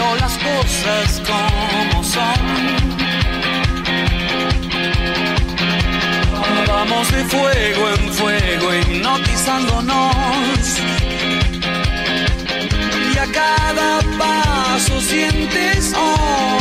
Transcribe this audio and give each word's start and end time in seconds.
Veo 0.00 0.16
las 0.16 0.38
cosas 0.38 1.20
como 1.28 2.02
son. 2.02 2.40
Vamos 6.66 7.12
de 7.12 7.22
fuego 7.24 7.90
en 7.90 8.10
fuego 8.14 8.74
hipnotizándonos. 8.74 10.80
Y 13.12 13.18
a 13.18 13.26
cada 13.30 14.00
paso 14.18 15.02
sientes 15.02 15.92
otro 15.92 16.59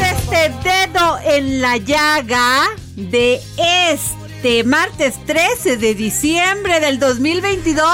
este 0.00 0.52
dedo 0.62 1.18
en 1.24 1.60
la 1.60 1.76
llaga 1.76 2.68
de 2.96 3.40
este 3.58 4.64
martes 4.64 5.14
13 5.26 5.76
de 5.76 5.94
diciembre 5.94 6.80
del 6.80 6.98
2022. 6.98 7.84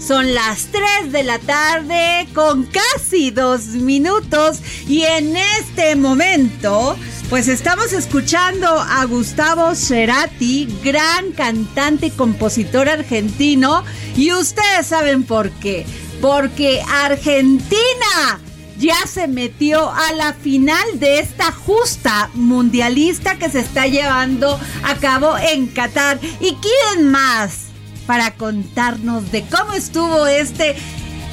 Son 0.00 0.34
las 0.34 0.66
3 0.66 1.12
de 1.12 1.22
la 1.22 1.38
tarde 1.38 2.26
con 2.34 2.64
casi 2.64 3.30
dos 3.30 3.66
minutos 3.66 4.60
y 4.88 5.02
en 5.02 5.36
este 5.36 5.96
momento 5.96 6.96
pues 7.30 7.48
estamos 7.48 7.92
escuchando 7.92 8.68
a 8.68 9.04
Gustavo 9.06 9.74
Cerati, 9.74 10.68
gran 10.84 11.32
cantante 11.32 12.06
y 12.06 12.10
compositor 12.10 12.88
argentino 12.88 13.82
y 14.16 14.32
ustedes 14.32 14.86
saben 14.86 15.24
por 15.24 15.50
qué. 15.50 15.86
Porque 16.20 16.80
Argentina 16.82 18.40
ya 18.78 18.96
se 19.06 19.28
metió 19.28 19.90
a 19.90 20.12
la 20.12 20.32
final 20.32 20.84
de 20.98 21.20
esta 21.20 21.52
justa 21.52 22.30
mundialista 22.34 23.38
que 23.38 23.48
se 23.50 23.60
está 23.60 23.86
llevando 23.86 24.58
a 24.82 24.94
cabo 24.96 25.36
en 25.38 25.66
Qatar. 25.66 26.18
¿Y 26.40 26.56
quién 26.56 27.08
más 27.10 27.66
para 28.06 28.34
contarnos 28.34 29.30
de 29.32 29.44
cómo 29.44 29.72
estuvo 29.72 30.26
este, 30.26 30.76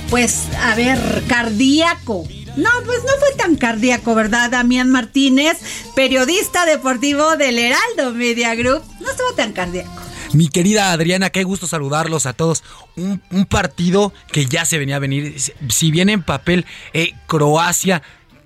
pues, 0.09 0.43
a 0.61 0.75
ver, 0.75 1.23
cardíaco? 1.27 2.27
No, 2.57 2.69
pues 2.85 2.99
no 3.03 3.11
fue 3.19 3.35
tan 3.37 3.55
cardíaco, 3.55 4.13
¿verdad? 4.13 4.49
Damián 4.51 4.89
Martínez, 4.89 5.57
periodista 5.95 6.65
deportivo 6.65 7.37
del 7.37 7.57
Heraldo 7.57 8.13
Media 8.13 8.55
Group, 8.55 8.83
no 8.99 9.09
estuvo 9.09 9.33
tan 9.33 9.53
cardíaco. 9.53 10.10
Mi 10.33 10.47
querida 10.47 10.93
Adriana, 10.93 11.29
qué 11.29 11.43
gusto 11.43 11.67
saludarlos 11.67 12.25
a 12.25 12.33
todos. 12.33 12.63
Un, 12.95 13.19
partido 13.49 14.13
que 14.31 14.45
ya 14.45 14.65
se 14.65 14.77
venía 14.77 14.95
a 14.95 14.99
venir. 14.99 15.35
Si 15.69 15.91
bien 15.91 16.09
en 16.09 16.23
papel 16.23 16.65
eh, 16.93 17.13
Croacia 17.27 18.01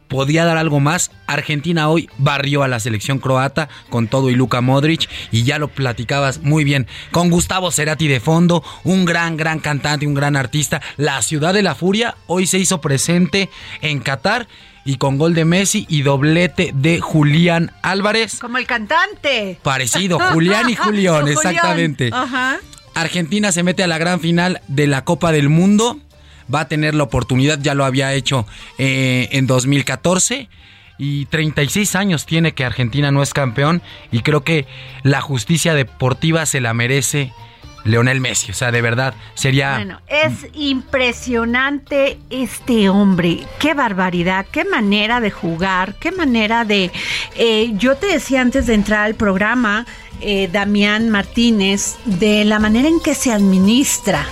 podía 0.08 0.46
dar 0.46 0.58
algo 0.58 0.80
más, 0.80 1.12
Argentina 1.28 1.90
hoy 1.90 2.10
barrió 2.18 2.64
a 2.64 2.68
la 2.68 2.80
selección 2.80 3.20
croata 3.20 3.70
con 3.90 4.08
todo 4.08 4.30
y 4.30 4.36
Luka 4.36 4.62
Modric 4.62 5.10
y 5.32 5.44
ya 5.44 5.60
lo 5.60 5.68
platicabas 5.68 6.42
muy 6.42 6.64
bien 6.64 6.88
con 7.12 7.30
Gustavo 7.30 7.72
Cerati 7.72 8.08
de 8.08 8.20
fondo, 8.20 8.64
un 8.84 9.06
gran 9.06 9.38
gran 9.38 9.60
cantante, 9.60 10.08
un 10.08 10.14
gran 10.14 10.36
artista. 10.36 10.82
La 10.98 11.22
ciudad 11.22 11.54
de 11.54 11.64
la 11.64 11.76
furia 11.76 12.16
hoy 12.28 12.48
se 12.48 12.60
hizo 12.60 12.82
presente 12.82 13.50
en 13.82 14.00
Qatar 14.00 14.48
y 14.86 14.98
con 14.98 15.18
gol 15.18 15.34
de 15.34 15.46
Messi 15.46 15.86
y 15.90 16.04
doblete 16.04 16.72
de 16.74 17.00
Julián 17.00 17.72
Álvarez. 17.82 18.38
Como 18.40 18.58
el 18.58 18.68
cantante. 18.68 19.58
Parecido, 19.64 20.20
Julián 20.32 20.70
y 20.70 20.76
Julián, 20.76 21.22
Julián. 21.22 21.28
exactamente. 21.28 22.10
Ajá. 22.14 22.60
Argentina 22.94 23.52
se 23.52 23.62
mete 23.64 23.84
a 23.84 23.88
la 23.88 23.98
gran 23.98 24.22
final 24.22 24.62
de 24.68 24.88
la 24.88 25.04
Copa 25.04 25.34
del 25.34 25.50
Mundo. 25.50 26.00
Va 26.54 26.62
a 26.62 26.68
tener 26.68 26.96
la 26.96 27.04
oportunidad, 27.04 27.60
ya 27.60 27.74
lo 27.74 27.86
había 27.86 28.14
hecho 28.14 28.46
eh, 28.78 29.30
en 29.32 29.48
2014. 29.48 30.50
Y 30.98 31.26
36 31.26 31.96
años 31.96 32.26
tiene 32.26 32.54
que 32.54 32.64
Argentina 32.64 33.12
no 33.12 33.22
es 33.22 33.34
campeón. 33.34 33.82
Y 34.12 34.22
creo 34.22 34.44
que 34.44 34.66
la 35.04 35.22
justicia 35.22 35.74
deportiva 35.74 36.46
se 36.46 36.62
la 36.62 36.74
merece 36.74 37.34
Leonel 37.86 38.20
Messi. 38.20 38.52
O 38.52 38.54
sea, 38.54 38.72
de 38.72 38.82
verdad, 38.82 39.14
sería... 39.36 39.76
Bueno, 39.76 40.02
es 40.08 40.48
impresionante 40.54 42.18
este 42.30 42.90
hombre. 42.90 43.40
Qué 43.60 43.74
barbaridad, 43.74 44.46
qué 44.52 44.66
manera 44.66 45.22
de 45.22 45.32
jugar, 45.32 45.96
qué 45.96 46.12
manera 46.12 46.66
de... 46.66 46.92
eh, 47.36 47.72
yo 47.76 47.96
te 47.96 48.08
decía 48.08 48.42
antes 48.42 48.68
de 48.68 48.74
entrar 48.74 49.06
al 49.06 49.16
programa, 49.16 49.86
eh, 50.22 50.50
Damián 50.52 51.10
Martínez, 51.10 51.98
de 52.06 52.44
la 52.46 52.60
manera 52.60 52.88
en 52.88 53.00
que 53.00 53.14
se 53.14 53.32
administra, 53.32 54.26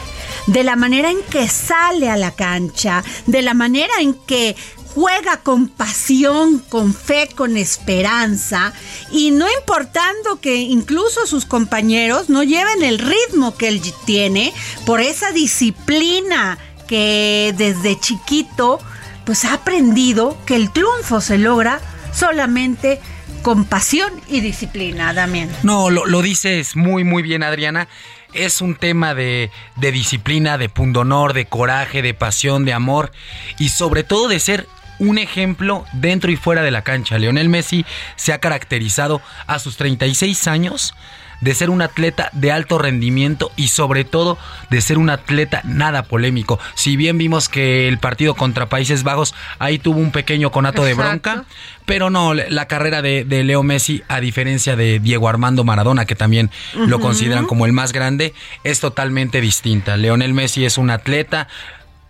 de 0.48 0.64
la 0.64 0.76
manera 0.76 1.10
en 1.10 1.22
que 1.30 1.48
sale 1.48 2.10
a 2.10 2.18
la 2.18 2.32
cancha, 2.32 3.04
de 3.28 3.42
la 3.42 3.54
manera 3.54 3.94
en 4.00 4.14
que 4.14 4.56
juega 4.94 5.38
con 5.38 5.70
pasión, 5.70 6.60
con 6.60 6.94
fe, 6.94 7.28
con 7.36 7.58
esperanza 7.58 8.74
y 9.12 9.32
no 9.32 9.48
importando 9.60 10.40
que 10.40 10.56
incluso 10.58 11.26
sus 11.26 11.46
compañeros 11.46 12.30
no 12.30 12.44
lleven 12.44 12.84
el 12.84 13.00
ritmo 13.00 13.56
que 13.58 13.70
él 13.70 13.82
tiene 14.06 14.54
por 14.86 15.02
esa 15.02 15.32
disciplina 15.32 16.60
que 16.88 17.54
desde 17.58 18.00
chiquito 18.00 18.80
pues 19.26 19.46
ha 19.46 19.54
aprendido 19.54 20.38
que 20.46 20.56
el 20.56 20.72
triunfo 20.72 21.22
se 21.22 21.38
logra 21.38 21.80
solamente 22.14 23.00
con 23.42 23.66
pasión 23.66 24.12
y 24.28 24.40
disciplina, 24.40 25.14
Damián. 25.14 25.50
No, 25.64 25.90
lo, 25.90 26.06
lo 26.06 26.22
dices 26.22 26.76
muy, 26.76 27.04
muy 27.04 27.22
bien, 27.24 27.44
Adriana. 27.44 27.88
Es 28.34 28.62
un 28.62 28.76
tema 28.76 29.14
de, 29.14 29.52
de 29.76 29.92
disciplina, 29.92 30.58
de 30.58 30.70
pundonor, 30.70 31.34
de 31.34 31.46
coraje, 31.46 32.02
de 32.02 32.14
pasión, 32.14 32.66
de 32.66 32.74
amor 32.74 33.12
y 33.60 33.70
sobre 33.70 34.04
todo 34.04 34.28
de 34.28 34.40
ser 34.40 34.68
un 35.00 35.18
ejemplo 35.18 35.86
dentro 35.94 36.32
y 36.32 36.36
fuera 36.36 36.62
de 36.62 36.72
la 36.72 36.84
cancha. 36.84 37.18
Lionel 37.18 37.50
Messi 37.50 37.86
se 38.16 38.34
ha 38.34 38.40
caracterizado 38.40 39.22
a 39.48 39.60
sus 39.60 39.78
36 39.78 40.48
años 40.48 40.94
de 41.44 41.54
ser 41.54 41.70
un 41.70 41.82
atleta 41.82 42.30
de 42.32 42.52
alto 42.52 42.78
rendimiento 42.78 43.52
y 43.58 43.68
sobre 43.68 44.06
todo 44.06 44.38
de 44.70 44.80
ser 44.82 44.98
un 44.98 45.10
atleta 45.10 45.62
nada 45.66 46.04
polémico. 46.04 46.60
Si 46.76 46.96
bien 46.96 47.18
vimos 47.18 47.50
que 47.50 47.88
el 47.88 47.98
partido 48.00 48.34
contra 48.36 48.70
Países 48.70 49.04
Bajos 49.04 49.36
ahí 49.60 49.78
tuvo 49.78 50.00
un 50.00 50.12
pequeño 50.12 50.52
conato 50.52 50.84
de 50.84 50.94
bronca, 50.94 51.44
pero 51.86 52.10
no, 52.10 52.34
la 52.34 52.68
carrera 52.68 53.02
de, 53.02 53.26
de 53.26 53.44
Leo 53.44 53.62
Messi, 53.62 54.04
a 54.08 54.22
diferencia 54.22 54.78
de 54.78 55.00
Diego 55.00 55.28
Armando 55.28 55.66
Maradona, 55.66 56.06
que 56.06 56.16
también 56.16 56.50
lo 56.74 57.00
consideran 57.00 57.46
como 57.46 57.66
el 57.66 57.74
más 57.74 57.92
grande, 57.92 58.34
es 58.64 58.80
totalmente 58.80 59.42
distinta. 59.42 59.98
Leonel 59.98 60.34
Messi 60.34 60.64
es 60.64 60.78
un 60.78 60.90
atleta 60.90 61.50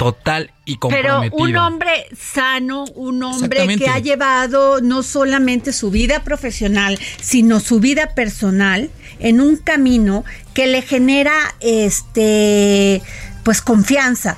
total 0.03 0.51
y 0.65 0.77
Pero 0.77 0.79
comprometido. 0.79 1.43
un 1.43 1.55
hombre 1.55 2.05
sano, 2.17 2.85
un 2.95 3.23
hombre 3.23 3.77
que 3.77 3.87
ha 3.87 3.99
llevado 3.99 4.81
no 4.81 5.01
solamente 5.01 5.71
su 5.71 5.91
vida 5.91 6.23
profesional, 6.23 6.99
sino 7.21 7.59
su 7.59 7.79
vida 7.79 8.13
personal 8.15 8.89
en 9.19 9.39
un 9.39 9.55
camino 9.55 10.25
que 10.53 10.67
le 10.67 10.81
genera 10.81 11.33
este 11.61 13.01
pues 13.43 13.61
confianza. 13.61 14.37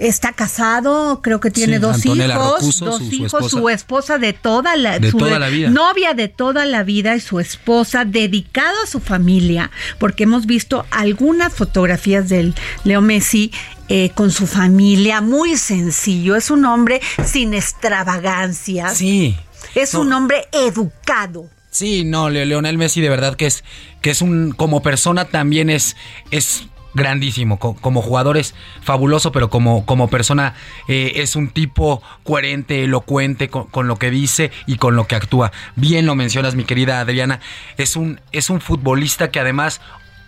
Está 0.00 0.32
casado, 0.32 1.20
creo 1.22 1.40
que 1.40 1.50
tiene 1.50 1.74
Sí, 1.76 1.80
dos 1.82 1.94
Antonella 1.96 2.34
hijos, 2.34 2.60
Rocuso, 2.60 2.84
dos 2.86 2.98
su- 2.98 3.04
su 3.08 3.14
hijos, 3.14 3.24
esposa. 3.34 3.48
su 3.50 3.68
esposa 3.68 4.18
de 4.18 4.32
toda 4.32 4.74
la, 4.76 4.98
De 4.98 5.10
su 5.10 5.18
toda 5.18 5.38
la 5.38 5.48
vida. 5.48 5.70
novia 5.70 6.14
de 6.14 6.28
toda 6.28 6.64
la 6.66 6.82
vida 6.82 7.14
y 7.14 7.20
su 7.20 7.38
esposa 7.38 8.04
dedicado 8.04 8.74
a 8.82 8.86
su 8.86 8.98
familia, 9.00 9.70
porque 9.98 10.24
hemos 10.24 10.46
visto 10.46 10.86
algunas 10.90 11.52
fotografías 11.52 12.28
del 12.28 12.54
Leo 12.84 13.02
Messi 13.02 13.52
eh, 13.92 14.10
con 14.14 14.30
su 14.30 14.46
familia, 14.46 15.20
muy 15.20 15.56
sencillo, 15.56 16.34
es 16.36 16.50
un 16.50 16.64
hombre 16.64 17.00
sin 17.24 17.52
extravagancias, 17.54 18.96
Sí. 18.96 19.36
es 19.74 19.94
No. 19.94 20.00
un 20.00 20.12
hombre 20.12 20.48
educado. 20.52 21.48
Sí, 21.70 22.04
no, 22.04 22.30
Le- 22.30 22.46
Leonel 22.46 22.78
Messi 22.78 23.00
de 23.00 23.08
verdad 23.08 23.36
que 23.36 23.46
es 23.46 23.62
que 24.00 24.10
es 24.10 24.22
un 24.22 24.52
como 24.52 24.82
persona 24.82 25.26
también 25.26 25.70
es 25.70 25.94
es 26.30 26.64
grandísimo 26.94 27.58
Co- 27.58 27.74
como 27.80 28.02
jugador 28.02 28.36
es 28.36 28.54
fabuloso 28.82 29.32
pero 29.32 29.48
como 29.50 29.86
como 29.86 30.08
persona 30.08 30.54
eh, 30.88 31.12
es 31.16 31.36
un 31.36 31.48
tipo 31.50 32.02
coherente 32.24 32.84
elocuente 32.84 33.48
con, 33.48 33.64
con 33.66 33.86
lo 33.88 33.96
que 33.96 34.10
dice 34.10 34.50
y 34.66 34.76
con 34.76 34.96
lo 34.96 35.06
que 35.06 35.14
actúa. 35.16 35.52
Bien 35.76 36.06
lo 36.06 36.14
mencionas 36.14 36.54
mi 36.54 36.64
querida 36.64 37.00
Adriana 37.00 37.40
es 37.76 37.96
un 37.96 38.20
es 38.32 38.50
un 38.50 38.60
futbolista 38.60 39.30
que 39.30 39.40
además 39.40 39.80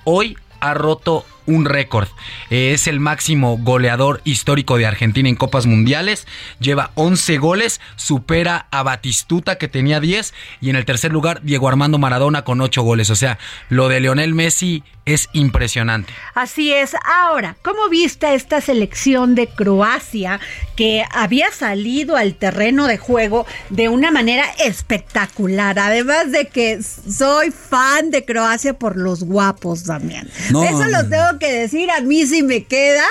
hoy 0.04 0.36
ha 0.60 0.74
roto 0.74 1.24
un 1.46 1.64
récord. 1.64 2.08
Eh, 2.50 2.72
es 2.72 2.86
el 2.86 3.00
máximo 3.00 3.58
goleador 3.58 4.20
histórico 4.24 4.76
de 4.76 4.86
Argentina 4.86 5.28
en 5.28 5.36
Copas 5.36 5.66
Mundiales. 5.66 6.26
Lleva 6.60 6.90
11 6.94 7.38
goles, 7.38 7.80
supera 7.96 8.66
a 8.70 8.82
Batistuta 8.82 9.58
que 9.58 9.68
tenía 9.68 10.00
10 10.00 10.34
y 10.60 10.70
en 10.70 10.76
el 10.76 10.84
tercer 10.84 11.12
lugar 11.12 11.42
Diego 11.42 11.68
Armando 11.68 11.98
Maradona 11.98 12.42
con 12.42 12.60
8 12.60 12.82
goles. 12.82 13.10
O 13.10 13.16
sea, 13.16 13.38
lo 13.68 13.88
de 13.88 14.00
Leonel 14.00 14.34
Messi 14.34 14.82
es 15.04 15.28
impresionante. 15.32 16.12
Así 16.34 16.72
es. 16.72 16.94
Ahora, 17.04 17.56
¿cómo 17.62 17.88
viste 17.88 18.34
esta 18.34 18.60
selección 18.60 19.34
de 19.34 19.48
Croacia 19.48 20.38
que 20.76 21.04
había 21.10 21.50
salido 21.50 22.16
al 22.16 22.34
terreno 22.36 22.86
de 22.86 22.98
juego 22.98 23.46
de 23.70 23.88
una 23.88 24.10
manera 24.10 24.44
espectacular? 24.64 25.78
Además 25.78 26.30
de 26.30 26.46
que 26.46 26.80
soy 26.82 27.50
fan 27.50 28.10
de 28.10 28.24
Croacia 28.24 28.74
por 28.74 28.96
los 28.96 29.24
guapos 29.24 29.84
también. 29.84 30.30
No. 30.50 30.62
Eso 30.62 30.84
lo 30.84 31.02
tengo 31.32 31.38
que 31.38 31.52
decir, 31.52 31.90
a 31.90 32.00
mí 32.00 32.26
sí 32.26 32.42
me 32.42 32.64
queda. 32.64 33.04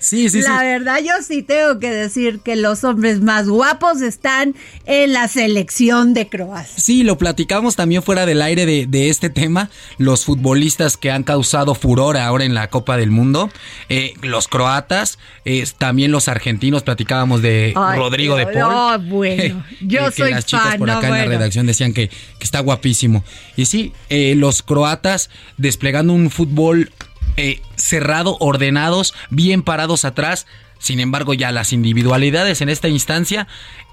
Sí, 0.00 0.28
sí, 0.28 0.42
la 0.42 0.58
sí. 0.58 0.64
verdad, 0.66 0.98
yo 1.02 1.12
sí 1.26 1.42
tengo 1.42 1.78
que 1.78 1.90
decir 1.90 2.40
que 2.40 2.56
los 2.56 2.84
hombres 2.84 3.22
más 3.22 3.48
guapos 3.48 4.02
están 4.02 4.54
en 4.84 5.14
la 5.14 5.28
selección 5.28 6.12
de 6.12 6.28
Croacia. 6.28 6.74
Sí, 6.78 7.04
lo 7.04 7.16
platicamos 7.16 7.74
también 7.74 8.02
fuera 8.02 8.26
del 8.26 8.42
aire 8.42 8.66
de, 8.66 8.84
de 8.86 9.08
este 9.08 9.30
tema. 9.30 9.70
Los 9.96 10.26
futbolistas 10.26 10.98
que 10.98 11.10
han 11.10 11.22
causado 11.22 11.74
furor 11.74 12.18
ahora 12.18 12.44
en 12.44 12.52
la 12.52 12.68
Copa 12.68 12.98
del 12.98 13.10
Mundo. 13.10 13.48
eh, 13.88 14.12
los 14.20 14.46
croatas, 14.46 15.18
eh, 15.46 15.64
también 15.78 16.12
los 16.12 16.28
argentinos. 16.28 16.82
Platicábamos 16.82 17.40
de 17.40 17.72
Ay, 17.74 17.98
Rodrigo 17.98 18.36
de 18.36 18.44
Paul. 18.44 18.58
no, 18.58 18.98
bueno, 18.98 19.64
yo 19.80 20.10
que 20.10 20.16
soy 20.16 20.32
las 20.32 20.44
chicas 20.44 20.66
fan, 20.72 20.78
por 20.80 20.88
no, 20.88 20.98
acá 20.98 21.06
en 21.08 21.14
la 21.14 21.24
redacción 21.24 21.64
decían 21.64 21.94
que, 21.94 22.08
que 22.08 22.44
está 22.44 22.60
guapísimo. 22.60 23.24
Y 23.56 23.64
sí, 23.64 23.94
eh, 24.10 24.34
los 24.36 24.62
croatas 24.62 25.30
desplegando 25.56 26.12
un 26.12 26.28
fútbol 26.30 26.92
eh, 27.36 27.62
cerrado, 27.76 28.36
ordenados, 28.40 29.14
bien 29.30 29.62
parados 29.62 30.04
atrás. 30.04 30.46
Sin 30.78 31.00
embargo, 31.00 31.34
ya 31.34 31.52
las 31.52 31.72
individualidades 31.72 32.60
en 32.60 32.68
esta 32.68 32.88
instancia 32.88 33.46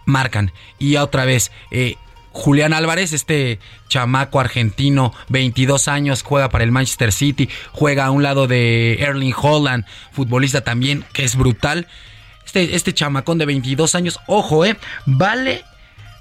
marcan. 0.06 0.52
Y 0.78 0.98
otra 0.98 1.26
vez, 1.26 1.52
eh, 1.72 1.96
Julián 2.34 2.74
Álvarez, 2.74 3.14
este 3.14 3.60
chamaco 3.90 4.40
argentino, 4.40 5.14
22 5.30 5.88
años, 5.88 6.24
juega 6.24 6.50
para 6.50 6.64
el 6.64 6.72
Manchester 6.72 7.12
City, 7.12 7.50
juega 7.72 8.06
a 8.06 8.12
un 8.12 8.24
lado 8.24 8.48
de 8.48 8.96
Erling 9.02 9.34
Holland, 9.36 9.86
futbolista 10.12 10.62
también, 10.62 11.06
que 11.14 11.24
es 11.24 11.36
brutal. 11.36 11.88
Este, 12.46 12.76
este 12.76 12.94
chamacón 12.94 13.38
de 13.38 13.46
22 13.46 13.96
años, 13.96 14.20
ojo, 14.28 14.66
eh, 14.66 14.78
vale 15.06 15.64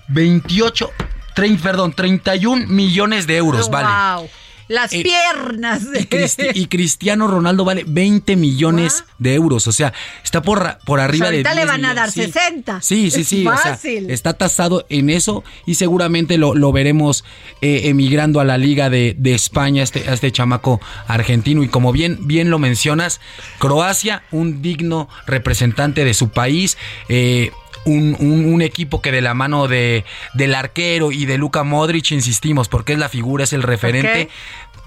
28, 0.08 0.90
30, 1.34 1.62
perdón, 1.62 1.92
31 1.92 2.66
millones 2.66 3.26
de 3.26 3.36
euros, 3.36 3.70
vale. 3.70 3.88
Wow. 4.20 4.30
Las 4.70 4.92
Eh, 4.92 5.02
piernas. 5.02 5.82
Y, 5.82 6.04
Cristi- 6.06 6.50
y 6.54 6.66
Cristiano 6.68 7.26
Ronaldo 7.26 7.64
vale 7.64 7.84
20 7.86 8.36
millones 8.36 9.04
de 9.18 9.34
euros. 9.34 9.66
O 9.66 9.72
sea, 9.72 9.92
está 10.22 10.42
por, 10.42 10.78
por 10.84 11.00
arriba 11.00 11.26
Pues 11.26 11.32
ahorita 11.44 11.50
de 11.50 11.54
le 11.56 11.60
10 11.62 11.68
van 11.68 11.84
a 11.84 11.94
dar 11.94 12.10
Sí. 12.12 12.22
60. 12.22 12.80
Sí, 12.80 13.10
sí, 13.10 13.24
sí. 13.24 13.44
o 13.46 13.50
sea, 13.56 13.72
Fácil. 13.72 14.08
está 14.10 14.34
tasado 14.34 14.86
en 14.88 15.10
eso 15.10 15.42
y 15.66 15.74
seguramente 15.74 16.38
lo, 16.38 16.54
lo 16.54 16.70
veremos 16.70 17.24
eh, 17.60 17.82
emigrando 17.86 18.38
a 18.40 18.44
la 18.44 18.58
Liga 18.58 18.90
de, 18.90 19.16
de 19.18 19.34
España, 19.34 19.82
este, 19.82 20.08
a 20.08 20.12
este 20.14 20.30
chamaco 20.30 20.80
argentino. 21.08 21.62
Y 21.64 21.68
como 21.68 21.90
bien, 21.90 22.28
bien 22.28 22.48
lo 22.50 22.58
mencionas, 22.60 23.20
Croacia, 23.58 24.22
un 24.30 24.62
digno 24.62 25.08
representante 25.26 26.04
de 26.04 26.14
su 26.14 26.28
país. 26.30 26.78
eh, 27.08 27.50
un, 27.84 28.16
un- 28.20 28.52
un 28.52 28.62
equipo 28.62 29.00
que 29.02 29.10
de 29.12 29.20
la 29.20 29.34
mano 29.34 29.68
de, 29.68 30.04
del 30.34 30.54
arquero 30.54 31.12
y 31.12 31.24
de 31.26 31.38
Luka 31.38 31.62
Modric, 31.64 32.10
insistimos, 32.12 32.68
porque 32.68 32.92
es 32.94 32.98
la 32.98 33.08
figura, 33.08 33.44
es 33.44 33.52
el 33.52 33.62
referente. 33.62 34.28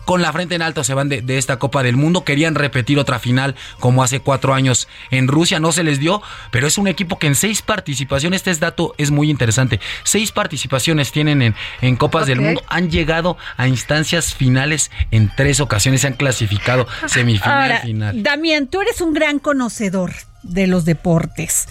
Con 0.06 0.22
la 0.22 0.34
frente 0.34 0.54
en 0.56 0.62
alto 0.62 0.84
se 0.84 0.94
van 0.94 1.08
de, 1.08 1.22
de 1.22 1.38
esta 1.38 1.60
Copa 1.60 1.82
del 1.82 1.96
Mundo. 1.96 2.26
Querían 2.26 2.56
repetir 2.56 3.00
otra 3.00 3.20
final 3.20 3.56
como 3.80 4.04
hace 4.04 4.20
cuatro 4.20 4.54
años 4.54 4.90
en 5.12 5.30
Rusia. 5.30 5.62
No 5.62 5.72
se 5.72 5.82
les 5.82 5.98
dio, 5.98 6.22
pero 6.52 6.68
es 6.68 6.78
un 6.78 6.90
equipo 6.90 7.18
que 7.20 7.28
en 7.28 7.36
seis 7.36 7.62
participaciones, 7.62 8.40
este 8.42 8.52
es 8.52 8.60
dato 8.60 8.94
es 8.98 9.12
muy 9.12 9.30
interesante. 9.30 9.80
Seis 10.04 10.34
participaciones 10.34 11.14
tienen 11.14 11.42
en, 11.42 11.56
en 11.80 11.96
Copas 11.96 12.28
del. 12.28 12.42
Mundo. 12.42 12.62
Han 12.68 12.92
llegado 12.92 13.38
a 13.56 13.70
instancias 13.70 14.36
finales 14.36 14.92
en 15.12 15.32
tres 15.38 15.62
ocasiones. 15.62 16.02
Se 16.02 16.08
han 16.08 16.14
clasificado 16.16 16.86
semifinal 17.08 17.62
Ahora, 17.72 17.80
final. 17.80 18.22
Damián, 18.24 18.68
tú 18.68 18.82
eres 18.82 19.00
un 19.00 19.14
gran 19.14 19.40
conocedor 19.40 20.12
de 20.44 20.68
los 20.68 20.86
deportes. 20.86 21.66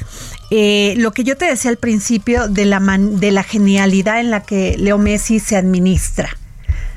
Eh, 0.50 0.94
lo 0.98 1.12
que 1.12 1.24
yo 1.24 1.36
te 1.36 1.44
decía 1.46 1.70
al 1.70 1.76
principio 1.76 2.48
de 2.48 2.64
la, 2.64 2.80
man- 2.80 3.20
de 3.20 3.30
la 3.30 3.42
genialidad 3.42 4.20
en 4.20 4.30
la 4.30 4.42
que 4.42 4.76
Leo 4.78 4.98
Messi 4.98 5.38
se 5.38 5.56
administra. 5.56 6.36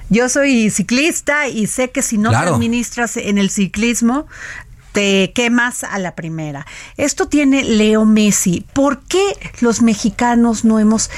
Yo 0.10 0.30
soy 0.30 0.69
ciclista 0.69 1.48
y 1.48 1.68
sé 1.68 1.89
que 1.92 2.01
si 2.01 2.18
no 2.18 2.30
te 2.30 2.36
administras 2.56 3.18
en 3.18 3.38
el 3.38 3.50
ciclismo, 3.50 4.27
te 4.92 5.31
quemas 5.33 5.83
a 5.83 5.98
la 6.00 6.16
primera. 6.16 6.66
Esto 6.95 7.27
tiene 7.27 7.63
Leo 7.63 8.06
Messi. 8.06 8.66
¿Por 8.74 9.01
qué 9.04 9.24
los 9.60 9.81
mexicanos 9.81 10.63
no 10.63 10.80
hemos 10.80 11.10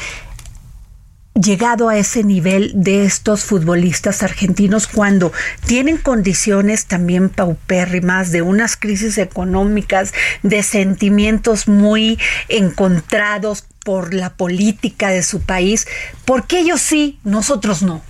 llegado 1.42 1.90
a 1.90 1.98
ese 1.98 2.24
nivel 2.24 2.72
de 2.76 3.06
estos 3.06 3.44
futbolistas 3.44 4.24
argentinos 4.24 4.88
cuando 4.88 5.32
tienen 5.66 5.98
condiciones 5.98 6.86
también 6.86 7.30
paupérrimas, 7.30 8.32
de 8.32 8.42
unas 8.42 8.76
crisis 8.76 9.18
económicas, 9.18 10.14
de 10.44 10.64
sentimientos 10.64 11.68
muy 11.68 12.20
encontrados 12.50 13.66
por 13.84 14.14
la 14.14 14.34
política 14.34 15.10
de 15.10 15.24
su 15.24 15.42
país? 15.42 15.88
¿Por 16.26 16.46
qué 16.46 16.60
ellos 16.60 16.82
sí, 16.82 17.20
nosotros 17.24 17.84
no? 17.84 18.04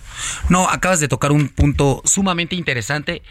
No, 0.50 0.68
acabas 0.70 1.00
de 1.00 1.08
tocar 1.08 1.32
un 1.32 1.50
punto 1.50 2.02
sumamente 2.06 2.56
interesante 2.56 3.22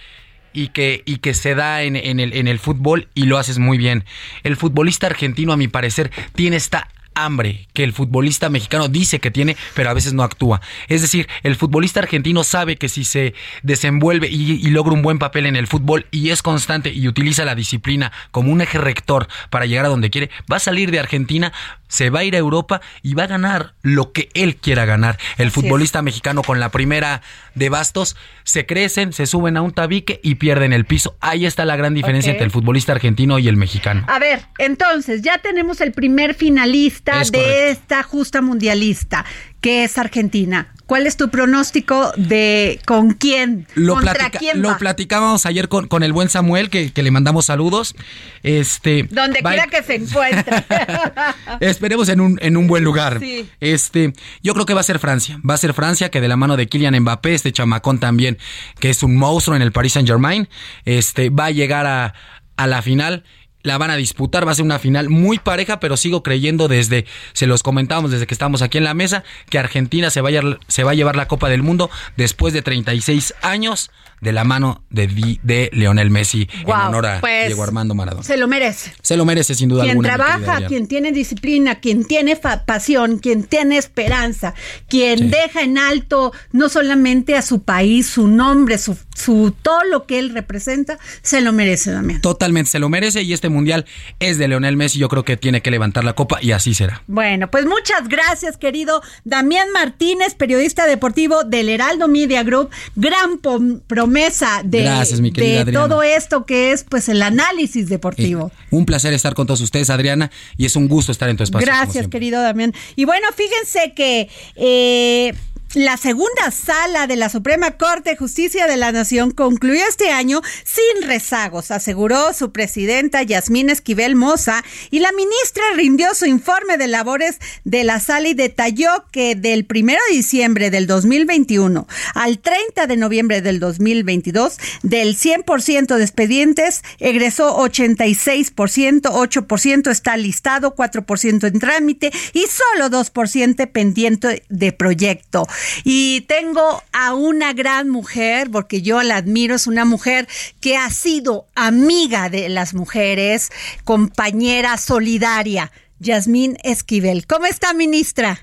y 0.53 0.69
que, 0.69 1.03
y 1.05 1.19
que 1.19 1.35
se 1.35 1.55
da 1.55 1.83
en, 1.83 1.97
el, 1.97 2.33
en 2.33 2.49
el 2.49 2.59
fútbol 2.59 3.09
y 3.15 3.25
lo 3.25 3.39
haces 3.39 3.59
muy 3.59 3.79
bien. 3.79 4.05
El 4.43 4.57
futbolista 4.57 5.07
argentino, 5.07 5.53
a 5.53 5.57
mi 5.57 5.69
parecer, 5.69 6.11
tiene 6.35 6.57
esta 6.57 6.89
hambre 7.17 7.67
que 7.73 7.83
el 7.83 7.93
futbolista 7.93 8.49
mexicano 8.49 8.89
dice 8.89 9.19
que 9.19 9.31
tiene, 9.31 9.57
pero 9.75 9.91
a 9.91 9.95
veces 9.95 10.13
no 10.13 10.23
actúa. 10.23 10.61
Es 10.89 11.03
decir, 11.03 11.29
el 11.43 11.57
futbolista 11.57 12.01
argentino 12.01 12.45
sabe 12.45 12.77
que 12.77 12.89
si 12.89 13.05
se 13.05 13.35
desenvuelve 13.63 14.29
y, 14.29 14.53
y 14.53 14.71
logra 14.71 14.93
un 14.93 15.03
buen 15.03 15.19
papel 15.19 15.47
en 15.47 15.57
el 15.57 15.67
fútbol 15.67 16.07
y 16.11 16.31
es 16.31 16.43
constante 16.43 16.93
y 16.93 17.09
utiliza 17.09 17.45
la 17.45 17.55
disciplina 17.55 18.13
como 18.31 18.53
un 18.53 18.61
eje 18.61 18.79
rector 18.79 19.27
para 19.51 19.67
llegar 19.67 19.87
a 19.87 19.89
donde 19.89 20.11
quiere, 20.11 20.31
va 20.51 20.57
a 20.57 20.61
salir 20.61 20.91
de 20.91 21.01
Argentina, 21.01 21.53
se 21.89 22.11
va 22.11 22.21
a 22.21 22.25
ir 22.25 22.35
a 22.35 22.39
Europa 22.39 22.81
y 23.03 23.15
va 23.15 23.25
a 23.25 23.29
ganar 23.29 23.75
lo 23.83 24.13
que 24.13 24.29
él 24.35 24.57
quiera 24.57 24.85
ganar. 24.85 25.19
El 25.39 25.49
Así 25.49 25.61
es. 25.61 25.65
futbolista 25.65 26.03
mexicano 26.03 26.43
con 26.43 26.61
la 26.61 26.71
primera 26.71 27.23
de 27.55 27.69
bastos 27.69 28.17
se 28.45 28.67
crecen, 28.67 29.13
se 29.13 29.27
suben 29.27 29.57
a 29.57 29.63
un 29.63 29.73
tabique 29.73 30.21
y 30.23 30.37
pierden 30.37 30.73
el 30.73 30.85
piso. 30.85 31.17
Ahí 31.21 31.47
está 31.47 31.65
la 31.65 31.77
gran 31.77 31.95
diferencia 31.95 32.31
entre 32.31 32.45
el 32.45 32.51
futbolista 32.51 32.93
argentino 32.93 33.39
y 33.39 33.49
el 33.49 33.57
mexicano. 33.57 34.05
A 34.09 34.19
ver, 34.19 34.43
entonces 34.59 35.23
ya 35.23 35.39
tenemos 35.39 35.81
el 35.81 35.93
primer 35.93 36.35
finalista 36.35 37.06
Es 37.21 37.33
de 37.33 37.39
correcto. 37.39 37.63
esta 37.81 38.03
justa 38.03 38.43
mundialista, 38.43 39.25
que 39.61 39.85
es 39.85 39.97
Argentina. 39.99 40.73
¿Cuál 40.87 41.09
es 41.09 41.17
tu 41.17 41.31
pronóstico 41.31 42.13
de 42.17 42.81
con 42.87 43.15
quién? 43.15 43.67
Lo, 43.75 43.95
¿Contra 43.95 44.15
platica- 44.15 44.39
quién 44.39 44.63
lo 44.63 44.79
platicábamos 44.79 45.45
ayer 45.45 45.69
con, 45.69 45.89
con 45.89 46.05
el 46.05 46.13
buen 46.13 46.29
Samuel, 46.29 46.71
que, 46.71 46.93
que 46.93 47.03
le 47.03 47.11
mandamos 47.11 47.47
saludos. 47.47 47.97
Este, 48.45 49.03
Donde 49.11 49.41
va- 49.43 49.51
quiera 49.51 49.67
que 49.67 49.83
se 49.83 49.97
encuentre. 49.97 50.65
Esperemos 51.61 52.09
en 52.09 52.21
un, 52.21 52.39
en 52.41 52.57
un 52.57 52.69
buen 52.69 52.85
lugar. 52.85 53.19
Sí. 53.21 53.49
Este, 53.61 54.13
yo 54.43 54.55
creo 54.55 54.67
que 54.67 54.75
va 54.75 54.81
a 54.81 54.85
ser 54.85 55.01
Francia. 55.01 55.41
Va 55.49 55.55
a 55.55 55.59
ser 55.59 55.75
Francia, 55.75 56.09
que 56.11 56.21
de 56.21 56.29
la 56.29 56.37
mano 56.37 56.57
de 56.57 56.69
Kylian 56.69 56.97
Mbappé, 57.01 57.35
este 57.35 57.53
chamacón 57.53 57.99
también, 57.99 58.39
que 58.79 58.91
es 58.91 59.03
un 59.03 59.17
monstruo 59.17 59.57
en 59.57 59.63
el 59.63 59.73
Paris 59.73 59.95
Saint 59.95 60.09
Germain, 60.09 60.49
este, 60.85 61.31
va 61.31 61.47
a 61.47 61.51
llegar 61.51 61.87
a, 61.87 62.15
a 62.57 62.67
la 62.69 62.81
final. 62.83 63.25
La 63.67 63.79
van 63.79 63.91
a 63.91 63.97
disputar, 63.97 64.47
va 64.47 64.53
a 64.53 64.55
ser 64.55 64.65
una 64.65 64.79
final 64.79 65.09
muy 65.11 65.39
pareja, 65.39 65.81
pero 65.81 65.97
sigo 65.97 66.23
creyendo 66.23 66.69
desde, 66.69 67.05
se 67.33 67.47
los 67.47 67.63
comentábamos 67.63 68.11
desde 68.11 68.27
que 68.27 68.35
estamos 68.35 68.63
aquí 68.63 68.79
en 68.79 68.85
la 68.85 68.95
mesa, 68.95 69.25
que 69.51 69.59
Argentina 69.59 70.11
se 70.11 70.21
va 70.21 70.31
a, 70.31 70.59
se 70.69 70.85
va 70.85 70.93
a 70.93 70.95
llevar 70.95 71.17
la 71.17 71.29
Copa 71.29 71.49
del 71.49 71.63
Mundo 71.63 71.91
después 72.17 72.55
de 72.55 72.63
36 72.63 73.35
años 73.43 73.91
de 74.21 74.33
la 74.33 74.45
mano 74.45 74.83
de, 74.91 75.39
de 75.43 75.71
Leonel 75.73 76.11
Messi 76.11 76.49
en 76.63 76.71
honor 76.71 77.07
a 77.07 77.21
pues, 77.21 77.47
Diego 77.47 77.63
Armando 77.63 77.95
Maradona. 77.95 78.23
Se 78.25 78.37
lo 78.37 78.49
merece. 78.49 78.93
Se 79.03 79.17
lo 79.17 79.25
merece 79.25 79.55
sin 79.55 79.69
duda 79.69 79.83
quien 79.83 79.99
alguna. 79.99 80.15
trabaja, 80.15 80.67
quien 80.67 80.87
tiene 80.89 81.13
disciplina, 81.13 81.77
quien 81.77 82.05
tiene 82.05 82.37
pasión, 82.37 83.19
quien 83.19 83.45
tiene 83.45 83.77
esperanza, 83.77 84.55
quien 84.89 85.31
deja 85.31 85.63
en 85.63 85.79
alto 85.79 86.33
no 86.53 86.69
solamente 86.69 87.37
a 87.37 87.43
su 87.43 87.63
país, 87.63 88.07
su 88.07 88.27
nombre, 88.27 88.79
su, 88.79 88.97
su 89.15 89.55
todo 89.63 89.85
lo 89.85 90.07
que 90.07 90.19
él 90.19 90.31
representa, 90.31 90.99
se 91.23 91.41
lo 91.41 91.53
merece 91.53 91.93
también. 91.93 92.21
Totalmente, 92.21 92.71
se 92.71 92.79
lo 92.79 92.89
merece 92.89 93.23
y 93.23 93.33
este 93.33 93.49
mundial 93.57 93.87
es 94.21 94.39
de 94.39 94.49
Leonel 94.49 94.77
Messi, 94.77 94.99
yo 94.99 95.09
creo 95.09 95.25
que 95.25 95.37
tiene 95.37 95.61
que 95.63 95.71
levantar 95.71 96.05
la 96.05 96.15
copa 96.15 96.39
y 96.41 96.53
así 96.53 96.75
será. 96.75 97.03
Bueno, 97.07 97.51
pues 97.51 97.67
muchas 97.67 98.09
gracias, 98.09 98.57
querido 98.57 99.03
Damián 99.25 99.71
Martínez, 99.73 100.35
periodista 100.35 100.87
deportivo 100.87 101.45
del 101.45 101.69
Heraldo 101.69 102.09
Media 102.09 102.43
Group, 102.43 102.71
gran 102.95 103.39
promesa 103.87 104.63
de, 104.65 104.83
de 104.85 105.73
todo 105.73 106.03
esto 106.03 106.47
que 106.47 106.73
es 106.73 106.85
pues 106.85 107.09
el 107.09 107.23
análisis 107.23 107.89
deportivo. 107.89 108.53
un 108.71 108.87
placer 108.87 109.13
estar 109.13 109.35
con 109.35 109.47
todos 109.47 109.61
ustedes, 109.61 109.91
Adriana, 109.91 110.31
y 110.57 110.67
es 110.67 110.77
un 110.77 110.89
gusto 110.89 111.13
estar 111.13 111.29
en 111.29 111.37
tu 111.37 111.43
espacio. 111.43 111.67
Gracias, 111.67 112.09
querido 112.09 112.41
Damián. 112.41 112.73
Y 112.95 113.05
bueno, 113.05 113.27
fíjense 113.35 113.93
que 113.95 114.29
eh, 114.57 115.35
la 115.75 115.97
segunda 115.99 116.51
sala 116.51 117.07
de 117.07 117.17
la 117.17 117.29
Suprema 117.29 117.73
Corte 117.73 118.11
de 118.11 118.17
Justicia 118.17 118.67
de 118.67 118.77
la 118.77 118.93
Nación 118.93 119.31
concluyó 119.31 119.83
este 119.87 120.11
año 120.11 120.41
sin 120.65 121.07
rezagos, 121.07 121.71
aseguró 121.71 122.33
su 122.33 122.51
presidenta 122.51 123.23
Yasmín 123.23 123.69
Esquivel 123.69 124.17
Moza, 124.17 124.65
y 124.91 125.01
la 125.01 125.13
ministra 125.13 125.65
rindió 125.75 126.15
su 126.15 126.25
informe 126.25 126.79
de 126.79 126.87
labores 126.87 127.39
de 127.65 127.85
la 127.85 128.01
sala 128.01 128.29
y 128.29 128.35
detalló 128.35 128.89
que 129.11 129.35
del 129.35 129.67
1 129.69 129.93
de 129.93 130.17
diciembre 130.17 130.71
del 130.71 130.87
2021 130.87 131.87
al 132.15 132.39
30 132.39 132.87
de 132.87 132.97
noviembre 132.97 133.43
del 133.43 133.61
2022, 133.61 134.57
del 134.83 135.17
100% 135.17 135.97
de 135.97 136.03
expedientes, 136.03 136.83
egresó 137.01 137.59
86%, 137.59 139.03
8% 139.03 139.91
está 139.91 140.17
listado, 140.17 140.75
4% 140.75 141.47
en 141.47 141.59
trámite 141.59 142.13
y 142.33 142.45
solo 142.47 142.89
2% 142.89 143.71
pendiente 143.73 144.43
de 144.49 144.73
proyecto. 144.73 145.47
Y 145.85 146.23
tengo 146.23 146.83
a 146.93 147.15
una 147.15 147.53
gran 147.53 147.89
mujer, 147.89 148.49
porque 148.51 148.83
yo 148.83 149.03
la 149.03 149.17
admiro, 149.17 149.55
es 149.55 149.67
una 149.67 149.85
mujer 149.85 150.29
que 150.61 150.77
ha 150.77 150.91
sido 150.91 151.47
amiga 151.55 152.29
de 152.29 152.49
las 152.49 152.75
mujeres, 152.75 153.51
compañera 153.85 154.77
solidaria, 154.77 155.73
Yasmín 155.99 156.57
Esquivel. 156.63 157.27
¿Cómo 157.27 157.47
está, 157.47 157.73
ministra? 157.73 158.41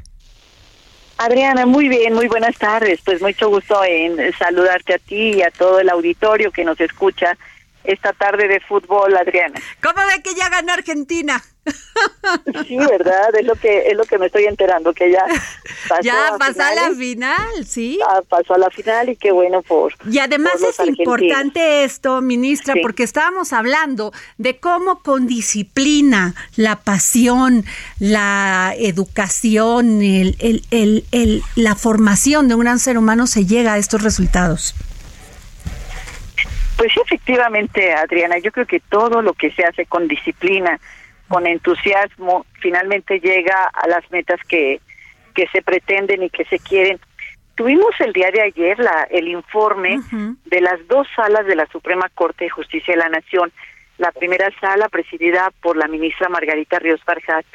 Adriana, 1.18 1.66
muy 1.66 1.88
bien, 1.88 2.14
muy 2.14 2.28
buenas 2.28 2.58
tardes. 2.58 3.00
Pues 3.06 3.22
mucho 3.22 3.50
gusto 3.50 3.84
en 3.84 4.18
saludarte 4.34 4.96
a 4.96 4.98
ti 4.98 5.36
y 5.36 5.42
a 5.42 5.52
todo 5.52 5.80
el 5.80 5.90
auditorio 5.90 6.52
que 6.52 6.64
nos 6.64 6.80
escucha 6.80 7.38
esta 7.84 8.14
tarde 8.14 8.48
de 8.48 8.60
fútbol, 8.60 9.16
Adriana. 9.16 9.60
¿Cómo 9.82 10.06
ve 10.08 10.22
que 10.22 10.34
ya 10.36 10.50
ganó 10.50 10.74
Argentina? 10.74 11.42
Sí, 12.68 12.78
verdad, 12.78 13.36
es 13.36 13.46
lo 13.46 13.56
que 13.56 13.90
es 13.90 13.96
lo 13.96 14.04
que 14.04 14.18
me 14.18 14.28
estoy 14.28 14.46
enterando 14.46 14.94
que 14.94 15.12
ya 15.12 15.26
pasó 15.88 16.02
ya 16.04 16.36
pasó 16.38 16.62
a 16.62 16.76
la 16.76 16.92
final, 16.92 17.66
sí. 17.66 18.00
Ah, 18.06 18.22
pasó 18.28 18.56
a 18.56 18.58
la 18.58 18.70
final 18.70 19.10
y 19.10 19.16
qué 19.16 19.32
bueno 19.32 19.62
por. 19.62 19.94
Y 20.10 20.20
además 20.20 20.56
es 20.62 20.80
importante 20.88 21.84
esto, 21.84 22.22
ministra, 22.22 22.76
porque 22.82 23.04
estábamos 23.04 23.54
hablando 23.54 24.14
de 24.38 24.60
cómo 24.60 25.02
con 25.02 25.28
disciplina, 25.28 26.36
la 26.56 26.82
pasión, 26.82 27.66
la 28.00 28.74
educación, 28.78 30.02
el, 30.02 30.36
el, 30.40 30.64
el, 30.72 31.06
el 31.12 31.44
la 31.56 31.76
formación 31.76 32.48
de 32.48 32.56
un 32.56 32.62
gran 32.62 32.80
ser 32.80 32.98
humano 32.98 33.28
se 33.28 33.46
llega 33.46 33.74
a 33.74 33.78
estos 33.78 34.04
resultados. 34.04 34.76
Pues 36.78 36.92
sí, 36.94 37.00
efectivamente, 37.06 37.94
Adriana, 37.94 38.38
yo 38.40 38.52
creo 38.52 38.66
que 38.66 38.80
todo 38.80 39.22
lo 39.22 39.34
que 39.34 39.52
se 39.52 39.64
hace 39.64 39.86
con 39.86 40.08
disciplina, 40.08 40.80
con 41.28 41.48
entusiasmo, 41.48 42.46
finalmente 42.62 43.20
llega 43.20 43.70
a 43.74 43.88
las 43.88 44.10
metas 44.12 44.40
que, 44.48 44.82
que 45.34 45.48
se 45.48 45.62
pretenden 45.62 46.24
y 46.24 46.30
que 46.30 46.46
se 46.46 46.60
quieren. 46.60 47.00
Tuvimos 47.56 47.92
el 48.00 48.14
día 48.14 48.32
de 48.32 48.42
ayer 48.42 48.80
la, 48.80 49.08
el 49.12 49.28
informe 49.28 50.00
de 50.46 50.62
las 50.62 50.88
dos 50.88 51.08
salas 51.16 51.46
de 51.46 51.56
la 51.56 51.68
Suprema 51.68 52.10
Corte 52.16 52.46
de 52.46 52.50
Justicia 52.50 52.96
de 52.96 53.00
la 53.00 53.10
Nación. 53.10 53.52
La 54.00 54.12
primera 54.12 54.50
sala 54.60 54.90
presidida 54.90 55.52
por 55.62 55.78
la 55.78 55.88
ministra 55.88 56.30
Margarita 56.30 56.80
Ríos 56.80 57.02
Farjat. 57.04 57.46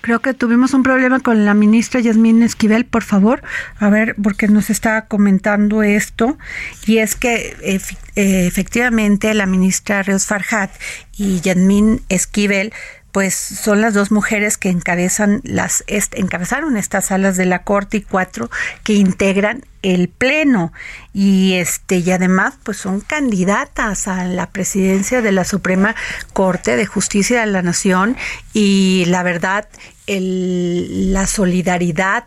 Creo 0.00 0.20
que 0.20 0.32
tuvimos 0.32 0.74
un 0.74 0.82
problema 0.82 1.20
con 1.20 1.44
la 1.44 1.54
ministra 1.54 2.00
Yasmín 2.00 2.42
Esquivel, 2.42 2.84
por 2.84 3.02
favor, 3.02 3.42
a 3.78 3.88
ver, 3.90 4.14
porque 4.22 4.48
nos 4.48 4.70
estaba 4.70 5.06
comentando 5.06 5.82
esto, 5.82 6.38
y 6.86 6.98
es 6.98 7.16
que 7.16 7.80
efectivamente 8.14 9.34
la 9.34 9.46
ministra 9.46 10.02
Reos 10.02 10.26
Farhat 10.26 10.70
y 11.16 11.40
Yasmín 11.40 12.02
Esquivel 12.08 12.72
pues 13.12 13.34
son 13.34 13.80
las 13.80 13.94
dos 13.94 14.10
mujeres 14.10 14.58
que 14.58 14.68
encabezan 14.68 15.40
las 15.44 15.82
encabezaron 15.86 16.76
estas 16.76 17.06
salas 17.06 17.36
de 17.36 17.46
la 17.46 17.62
corte 17.62 17.98
y 17.98 18.02
cuatro 18.02 18.50
que 18.84 18.94
integran 18.94 19.64
el 19.82 20.08
pleno. 20.08 20.72
Y 21.14 21.54
este 21.54 21.98
y 21.98 22.10
además 22.10 22.54
pues 22.62 22.76
son 22.76 23.00
candidatas 23.00 24.08
a 24.08 24.24
la 24.24 24.50
presidencia 24.50 25.22
de 25.22 25.32
la 25.32 25.44
Suprema 25.44 25.96
Corte 26.32 26.76
de 26.76 26.86
Justicia 26.86 27.40
de 27.40 27.46
la 27.46 27.62
Nación. 27.62 28.16
Y 28.52 29.04
la 29.06 29.22
verdad 29.22 29.68
el, 30.06 31.12
la 31.12 31.26
solidaridad 31.26 32.24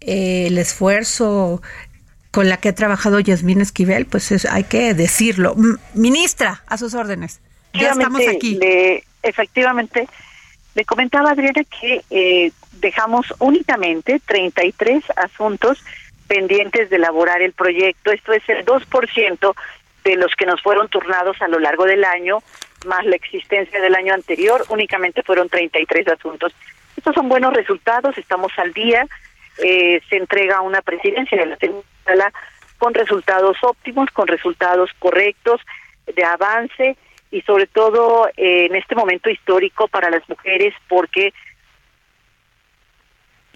el 0.00 0.58
esfuerzo 0.58 1.62
con 2.30 2.48
la 2.48 2.58
que 2.58 2.68
ha 2.68 2.74
trabajado 2.74 3.20
Yasmín 3.20 3.60
Esquivel 3.60 4.06
pues 4.06 4.44
hay 4.46 4.64
que 4.64 4.92
decirlo. 4.92 5.54
Ministra 5.94 6.64
a 6.66 6.76
sus 6.78 6.94
órdenes. 6.94 7.40
Ya 7.72 7.90
estamos 7.90 8.22
aquí 8.26 8.58
efectivamente 9.28 10.08
le 10.74 10.84
comentaba 10.84 11.30
Adriana 11.30 11.62
que 11.64 12.04
eh, 12.10 12.52
dejamos 12.72 13.32
únicamente 13.38 14.20
33 14.24 15.04
asuntos 15.16 15.82
pendientes 16.28 16.90
de 16.90 16.96
elaborar 16.96 17.40
el 17.40 17.52
proyecto. 17.52 18.12
Esto 18.12 18.32
es 18.32 18.46
el 18.48 18.64
2% 18.64 19.54
de 20.04 20.16
los 20.16 20.34
que 20.36 20.46
nos 20.46 20.62
fueron 20.62 20.88
turnados 20.88 21.40
a 21.40 21.48
lo 21.48 21.58
largo 21.58 21.84
del 21.84 22.04
año, 22.04 22.42
más 22.86 23.04
la 23.06 23.16
existencia 23.16 23.80
del 23.80 23.94
año 23.94 24.14
anterior, 24.14 24.64
únicamente 24.68 25.22
fueron 25.22 25.48
33 25.48 26.08
asuntos. 26.08 26.54
Estos 26.96 27.14
son 27.14 27.28
buenos 27.28 27.54
resultados, 27.54 28.16
estamos 28.18 28.52
al 28.58 28.72
día, 28.72 29.06
eh, 29.58 30.00
se 30.08 30.16
entrega 30.16 30.60
una 30.60 30.82
presidencia 30.82 31.38
de 31.38 31.46
la 31.46 31.58
sala 32.04 32.32
con 32.78 32.94
resultados 32.94 33.56
óptimos, 33.62 34.10
con 34.10 34.26
resultados 34.28 34.90
correctos 34.98 35.60
de 36.14 36.22
avance 36.22 36.96
y 37.30 37.42
sobre 37.42 37.66
todo 37.66 38.28
eh, 38.36 38.66
en 38.66 38.76
este 38.76 38.94
momento 38.94 39.30
histórico 39.30 39.88
para 39.88 40.10
las 40.10 40.28
mujeres 40.28 40.74
porque 40.88 41.32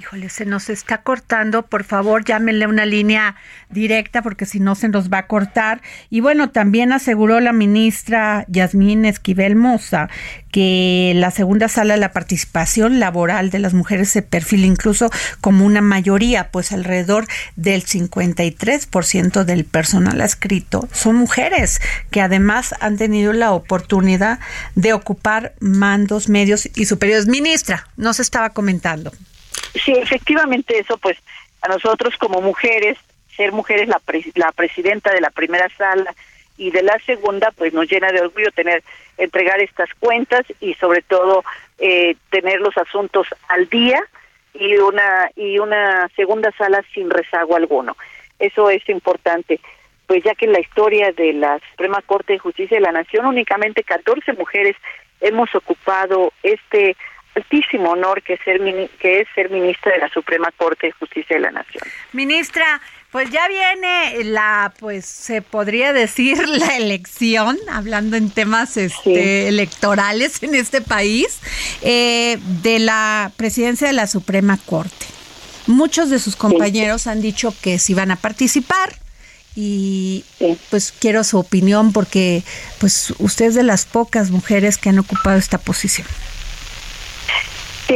Híjole, 0.00 0.30
se 0.30 0.47
nos 0.47 0.71
está 0.71 1.02
cortando. 1.02 1.66
Por 1.66 1.85
favor, 1.85 2.25
llámenle 2.25 2.66
una 2.66 2.87
línea 2.87 3.37
directa 3.69 4.23
porque 4.23 4.47
si 4.47 4.59
no 4.59 4.75
se 4.75 4.88
nos 4.88 5.11
va 5.12 5.19
a 5.19 5.26
cortar. 5.26 5.83
Y 6.09 6.21
bueno, 6.21 6.49
también 6.49 6.95
aseguró 6.95 7.38
la 7.38 7.52
ministra 7.52 8.47
Yasmín 8.49 9.04
Esquivel 9.04 9.57
Moza 9.57 10.09
que 10.52 11.12
la 11.16 11.30
segunda 11.30 11.69
sala 11.69 11.95
de 11.95 12.00
la 12.00 12.12
participación 12.12 12.99
laboral 12.99 13.50
de 13.50 13.59
las 13.59 13.75
mujeres 13.75 14.09
se 14.09 14.23
perfila 14.23 14.64
incluso 14.64 15.11
como 15.42 15.66
una 15.66 15.83
mayoría, 15.83 16.50
pues 16.50 16.73
alrededor 16.73 17.26
del 17.57 17.85
53% 17.85 19.45
del 19.45 19.66
personal 19.66 20.23
adscrito 20.23 20.88
son 20.92 21.16
mujeres 21.16 21.78
que 22.11 22.23
además 22.23 22.75
han 22.80 22.97
tenido 22.97 23.35
la 23.35 23.52
oportunidad 23.52 24.40
de 24.75 24.95
ocupar 24.95 25.52
mandos 25.61 26.30
medios 26.30 26.71
y 26.75 26.87
superiores. 26.87 27.26
Ministra, 27.26 27.87
nos 27.99 28.19
estaba 28.19 28.49
comentando. 28.50 29.12
Sí, 29.75 29.93
efectivamente 29.93 30.79
eso, 30.79 30.99
pues 30.99 31.19
a 31.62 31.69
nosotros 31.69 32.17
como 32.17 32.41
mujeres, 32.41 32.99
ser 33.37 33.53
mujeres 33.53 33.89
la, 33.89 34.00
la 34.35 34.53
presidenta 34.53 35.12
de 35.12 35.21
la 35.21 35.31
primera 35.31 35.69
sala 35.77 36.15
y 36.57 36.71
de 36.71 36.83
la 36.83 36.99
segunda, 37.07 37.50
pues 37.53 37.73
nos 37.73 37.91
llena 37.91 38.12
de 38.12 38.21
orgullo 38.21 38.50
tener, 38.53 38.83
entregar 39.17 39.61
estas 39.61 39.89
cuentas 39.99 40.43
y 40.61 40.75
sobre 40.75 41.03
todo 41.03 41.45
eh, 41.79 42.17
tener 42.31 42.61
los 42.61 42.77
asuntos 42.77 43.27
al 43.49 43.69
día 43.69 44.03
y 44.53 44.77
una, 44.77 45.31
y 45.37 45.59
una 45.59 46.09
segunda 46.17 46.53
sala 46.53 46.85
sin 46.93 47.09
rezago 47.09 47.57
alguno. 47.57 47.97
Eso 48.39 48.69
es 48.69 48.87
importante, 48.89 49.61
pues 50.07 50.25
ya 50.25 50.35
que 50.35 50.47
en 50.47 50.53
la 50.53 50.61
historia 50.61 51.12
de 51.12 51.33
la 51.33 51.61
Suprema 51.71 52.03
Corte 52.03 52.35
de 52.35 52.39
Justicia 52.39 52.77
de 52.77 52.83
la 52.83 52.93
Nación 52.93 53.27
únicamente 53.27 53.85
14 53.85 54.33
mujeres 54.35 54.77
hemos 55.21 55.55
ocupado 55.55 56.33
este 56.43 56.97
altísimo 57.41 57.91
honor 57.91 58.23
que, 58.23 58.37
ser, 58.39 58.61
que 58.99 59.21
es 59.21 59.29
ser 59.35 59.51
ministra 59.51 59.93
de 59.93 59.99
la 59.99 60.09
Suprema 60.09 60.51
Corte 60.57 60.89
de 60.89 60.93
Justicia 60.93 61.37
de 61.37 61.43
la 61.43 61.51
Nación. 61.51 61.83
Ministra, 62.13 62.81
Pues 63.11 63.29
ya 63.31 63.49
viene 63.49 64.25
la, 64.25 64.73
pues 64.79 65.05
se 65.05 65.43
podría 65.43 65.93
decir 65.93 66.49
la 66.49 66.77
elección, 66.77 67.59
hablando 67.71 68.17
en 68.17 68.31
temas 68.31 68.77
este, 68.77 69.49
electorales 69.49 70.43
en 70.43 70.55
este 70.55 70.81
país, 70.81 71.41
eh, 71.83 72.39
de 72.63 72.79
la 72.79 73.33
presidencia 73.37 73.89
de 73.89 73.95
la 73.95 74.07
Suprema 74.07 74.59
Corte. 74.65 75.07
Muchos 75.67 76.11
de 76.11 76.19
sus 76.19 76.37
compañeros 76.37 77.07
han 77.07 77.21
dicho 77.21 77.53
que 77.63 77.79
sí 77.79 77.95
van 77.95 78.11
a 78.11 78.17
participar 78.17 78.95
y 79.57 80.25
pues 80.71 80.93
quiero 80.93 81.25
su 81.25 81.39
opinión 81.39 81.93
porque 81.93 82.43
pues 82.79 83.13
usted 83.19 83.47
es 83.47 83.55
de 83.55 83.63
las 83.63 83.85
pocas 83.85 84.31
mujeres 84.31 84.79
que 84.79 84.89
han 84.89 84.99
ocupado 84.99 85.37
esta 85.37 85.59
posición. 85.59 86.07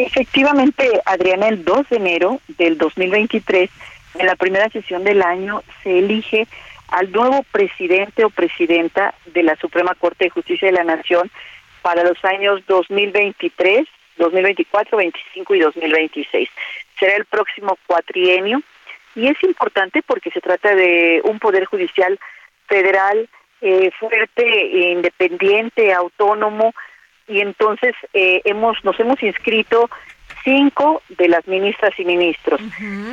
Efectivamente, 0.02 1.00
Adriana, 1.04 1.48
el 1.48 1.64
2 1.64 1.88
de 1.88 1.96
enero 1.96 2.40
del 2.58 2.78
2023 2.78 3.70
en 4.16 4.26
la 4.26 4.36
primera 4.36 4.68
sesión 4.68 5.04
del 5.04 5.22
año 5.22 5.62
se 5.82 5.98
elige 5.98 6.46
al 6.88 7.10
nuevo 7.12 7.44
presidente 7.50 8.24
o 8.24 8.30
presidenta 8.30 9.14
de 9.26 9.42
la 9.42 9.56
Suprema 9.56 9.94
Corte 9.94 10.24
de 10.24 10.30
Justicia 10.30 10.66
de 10.68 10.72
la 10.74 10.84
Nación 10.84 11.30
para 11.82 12.04
los 12.04 12.22
años 12.24 12.64
2023, 12.66 13.86
2024, 14.16 14.96
25 14.96 15.54
y 15.54 15.60
2026. 15.60 16.48
Será 16.98 17.16
el 17.16 17.24
próximo 17.24 17.76
cuatrienio 17.86 18.62
y 19.14 19.26
es 19.26 19.42
importante 19.42 20.02
porque 20.02 20.30
se 20.30 20.40
trata 20.40 20.74
de 20.74 21.20
un 21.24 21.38
poder 21.38 21.64
judicial 21.64 22.18
federal 22.66 23.28
eh, 23.60 23.90
fuerte, 23.98 24.90
independiente, 24.92 25.92
autónomo 25.92 26.74
y 27.28 27.40
entonces 27.40 27.94
eh, 28.12 28.42
hemos 28.44 28.82
nos 28.84 28.98
hemos 29.00 29.22
inscrito 29.22 29.90
cinco 30.44 31.02
de 31.08 31.28
las 31.28 31.46
ministras 31.46 31.98
y 31.98 32.04
ministros. 32.04 32.60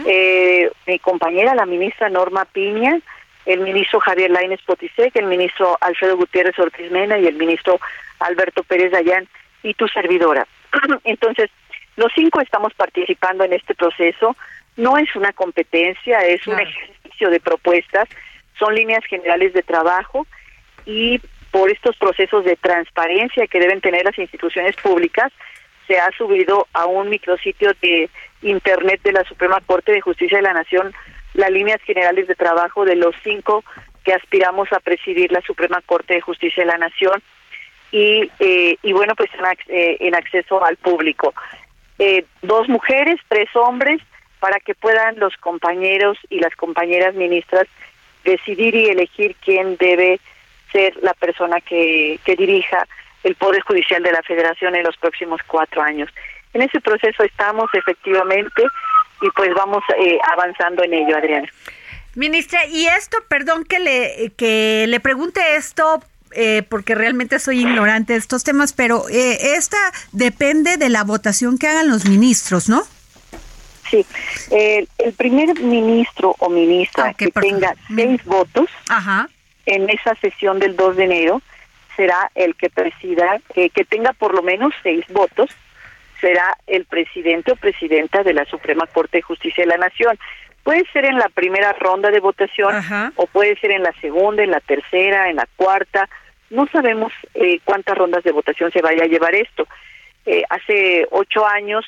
eh, 0.06 0.70
mi 0.86 1.00
compañera, 1.00 1.56
la 1.56 1.66
ministra 1.66 2.10
Norma 2.10 2.46
Piña, 2.46 3.00
el 3.46 3.62
ministro 3.62 4.00
Javier 4.00 4.30
Lainez 4.32 4.62
Potisek, 4.66 5.16
el 5.16 5.26
ministro 5.26 5.78
Alfredo 5.82 6.18
Gutiérrez 6.18 6.58
Ortiz 6.60 6.92
Mena 6.92 7.18
y 7.18 7.26
el 7.26 7.36
ministro 7.36 7.80
Alberto 8.20 8.64
Pérez 8.64 8.92
Dayán 8.92 9.28
y 9.64 9.74
tu 9.74 9.88
servidora. 9.88 10.46
Entonces, 11.04 11.50
los 11.96 12.12
cinco 12.14 12.42
estamos 12.42 12.74
participando 12.74 13.44
en 13.44 13.54
este 13.54 13.76
proceso. 13.76 14.36
No 14.78 14.98
es 14.98 15.16
una 15.16 15.34
competencia, 15.34 16.20
es 16.20 16.46
un 16.48 16.60
ejercicio 16.60 17.30
de 17.30 17.40
propuestas, 17.40 18.08
son 18.58 18.76
líneas 18.76 19.04
generales 19.06 19.54
de 19.54 19.64
trabajo 19.64 20.26
y 20.86 21.20
por 21.52 21.70
estos 21.70 21.96
procesos 21.98 22.46
de 22.46 22.56
transparencia 22.56 23.48
que 23.48 23.60
deben 23.60 23.82
tener 23.82 24.06
las 24.06 24.18
instituciones 24.18 24.76
públicas, 24.78 25.32
se 25.88 26.00
ha 26.00 26.10
subido 26.18 26.68
a 26.74 26.86
un 26.86 27.10
micrositio 27.10 27.72
de 27.82 28.10
Internet 28.42 29.02
de 29.04 29.12
la 29.12 29.24
Suprema 29.26 29.60
Corte 29.66 29.92
de 29.92 30.02
Justicia 30.02 30.38
de 30.38 30.44
la 30.44 30.54
Nación 30.54 30.94
las 31.34 31.52
líneas 31.52 31.82
generales 31.84 32.28
de 32.28 32.36
trabajo 32.36 32.86
de 32.86 32.96
los 32.96 33.16
cinco 33.24 33.64
que 34.04 34.14
aspiramos 34.14 34.72
a 34.74 34.80
presidir 34.80 35.32
la 35.32 35.42
Suprema 35.42 35.82
Corte 35.86 36.16
de 36.16 36.22
Justicia 36.22 36.64
de 36.64 36.72
la 36.72 36.78
Nación 36.78 37.22
y, 37.92 38.30
eh, 38.40 38.78
y 38.82 38.94
bueno, 38.94 39.16
pues 39.16 39.30
en, 39.34 39.46
eh, 39.76 39.98
en 40.00 40.16
acceso 40.16 40.64
al 40.64 40.78
público. 40.78 41.34
Eh, 42.00 42.26
dos 42.42 42.68
mujeres, 42.68 43.20
tres 43.28 43.50
hombres, 43.56 44.02
para 44.40 44.60
que 44.60 44.74
puedan 44.74 45.20
los 45.20 45.36
compañeros 45.38 46.18
y 46.30 46.40
las 46.40 46.56
compañeras 46.56 47.14
ministras 47.16 47.68
decidir 48.24 48.76
y 48.76 48.86
elegir 48.86 49.36
quién 49.44 49.78
debe 49.78 50.20
ser 50.72 50.96
la 51.02 51.14
persona 51.14 51.60
que, 51.62 52.20
que 52.24 52.36
dirija 52.36 52.88
el 53.24 53.36
Poder 53.36 53.62
Judicial 53.62 54.02
de 54.02 54.12
la 54.12 54.24
Federación 54.24 54.76
en 54.76 54.84
los 54.84 54.98
próximos 54.98 55.42
cuatro 55.48 55.82
años. 55.82 56.10
En 56.54 56.62
ese 56.62 56.82
proceso 56.82 57.24
estamos 57.24 57.70
efectivamente 57.74 58.64
y 59.22 59.30
pues 59.32 59.54
vamos 59.54 59.84
eh, 60.00 60.18
avanzando 60.34 60.84
en 60.84 60.94
ello, 60.94 61.18
Adriana. 61.18 61.48
Ministra, 62.16 62.66
y 62.66 62.88
esto, 62.88 63.18
perdón 63.30 63.64
que 63.64 63.80
le, 63.80 64.32
que 64.36 64.86
le 64.88 65.00
pregunte 65.00 65.40
esto 65.56 66.02
eh, 66.34 66.64
porque 66.68 66.96
realmente 66.96 67.40
soy 67.40 67.60
ignorante 67.62 68.14
de 68.14 68.20
estos 68.20 68.44
temas, 68.44 68.74
pero 68.74 69.08
eh, 69.10 69.56
esta 69.56 69.78
depende 70.12 70.78
de 70.78 70.90
la 70.90 71.04
votación 71.04 71.58
que 71.58 71.68
hagan 71.68 71.90
los 71.90 72.06
ministros, 72.06 72.70
¿no? 72.70 72.84
Sí, 73.90 74.06
eh, 74.52 74.88
el 75.00 75.14
primer 75.14 75.60
ministro 75.60 76.36
o 76.40 76.50
ministra 76.50 77.08
Ah, 77.08 77.14
que 77.14 77.28
tenga 77.28 77.76
seis 77.94 78.24
votos 78.24 78.70
Ajá. 78.88 79.28
En 79.66 79.90
esa 79.90 80.16
sesión 80.16 80.60
del 80.60 80.76
2 80.76 80.98
de 80.98 81.04
enero 81.04 81.42
será 81.96 82.32
el 82.36 82.56
que 82.56 82.70
presida, 82.70 83.40
eh, 83.56 83.70
que 83.70 83.86
tenga 83.86 84.14
por 84.14 84.34
lo 84.34 84.42
menos 84.42 84.74
seis 84.82 85.06
votos, 85.10 85.50
será 86.20 86.58
el 86.68 86.86
presidente 86.86 87.52
o 87.52 87.56
presidenta 87.56 88.24
de 88.24 88.34
la 88.34 88.46
Suprema 88.46 88.86
Corte 88.88 89.18
de 89.18 89.24
Justicia 89.24 89.64
de 89.64 89.70
la 89.70 89.78
Nación. 89.78 90.18
Puede 90.64 90.86
ser 90.94 91.06
en 91.06 91.18
la 91.18 91.30
primera 91.30 91.74
ronda 91.74 92.12
de 92.12 92.20
votación 92.20 92.76
Ajá. 92.76 93.12
o 93.16 93.26
puede 93.26 93.56
ser 93.58 93.72
en 93.72 93.84
la 93.84 93.94
segunda, 94.00 94.44
en 94.44 94.52
la 94.52 94.60
tercera, 94.60 95.30
en 95.30 95.38
la 95.38 95.48
cuarta. 95.56 96.08
No 96.52 96.68
sabemos 96.68 97.12
eh, 97.34 97.60
cuántas 97.66 97.98
rondas 97.98 98.24
de 98.24 98.32
votación 98.32 98.72
se 98.72 98.82
vaya 98.82 99.04
a 99.04 99.08
llevar 99.08 99.34
esto. 99.34 99.68
Eh, 100.26 100.44
hace 100.50 101.08
ocho 101.10 101.48
años 101.48 101.84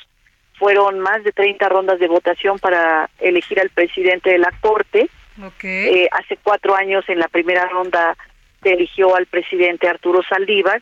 fueron 0.58 0.98
más 1.00 1.22
de 1.22 1.32
30 1.32 1.68
rondas 1.68 1.98
de 2.00 2.08
votación 2.08 2.58
para 2.58 3.08
elegir 3.20 3.60
al 3.60 3.70
presidente 3.70 4.30
de 4.30 4.38
la 4.38 4.52
Corte. 4.60 5.08
Ok. 5.42 5.64
Eh, 5.64 6.08
hace 6.12 6.36
cuatro 6.42 6.74
años 6.74 7.04
en 7.08 7.18
la 7.18 7.28
primera 7.28 7.66
ronda 7.68 8.16
se 8.62 8.72
eligió 8.72 9.14
al 9.16 9.26
presidente 9.26 9.88
Arturo 9.88 10.22
Saldívar 10.28 10.80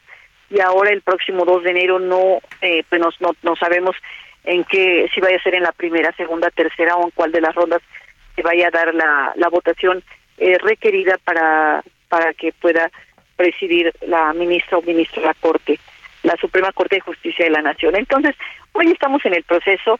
y 0.50 0.60
ahora 0.60 0.90
el 0.90 1.00
próximo 1.02 1.44
2 1.44 1.62
de 1.64 1.70
enero 1.70 1.98
no, 1.98 2.40
eh, 2.60 2.84
pues 2.88 3.00
nos- 3.00 3.20
no, 3.20 3.30
no 3.42 3.56
sabemos 3.56 3.96
en 4.44 4.64
qué, 4.64 5.08
si 5.14 5.20
vaya 5.20 5.36
a 5.36 5.42
ser 5.42 5.54
en 5.54 5.62
la 5.62 5.72
primera, 5.72 6.12
segunda, 6.16 6.50
tercera 6.50 6.96
o 6.96 7.04
en 7.04 7.10
cuál 7.12 7.32
de 7.32 7.40
las 7.40 7.54
rondas 7.54 7.80
se 8.36 8.42
vaya 8.42 8.68
a 8.68 8.70
dar 8.70 8.94
la, 8.94 9.32
la 9.36 9.48
votación 9.48 10.02
eh, 10.38 10.58
requerida 10.58 11.18
para, 11.24 11.82
para 12.08 12.34
que 12.34 12.52
pueda 12.52 12.90
presidir 13.36 13.92
la 14.06 14.32
ministra 14.34 14.78
o 14.78 14.82
ministro 14.82 15.22
de 15.22 15.28
la 15.28 15.34
Corte, 15.34 15.78
la 16.22 16.36
Suprema 16.36 16.72
Corte 16.72 16.96
de 16.96 17.00
Justicia 17.00 17.44
de 17.44 17.50
la 17.50 17.62
Nación. 17.62 17.96
Entonces, 17.96 18.34
hoy 18.72 18.90
estamos 18.90 19.24
en 19.24 19.34
el 19.34 19.44
proceso 19.44 19.98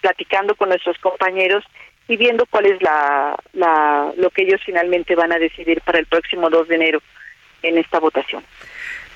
platicando 0.00 0.54
con 0.54 0.68
nuestros 0.70 0.96
compañeros 0.98 1.64
y 2.08 2.16
viendo 2.16 2.46
cuál 2.46 2.66
es 2.66 2.82
la, 2.82 3.36
la 3.52 4.12
lo 4.16 4.30
que 4.30 4.42
ellos 4.42 4.60
finalmente 4.64 5.14
van 5.14 5.32
a 5.32 5.38
decidir 5.38 5.80
para 5.82 5.98
el 5.98 6.06
próximo 6.06 6.50
2 6.50 6.68
de 6.68 6.74
enero 6.74 7.02
en 7.62 7.78
esta 7.78 7.98
votación. 8.00 8.42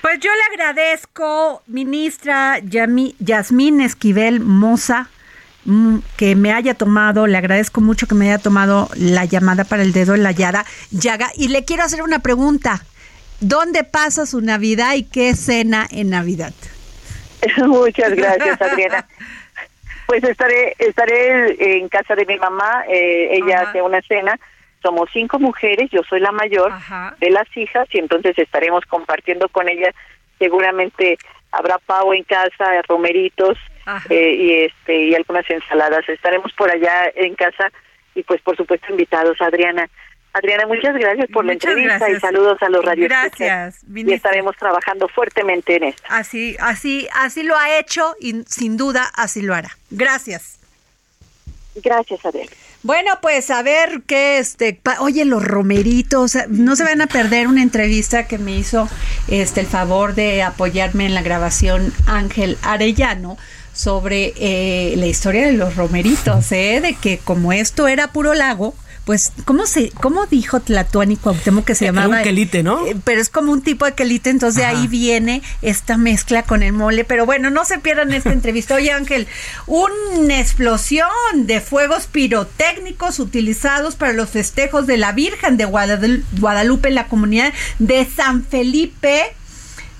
Pues 0.01 0.19
yo 0.19 0.29
le 0.33 0.55
agradezco, 0.63 1.63
ministra 1.67 2.59
Yami- 2.59 3.15
Yasmín 3.19 3.81
Esquivel 3.81 4.39
Moza, 4.39 5.09
mm, 5.65 5.97
que 6.17 6.35
me 6.35 6.53
haya 6.53 6.75
tomado, 6.75 7.27
le 7.27 7.37
agradezco 7.37 7.81
mucho 7.81 8.07
que 8.07 8.15
me 8.15 8.27
haya 8.31 8.37
tomado 8.41 8.89
la 8.95 9.25
llamada 9.25 9.63
para 9.63 9.81
el 9.83 9.91
dedo 9.93 10.15
en 10.15 10.23
la 10.23 10.31
llaga, 10.31 10.65
llaga 10.91 11.29
y 11.35 11.49
le 11.49 11.65
quiero 11.65 11.83
hacer 11.83 12.03
una 12.03 12.19
pregunta. 12.19 12.83
¿Dónde 13.39 13.83
pasa 13.83 14.25
su 14.25 14.39
Navidad 14.41 14.95
y 14.95 15.03
qué 15.03 15.35
cena 15.35 15.85
en 15.91 16.09
Navidad? 16.11 16.53
Muchas 17.65 18.13
gracias, 18.15 18.61
Adriana. 18.61 19.07
Pues 20.07 20.23
estaré 20.23 20.73
estaré 20.79 21.77
en 21.77 21.89
casa 21.89 22.15
de 22.15 22.25
mi 22.25 22.37
mamá, 22.37 22.85
eh, 22.87 23.29
ella 23.33 23.59
Ajá. 23.59 23.69
hace 23.69 23.81
una 23.81 24.01
cena. 24.01 24.39
Somos 24.81 25.09
cinco 25.11 25.37
mujeres, 25.37 25.89
yo 25.91 26.01
soy 26.03 26.21
la 26.21 26.31
mayor 26.31 26.71
Ajá. 26.71 27.15
de 27.19 27.29
las 27.29 27.45
hijas 27.57 27.87
y 27.91 27.99
entonces 27.99 28.37
estaremos 28.39 28.85
compartiendo 28.85 29.49
con 29.49 29.67
ella. 29.67 29.93
Seguramente 30.39 31.17
habrá 31.51 31.77
pavo 31.79 32.13
en 32.13 32.23
casa, 32.23 32.81
romeritos 32.87 33.57
eh, 34.09 34.33
y 34.33 34.53
este 34.63 34.95
y 34.95 35.13
algunas 35.13 35.49
ensaladas. 35.49 36.07
Estaremos 36.07 36.53
por 36.53 36.71
allá 36.71 37.11
en 37.13 37.35
casa 37.35 37.69
y 38.15 38.23
pues 38.23 38.41
por 38.41 38.55
supuesto 38.55 38.87
invitados, 38.89 39.41
Adriana. 39.41 39.89
Adriana, 40.37 40.67
muchas 40.67 40.95
gracias 40.95 41.27
por 41.31 41.43
Muchas 41.45 41.45
la 41.45 41.71
entrevista 41.71 41.97
gracias. 41.97 42.17
y 42.17 42.21
saludos 42.21 42.61
a 42.61 42.69
los 42.69 42.85
radios. 42.85 43.09
Gracias, 43.09 43.79
Y 43.93 44.13
estaremos 44.13 44.55
trabajando 44.57 45.07
fuertemente 45.07 45.75
en 45.75 45.83
esto. 45.85 46.03
Así, 46.09 46.55
así, 46.59 47.07
así 47.15 47.43
lo 47.43 47.57
ha 47.57 47.77
hecho 47.79 48.15
y 48.19 48.43
sin 48.47 48.77
duda 48.77 49.09
así 49.15 49.41
lo 49.41 49.53
hará. 49.53 49.69
Gracias. 49.89 50.59
Gracias, 51.75 52.25
Adriana. 52.25 52.51
Bueno, 52.83 53.13
pues 53.21 53.49
a 53.49 53.63
ver 53.63 54.03
qué 54.05 54.37
este, 54.37 54.79
oye, 54.99 55.25
los 55.25 55.43
romeritos, 55.43 56.37
no 56.47 56.75
se 56.75 56.83
van 56.83 57.01
a 57.01 57.07
perder 57.07 57.47
una 57.47 57.63
entrevista 57.63 58.27
que 58.27 58.37
me 58.37 58.55
hizo 58.55 58.87
este 59.27 59.61
el 59.61 59.67
favor 59.67 60.13
de 60.13 60.43
apoyarme 60.43 61.05
en 61.05 61.15
la 61.15 61.21
grabación 61.21 61.91
Ángel 62.05 62.57
Arellano 62.61 63.37
sobre 63.73 64.33
eh, 64.37 64.93
la 64.97 65.07
historia 65.07 65.45
de 65.45 65.53
los 65.53 65.75
romeritos, 65.75 66.51
¿eh? 66.51 66.79
de 66.81 66.95
que 66.95 67.17
como 67.17 67.51
esto 67.51 67.87
era 67.87 68.11
puro 68.11 68.33
lago, 68.33 68.73
pues, 69.07 69.31
¿cómo 69.45 69.65
se, 69.65 69.89
cómo 69.91 70.25
dijo 70.27 70.59
Tlatuani 70.59 71.15
Cuauhtémoc 71.15 71.63
que 71.65 71.73
se 71.75 71.85
Era 71.85 71.93
llamaba? 71.93 72.17
un 72.17 72.23
quelite, 72.23 72.61
¿no? 72.61 72.85
Eh, 72.85 72.95
pero 73.05 73.21
es 73.21 73.29
como 73.29 73.51
un 73.53 73.61
tipo 73.61 73.85
de 73.85 73.93
quelite, 73.93 74.29
entonces 74.29 74.57
de 74.57 74.65
ahí 74.65 74.85
viene 74.87 75.41
esta 75.61 75.97
mezcla 75.97 76.43
con 76.43 76.61
el 76.61 76.73
mole. 76.73 77.05
Pero 77.05 77.25
bueno, 77.25 77.49
no 77.49 77.63
se 77.63 77.79
pierdan 77.79 78.11
esta 78.13 78.33
entrevista. 78.33 78.75
Oye, 78.75 78.91
Ángel, 78.91 79.27
una 79.65 80.39
explosión 80.39 81.07
de 81.35 81.61
fuegos 81.61 82.05
pirotécnicos 82.07 83.19
utilizados 83.19 83.95
para 83.95 84.11
los 84.11 84.29
festejos 84.29 84.85
de 84.87 84.97
la 84.97 85.13
Virgen 85.13 85.55
de 85.55 85.65
Guadal- 85.65 86.23
Guadalupe 86.39 86.89
en 86.89 86.95
la 86.95 87.07
comunidad 87.07 87.53
de 87.79 88.05
San 88.05 88.43
Felipe, 88.43 89.23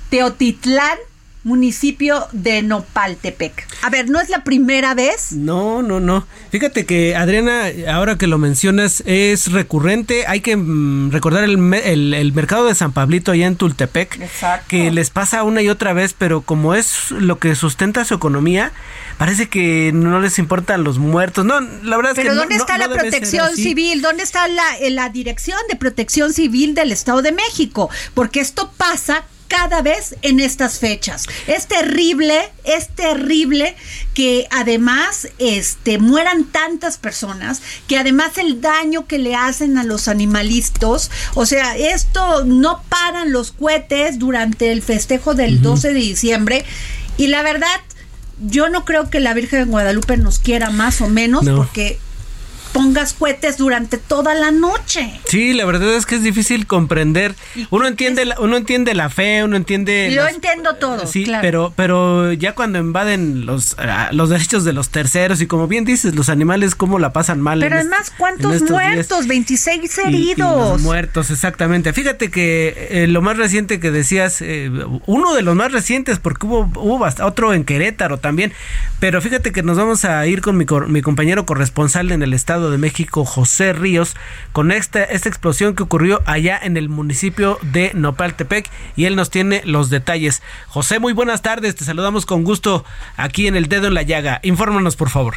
Teotitlán, 0.10 0.98
municipio 1.47 2.27
de 2.33 2.62
Nopaltepec. 2.62 3.65
A 3.81 3.89
ver, 3.89 4.10
¿no 4.10 4.19
es 4.19 4.29
la 4.29 4.43
primera 4.43 4.93
vez? 4.93 5.31
No, 5.31 5.81
no, 5.81 5.99
no. 5.99 6.27
Fíjate 6.51 6.86
que 6.86 7.15
Adriana, 7.15 7.67
ahora 7.89 8.17
que 8.17 8.27
lo 8.27 8.38
mencionas, 8.38 9.01
es 9.05 9.51
recurrente. 9.51 10.25
Hay 10.27 10.41
que 10.41 10.57
mm, 10.57 11.12
recordar 11.12 11.45
el, 11.45 11.73
el, 11.73 12.33
mercado 12.33 12.65
de 12.65 12.75
San 12.75 12.91
Pablito 12.91 13.31
allá 13.31 13.47
en 13.47 13.55
Tultepec, 13.55 14.19
que 14.67 14.91
les 14.91 15.10
pasa 15.10 15.43
una 15.43 15.62
y 15.62 15.69
otra 15.69 15.93
vez, 15.93 16.13
pero 16.13 16.41
como 16.41 16.75
es 16.75 17.12
lo 17.12 17.39
que 17.39 17.55
sustenta 17.55 18.03
su 18.03 18.13
economía, 18.13 18.73
parece 19.17 19.47
que 19.47 19.91
no 19.93 20.19
les 20.19 20.39
importan 20.39 20.83
los 20.83 20.99
muertos. 20.99 21.45
No, 21.45 21.62
la 21.62 21.95
verdad 21.95 22.12
es 22.12 22.17
pero 22.17 22.31
que 22.31 22.36
¿dónde 22.36 22.55
está 22.55 22.77
la 22.77 22.89
protección 22.89 23.55
civil? 23.55 24.01
¿Dónde 24.01 24.23
está 24.23 24.47
la, 24.49 24.65
la 24.89 25.10
dirección 25.10 25.60
de 25.69 25.77
protección 25.77 26.33
civil 26.33 26.75
del 26.75 26.91
Estado 26.91 27.21
de 27.21 27.31
México? 27.31 27.89
Porque 28.13 28.41
esto 28.41 28.71
pasa 28.75 29.23
cada 29.47 29.81
vez 29.81 30.15
en 30.21 30.39
estas 30.39 30.79
fechas. 30.79 31.25
Es 31.47 31.67
terrible, 31.67 32.51
es 32.63 32.89
terrible 32.89 33.75
que 34.13 34.47
además 34.51 35.29
este 35.38 35.97
mueran 35.97 36.45
tantas 36.45 36.97
personas, 36.97 37.62
que 37.88 37.97
además 37.97 38.38
el 38.38 38.62
daño 38.62 39.07
que 39.07 39.19
le 39.19 39.36
hacen 39.36 39.77
a 39.77 39.83
los 39.83 40.07
animalistas, 40.07 41.12
o 41.33 41.45
sea, 41.45 41.77
esto 41.77 42.43
no 42.45 42.83
paran 42.89 43.31
los 43.31 43.51
cohetes 43.51 44.19
durante 44.19 44.71
el 44.71 44.81
festejo 44.81 45.33
del 45.33 45.62
12 45.62 45.93
de 45.93 45.99
diciembre. 45.99 46.65
Y 47.17 47.27
la 47.27 47.41
verdad 47.41 47.67
yo 48.39 48.69
no 48.69 48.86
creo 48.86 49.10
que 49.10 49.19
la 49.19 49.33
Virgen 49.33 49.65
de 49.65 49.71
Guadalupe 49.71 50.17
nos 50.17 50.39
quiera 50.39 50.69
más 50.69 51.01
o 51.01 51.10
menos 51.10 51.45
porque 51.45 51.99
pongas 52.67 53.13
cohetes 53.13 53.58
durante 53.58 53.97
toda 53.97 54.34
la 54.34 54.51
noche. 54.51 55.19
Sí, 55.25 55.53
la 55.53 55.65
verdad 55.65 55.95
es 55.95 56.06
que 56.06 56.15
es 56.15 56.23
difícil 56.23 56.67
comprender. 56.67 57.36
Uno 57.69 57.88
entiende, 57.88 58.25
la, 58.25 58.39
uno 58.39 58.58
entiende 58.58 58.93
la 58.93 59.10
fe, 59.10 59.43
uno 59.43 59.56
entiende. 59.56 60.12
Yo 60.13 60.27
entiendo 60.27 60.75
todo. 60.75 61.08
Sí, 61.08 61.25
pero, 61.41 61.73
pero 61.75 62.34
ya 62.34 62.53
cuando 62.53 62.80
invaden 62.80 63.45
los, 63.45 63.75
ah, 63.80 64.10
los 64.12 64.30
derechos 64.30 64.63
de 64.63 64.73
los 64.73 64.89
terceros 64.89 65.41
y 65.41 65.47
como 65.47 65.67
bien 65.67 65.86
dices, 65.86 66.15
los 66.15 66.30
animales 66.30 66.75
cómo 66.75 66.99
la 66.99 67.13
pasan 67.13 67.41
mal. 67.41 67.60
Pero 67.60 67.75
además, 67.75 68.12
¿cuántos 68.17 68.62
muertos? 68.69 69.27
26 69.27 69.97
heridos. 69.99 70.82
muertos, 70.82 71.30
exactamente. 71.32 71.93
Fíjate 71.93 72.30
que 72.30 72.88
eh, 72.91 73.08
lo 73.08 73.21
más 73.21 73.38
reciente 73.38 73.80
que 73.80 73.91
decías, 73.91 74.41
eh, 74.41 74.71
uno 75.06 75.34
de 75.34 75.41
los 75.41 75.56
más 75.56 75.71
recientes, 75.71 76.19
porque 76.19 76.45
hubo, 76.45 76.69
hubo 76.75 77.08
otro 77.23 77.53
en 77.53 77.63
Querétaro 77.63 78.17
también. 78.17 78.53
Pero 78.99 79.21
fíjate 79.21 79.51
que 79.51 79.63
nos 79.63 79.77
vamos 79.77 80.06
a 80.06 80.25
ir 80.27 80.41
con 80.41 80.58
mi, 80.58 80.65
mi 80.88 81.01
compañero 81.01 81.45
corresponsal 81.45 82.12
en 82.12 82.23
el 82.23 82.34
estado 82.34 82.66
de 82.69 82.77
México, 82.77 83.25
José 83.25 83.73
Ríos, 83.73 84.15
con 84.53 84.71
esta, 84.71 85.03
esta 85.03 85.30
explosión 85.30 85.75
que 85.75 85.84
ocurrió 85.84 86.21
allá 86.25 86.60
en 86.62 86.77
el 86.77 86.89
municipio 86.89 87.60
de 87.62 87.91
Nopaltepec 87.93 88.69
y 88.95 89.06
él 89.06 89.15
nos 89.15 89.30
tiene 89.30 89.62
los 89.65 89.89
detalles. 89.89 90.41
José, 90.67 90.99
muy 90.99 91.13
buenas 91.13 91.41
tardes, 91.41 91.75
te 91.75 91.86
saludamos 91.86 92.25
con 92.25 92.43
gusto 92.43 92.86
aquí 93.15 93.47
en 93.47 93.56
el 93.56 93.67
dedo 93.67 93.88
en 93.88 93.93
la 93.93 94.03
llaga. 94.03 94.39
Infórmanos, 94.43 94.95
por 94.95 95.10
favor. 95.10 95.36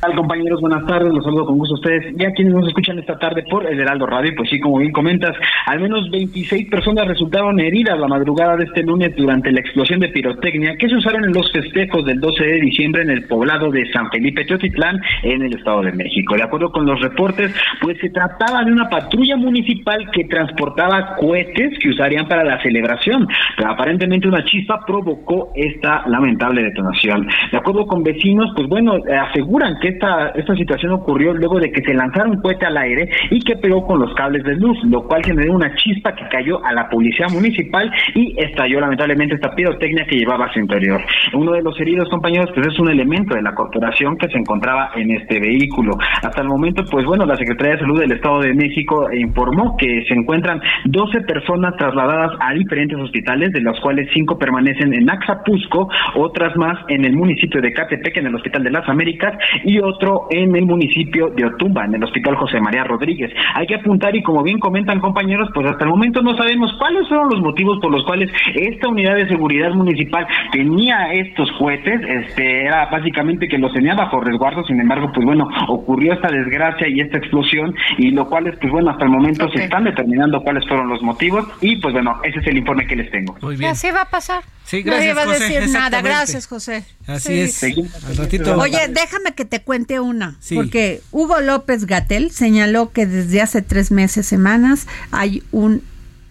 Hola 0.00 0.14
compañeros? 0.14 0.60
Buenas 0.60 0.86
tardes, 0.86 1.12
los 1.12 1.24
saludo 1.24 1.46
con 1.46 1.58
gusto 1.58 1.74
a 1.74 1.78
ustedes. 1.78 2.14
Ya 2.16 2.30
quienes 2.30 2.54
nos 2.54 2.68
escuchan 2.68 3.00
esta 3.00 3.18
tarde 3.18 3.42
por 3.50 3.66
el 3.66 3.80
Heraldo 3.80 4.06
Radio, 4.06 4.32
pues 4.36 4.48
sí, 4.48 4.60
como 4.60 4.78
bien 4.78 4.92
comentas, 4.92 5.34
al 5.66 5.80
menos 5.80 6.08
26 6.12 6.70
personas 6.70 7.08
resultaron 7.08 7.58
heridas 7.58 7.98
la 7.98 8.06
madrugada 8.06 8.56
de 8.56 8.66
este 8.66 8.84
lunes 8.84 9.16
durante 9.16 9.50
la 9.50 9.58
explosión 9.58 9.98
de 9.98 10.10
pirotecnia 10.10 10.76
que 10.76 10.88
se 10.88 10.94
usaron 10.94 11.24
en 11.24 11.32
los 11.32 11.50
festejos 11.50 12.04
del 12.04 12.20
12 12.20 12.44
de 12.44 12.60
diciembre 12.60 13.02
en 13.02 13.10
el 13.10 13.24
poblado 13.24 13.72
de 13.72 13.90
San 13.90 14.08
Felipe 14.12 14.44
Teotitlán, 14.44 15.00
en 15.24 15.42
el 15.42 15.56
Estado 15.56 15.82
de 15.82 15.90
México. 15.90 16.36
De 16.36 16.44
acuerdo 16.44 16.70
con 16.70 16.86
los 16.86 17.00
reportes, 17.00 17.52
pues 17.82 17.98
se 17.98 18.10
trataba 18.10 18.62
de 18.62 18.70
una 18.70 18.88
patrulla 18.88 19.36
municipal 19.36 20.08
que 20.12 20.26
transportaba 20.26 21.16
cohetes 21.16 21.76
que 21.80 21.88
usarían 21.88 22.28
para 22.28 22.44
la 22.44 22.62
celebración, 22.62 23.26
pero 23.56 23.72
aparentemente 23.72 24.28
una 24.28 24.44
chispa 24.44 24.78
provocó 24.86 25.50
esta 25.56 26.06
lamentable 26.06 26.62
detonación. 26.62 27.26
De 27.50 27.58
acuerdo 27.58 27.84
con 27.88 28.04
vecinos, 28.04 28.52
pues 28.54 28.68
bueno, 28.68 28.94
aseguran 29.28 29.76
que 29.80 29.87
esta, 29.88 30.28
esta 30.30 30.54
situación 30.54 30.92
ocurrió 30.92 31.32
luego 31.32 31.58
de 31.58 31.70
que 31.70 31.82
se 31.82 31.94
lanzara 31.94 32.28
un 32.28 32.40
cohete 32.40 32.66
al 32.66 32.76
aire 32.76 33.08
y 33.30 33.40
que 33.40 33.56
pegó 33.56 33.86
con 33.86 34.00
los 34.00 34.14
cables 34.14 34.44
de 34.44 34.56
luz, 34.56 34.78
lo 34.84 35.06
cual 35.06 35.24
generó 35.24 35.54
una 35.54 35.74
chispa 35.76 36.14
que 36.14 36.28
cayó 36.28 36.64
a 36.64 36.72
la 36.72 36.88
policía 36.88 37.26
municipal 37.32 37.90
y 38.14 38.34
estalló 38.38 38.80
lamentablemente 38.80 39.34
esta 39.34 39.54
pirotecnia 39.54 40.04
que 40.06 40.16
llevaba 40.16 40.46
a 40.46 40.52
su 40.52 40.60
interior. 40.60 41.00
Uno 41.34 41.52
de 41.52 41.62
los 41.62 41.78
heridos, 41.80 42.08
compañeros, 42.08 42.50
pues 42.54 42.66
es 42.66 42.78
un 42.78 42.90
elemento 42.90 43.34
de 43.34 43.42
la 43.42 43.54
corporación 43.54 44.16
que 44.16 44.28
se 44.28 44.38
encontraba 44.38 44.90
en 44.94 45.10
este 45.10 45.40
vehículo. 45.40 45.96
Hasta 46.22 46.42
el 46.42 46.48
momento, 46.48 46.84
pues 46.90 47.04
bueno, 47.04 47.24
la 47.24 47.36
Secretaría 47.36 47.74
de 47.74 47.80
Salud 47.80 48.00
del 48.00 48.12
Estado 48.12 48.40
de 48.40 48.54
México 48.54 49.08
informó 49.12 49.76
que 49.76 50.04
se 50.06 50.14
encuentran 50.14 50.60
12 50.84 51.20
personas 51.22 51.74
trasladadas 51.76 52.32
a 52.40 52.52
diferentes 52.52 52.98
hospitales, 52.98 53.52
de 53.52 53.60
las 53.60 53.78
cuales 53.80 54.08
5 54.12 54.38
permanecen 54.38 54.94
en 54.94 55.10
Axapusco, 55.10 55.88
otras 56.16 56.56
más 56.56 56.78
en 56.88 57.04
el 57.04 57.14
municipio 57.14 57.60
de 57.60 57.72
Catepec, 57.72 58.16
en 58.16 58.26
el 58.26 58.34
Hospital 58.34 58.64
de 58.64 58.70
las 58.70 58.88
Américas, 58.88 59.34
y 59.64 59.77
otro 59.80 60.26
en 60.30 60.54
el 60.56 60.66
municipio 60.66 61.28
de 61.30 61.46
Otumba, 61.46 61.84
en 61.84 61.94
el 61.94 62.04
Hospital 62.04 62.36
José 62.36 62.60
María 62.60 62.84
Rodríguez. 62.84 63.30
Hay 63.54 63.66
que 63.66 63.76
apuntar 63.76 64.14
y 64.14 64.22
como 64.22 64.42
bien 64.42 64.58
comentan 64.58 65.00
compañeros, 65.00 65.48
pues 65.54 65.66
hasta 65.66 65.84
el 65.84 65.90
momento 65.90 66.22
no 66.22 66.36
sabemos 66.36 66.72
cuáles 66.78 67.08
fueron 67.08 67.28
los 67.30 67.40
motivos 67.40 67.78
por 67.80 67.90
los 67.90 68.04
cuales 68.04 68.30
esta 68.54 68.88
unidad 68.88 69.16
de 69.16 69.28
seguridad 69.28 69.72
municipal 69.72 70.26
tenía 70.52 71.12
estos 71.12 71.50
cohetes, 71.58 72.00
este 72.02 72.66
era 72.66 72.86
básicamente 72.86 73.48
que 73.48 73.58
los 73.58 73.72
tenía 73.72 73.94
bajo 73.94 74.20
resguardo, 74.20 74.64
sin 74.64 74.80
embargo, 74.80 75.10
pues 75.14 75.24
bueno, 75.24 75.48
ocurrió 75.68 76.12
esta 76.12 76.28
desgracia 76.28 76.88
y 76.88 77.00
esta 77.00 77.18
explosión 77.18 77.74
y 77.98 78.10
lo 78.10 78.28
cual 78.28 78.46
es, 78.46 78.58
pues 78.58 78.72
bueno, 78.72 78.90
hasta 78.90 79.04
el 79.04 79.10
momento 79.10 79.48
se 79.50 79.64
están 79.64 79.84
determinando 79.84 80.42
cuáles 80.42 80.66
fueron 80.66 80.88
los 80.88 81.02
motivos 81.02 81.46
y 81.60 81.76
pues 81.76 81.92
bueno, 81.92 82.20
ese 82.24 82.38
es 82.40 82.46
el 82.46 82.58
informe 82.58 82.86
que 82.86 82.96
les 82.96 83.10
tengo. 83.10 83.36
Muy 83.42 83.56
bien. 83.56 83.70
Así 83.70 83.90
va 83.90 84.02
a 84.02 84.10
pasar. 84.10 84.42
Sí, 84.68 84.82
gracias, 84.82 85.16
Nadie 85.16 85.26
va 85.26 85.32
a 85.32 85.38
decir 85.38 85.70
nada. 85.70 86.02
Gracias, 86.02 86.46
José. 86.46 86.84
Así 87.06 87.40
es. 87.40 87.62
Al 87.62 88.16
ratito. 88.18 88.54
Oye, 88.58 88.78
déjame 88.90 89.32
que 89.34 89.46
te 89.46 89.60
cuente 89.68 90.00
una. 90.00 90.38
Porque 90.54 91.02
Hugo 91.10 91.42
López 91.42 91.84
Gatel 91.84 92.30
señaló 92.30 92.90
que 92.90 93.04
desde 93.04 93.42
hace 93.42 93.60
tres 93.60 93.90
meses, 93.90 94.26
semanas, 94.26 94.86
hay 95.10 95.42
un 95.52 95.82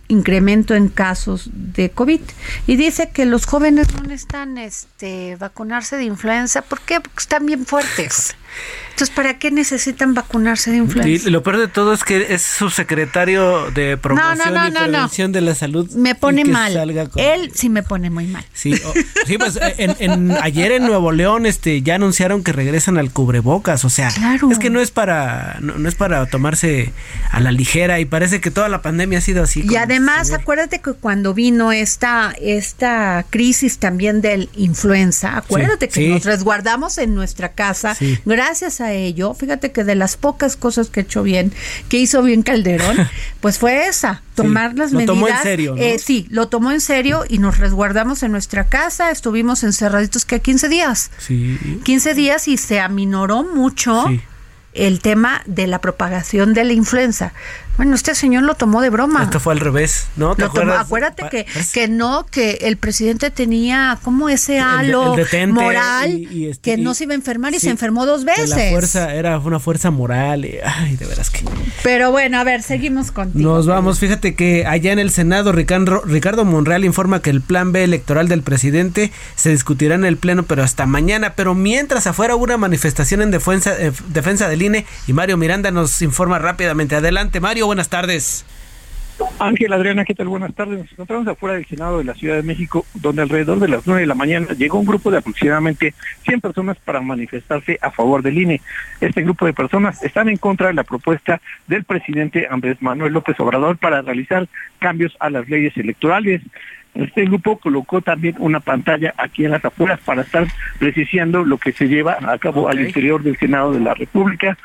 incremento 0.07 0.73
en 0.73 0.87
casos 0.87 1.51
de 1.53 1.91
COVID 1.91 2.21
y 2.65 2.75
dice 2.77 3.11
que 3.11 3.27
los 3.27 3.45
jóvenes 3.45 3.93
no 3.93 4.01
necesitan 4.01 4.57
este 4.57 5.35
vacunarse 5.35 5.97
de 5.97 6.05
influenza 6.05 6.61
¿por 6.61 6.79
qué? 6.79 7.01
porque 7.01 7.19
están 7.19 7.45
bien 7.45 7.65
fuertes 7.65 8.35
entonces, 8.97 9.15
¿para 9.15 9.37
qué 9.37 9.51
necesitan 9.51 10.15
vacunarse 10.15 10.71
de 10.71 10.77
influenza? 10.77 11.27
Y 11.27 11.29
lo 11.29 11.43
peor 11.43 11.57
de 11.57 11.67
todo 11.67 11.93
es 11.93 12.03
que 12.03 12.33
es 12.33 12.41
subsecretario 12.41 13.69
de 13.69 13.95
promoción 13.95 14.39
y 14.39 14.71
prevención 14.71 15.31
de 15.31 15.41
la 15.41 15.53
salud. 15.53 15.87
Me 15.91 16.15
pone 16.15 16.45
mal. 16.45 16.75
Él 17.15 17.51
sí 17.53 17.69
me 17.69 17.83
pone 17.83 18.09
muy 18.09 18.25
mal. 18.25 18.43
Sí, 18.53 18.73
sí 19.27 19.37
pues 19.37 19.59
en, 19.77 20.31
ayer 20.41 20.71
en 20.71 20.87
Nuevo 20.87 21.11
León 21.11 21.45
este 21.45 21.83
ya 21.83 21.93
anunciaron 21.93 22.43
que 22.43 22.53
regresan 22.53 22.97
al 22.97 23.11
cubrebocas, 23.11 23.85
o 23.85 23.91
sea, 23.91 24.09
es 24.49 24.57
que 24.57 24.71
no 24.71 24.79
es 24.79 24.89
para 24.89 25.57
no, 25.59 25.87
es 25.87 25.93
para 25.93 26.25
tomarse 26.25 26.91
a 27.29 27.39
la 27.39 27.51
ligera 27.51 27.99
y 27.99 28.05
parece 28.05 28.41
que 28.41 28.49
toda 28.49 28.67
la 28.67 28.81
pandemia 28.81 29.19
ha 29.19 29.21
sido 29.21 29.43
así. 29.43 29.63
Y 29.63 29.75
además, 29.75 30.31
acuérdate 30.31 30.81
que 30.81 30.93
cuando 30.93 31.35
vino 31.35 31.71
esta 31.71 32.33
esta 32.41 33.27
crisis 33.29 33.77
también 33.77 34.21
del 34.21 34.49
influenza, 34.55 35.37
acuérdate 35.37 35.87
que 35.87 36.09
nos 36.09 36.25
resguardamos 36.25 36.97
en 36.97 37.13
nuestra 37.13 37.49
casa 37.49 37.95
gracias 38.25 38.46
a 38.79 38.93
ello, 38.93 39.33
fíjate 39.33 39.71
que 39.71 39.83
de 39.83 39.95
las 39.95 40.17
pocas 40.17 40.55
cosas 40.55 40.89
que 40.89 41.01
he 41.01 41.03
hecho 41.03 41.23
bien, 41.23 41.51
que 41.89 41.97
hizo 41.97 42.23
bien 42.23 42.43
Calderón, 42.43 42.97
pues 43.41 43.57
fue 43.57 43.87
esa, 43.87 44.21
tomar 44.35 44.77
las 44.77 44.93
medidas. 44.93 45.07
Lo 45.07 45.13
tomó 45.13 45.27
en 45.27 45.37
serio. 45.43 45.75
Eh, 45.77 45.99
sí, 45.99 46.27
lo 46.29 46.47
tomó 46.47 46.71
en 46.71 46.81
serio 46.81 47.23
y 47.27 47.39
nos 47.39 47.57
resguardamos 47.57 48.23
en 48.23 48.31
nuestra 48.31 48.67
casa, 48.67 49.11
estuvimos 49.11 49.63
encerraditos 49.63 50.25
que 50.25 50.39
15 50.39 50.69
días. 50.69 51.11
Sí. 51.17 51.57
15 51.83 52.13
días 52.13 52.47
y 52.47 52.57
se 52.57 52.79
aminoró 52.79 53.43
mucho 53.43 54.05
el 54.73 54.99
tema 55.01 55.41
de 55.45 55.67
la 55.67 55.81
propagación 55.81 56.53
de 56.53 56.63
la 56.63 56.73
influenza. 56.73 57.33
Bueno, 57.77 57.95
este 57.95 58.15
señor 58.15 58.43
lo 58.43 58.55
tomó 58.55 58.81
de 58.81 58.89
broma. 58.89 59.23
Esto 59.23 59.39
fue 59.39 59.53
al 59.53 59.59
revés, 59.59 60.07
¿no? 60.15 60.35
acuérdate 60.77 61.23
que, 61.29 61.45
que 61.73 61.87
no, 61.87 62.25
que 62.25 62.59
el 62.61 62.77
presidente 62.77 63.29
tenía 63.29 63.99
como 64.03 64.29
ese 64.29 64.59
halo 64.59 65.15
moral 65.47 66.27
este, 66.31 66.61
que 66.61 66.77
no 66.77 66.93
se 66.93 67.03
iba 67.03 67.13
a 67.13 67.15
enfermar 67.15 67.53
y 67.53 67.59
se 67.59 67.69
enfermó 67.69 68.05
dos 68.05 68.25
veces. 68.25 68.49
la 68.49 68.69
fuerza 68.71 69.13
era 69.13 69.37
una 69.39 69.59
fuerza 69.59 69.91
moral. 69.91 70.47
ay, 70.63 70.95
de 70.95 71.05
veras 71.05 71.29
que. 71.29 71.45
Pero 71.83 72.11
bueno, 72.11 72.39
a 72.39 72.43
ver, 72.43 72.63
seguimos 72.63 73.11
contigo. 73.11 73.47
Nos 73.47 73.67
vamos. 73.67 73.99
Fíjate 73.99 74.35
que 74.35 74.65
allá 74.65 74.91
en 74.91 74.99
el 74.99 75.11
Senado, 75.11 75.51
Ricardo, 75.51 76.01
Ricardo 76.03 76.45
Monreal 76.45 76.83
informa 76.83 77.21
que 77.21 77.29
el 77.29 77.41
plan 77.41 77.71
B 77.71 77.83
electoral 77.83 78.27
del 78.27 78.41
presidente 78.41 79.11
se 79.35 79.51
discutirá 79.51 79.95
en 79.95 80.05
el 80.05 80.17
Pleno, 80.17 80.43
pero 80.43 80.63
hasta 80.63 80.85
mañana. 80.85 81.33
Pero 81.35 81.53
mientras 81.53 82.07
afuera 82.07 82.35
hubo 82.35 82.43
una 82.43 82.57
manifestación 82.57 83.21
en 83.21 83.31
defensa, 83.31 83.75
eh, 83.77 83.91
defensa 84.09 84.49
del 84.49 84.61
INE 84.61 84.85
y 85.05 85.13
Mario 85.13 85.37
Miranda 85.37 85.71
nos 85.71 86.01
informa 86.01 86.39
rápidamente. 86.39 86.95
Adelante, 86.95 87.39
Mario 87.39 87.66
buenas 87.67 87.89
tardes. 87.89 88.45
Ángel, 89.39 89.73
Adriana, 89.73 90.05
¿qué 90.05 90.13
tal? 90.13 90.27
Buenas 90.27 90.53
tardes. 90.53 90.79
Nos 90.79 90.91
encontramos 90.91 91.27
afuera 91.27 91.55
del 91.55 91.65
Senado 91.65 91.97
de 91.97 92.03
la 92.03 92.13
Ciudad 92.13 92.35
de 92.35 92.43
México, 92.43 92.85
donde 92.93 93.23
alrededor 93.23 93.59
de 93.59 93.67
las 93.67 93.85
9 93.85 94.01
de 94.01 94.07
la 94.07 94.15
mañana 94.15 94.47
llegó 94.57 94.79
un 94.79 94.85
grupo 94.85 95.11
de 95.11 95.17
aproximadamente 95.17 95.93
100 96.23 96.41
personas 96.41 96.77
para 96.77 97.01
manifestarse 97.01 97.77
a 97.81 97.91
favor 97.91 98.21
del 98.21 98.37
INE. 98.37 98.61
Este 99.01 99.23
grupo 99.23 99.45
de 99.45 99.53
personas 99.53 100.01
están 100.03 100.29
en 100.29 100.37
contra 100.37 100.67
de 100.67 100.75
la 100.75 100.83
propuesta 100.83 101.41
del 101.67 101.83
presidente 101.83 102.47
Andrés 102.49 102.81
Manuel 102.81 103.13
López 103.13 103.39
Obrador 103.39 103.77
para 103.77 104.01
realizar 104.01 104.47
cambios 104.79 105.15
a 105.19 105.29
las 105.29 105.49
leyes 105.49 105.75
electorales. 105.77 106.41
Este 106.93 107.25
grupo 107.25 107.57
colocó 107.57 108.01
también 108.01 108.35
una 108.39 108.59
pantalla 108.59 109.13
aquí 109.17 109.45
en 109.45 109.51
las 109.51 109.65
afueras 109.65 109.99
para 110.01 110.21
estar 110.21 110.47
precisando 110.79 111.43
lo 111.43 111.57
que 111.57 111.71
se 111.73 111.87
lleva 111.87 112.17
a 112.21 112.37
cabo 112.37 112.69
al 112.69 112.79
interior 112.79 113.21
del 113.23 113.37
Senado 113.37 113.73
de 113.73 113.79
la 113.79 113.93
República. 113.93 114.57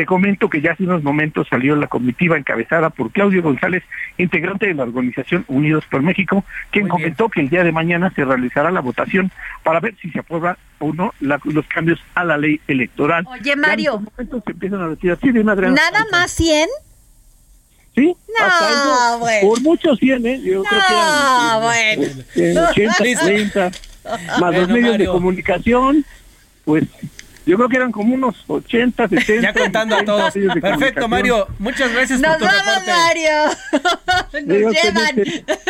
Te 0.00 0.06
comento 0.06 0.48
que 0.48 0.62
ya 0.62 0.72
hace 0.72 0.84
unos 0.84 1.02
momentos 1.02 1.46
salió 1.50 1.76
la 1.76 1.86
comitiva 1.86 2.38
encabezada 2.38 2.88
por 2.88 3.12
Claudio 3.12 3.42
González, 3.42 3.82
integrante 4.16 4.66
de 4.66 4.72
la 4.72 4.84
organización 4.84 5.44
Unidos 5.46 5.84
por 5.90 6.00
México, 6.00 6.42
quien 6.70 6.88
comentó 6.88 7.28
que 7.28 7.42
el 7.42 7.50
día 7.50 7.64
de 7.64 7.70
mañana 7.70 8.10
se 8.16 8.24
realizará 8.24 8.70
la 8.70 8.80
votación 8.80 9.30
para 9.62 9.78
ver 9.78 9.94
si 10.00 10.10
se 10.10 10.20
aprueba 10.20 10.56
o 10.78 10.94
no 10.94 11.12
los 11.20 11.66
cambios 11.66 12.00
a 12.14 12.24
la 12.24 12.38
ley 12.38 12.62
electoral. 12.66 13.26
Oye, 13.28 13.54
Mario. 13.56 14.02
se 14.16 14.52
empiezan 14.52 14.80
a 14.80 14.88
retirar. 14.88 15.18
Sí, 15.20 15.32
de 15.32 15.44
¿Nada 15.44 16.06
más 16.10 16.30
100? 16.30 16.70
Sí, 17.94 18.16
no, 18.40 19.18
bueno. 19.18 19.48
por 19.48 19.60
muchos 19.60 19.98
100, 19.98 20.26
¿eh? 20.26 20.40
Yo 20.42 20.62
creo 20.62 20.80
que 20.88 20.94
eran, 20.94 21.60
bueno. 21.60 22.22
Eh, 22.36 22.54
80, 22.70 23.20
30, 23.22 23.70
más 24.40 24.54
los 24.56 24.68
medios 24.70 24.96
de 24.96 25.04
comunicación, 25.04 26.06
pues 26.64 26.84
yo 27.50 27.56
creo 27.56 27.68
que 27.68 27.76
eran 27.76 27.90
como 27.90 28.14
unos 28.14 28.36
80, 28.46 29.08
70. 29.08 29.42
Ya 29.42 29.52
contando 29.52 29.96
a 29.96 30.04
todos. 30.04 30.32
Perfecto, 30.60 31.08
Mario. 31.08 31.48
Muchas 31.58 31.92
gracias 31.92 32.20
nos 32.20 32.36
por 32.36 32.38
tu 32.38 32.44
vamos, 32.44 32.64
reporte. 32.64 32.92
Mario. 32.92 33.32
Nos 34.64 34.74
llevan. 34.82 35.16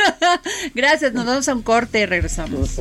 gracias, 0.74 1.14
nos 1.14 1.24
vamos 1.24 1.48
a 1.48 1.54
un 1.54 1.62
corte 1.62 2.00
y 2.00 2.06
regresamos. 2.06 2.80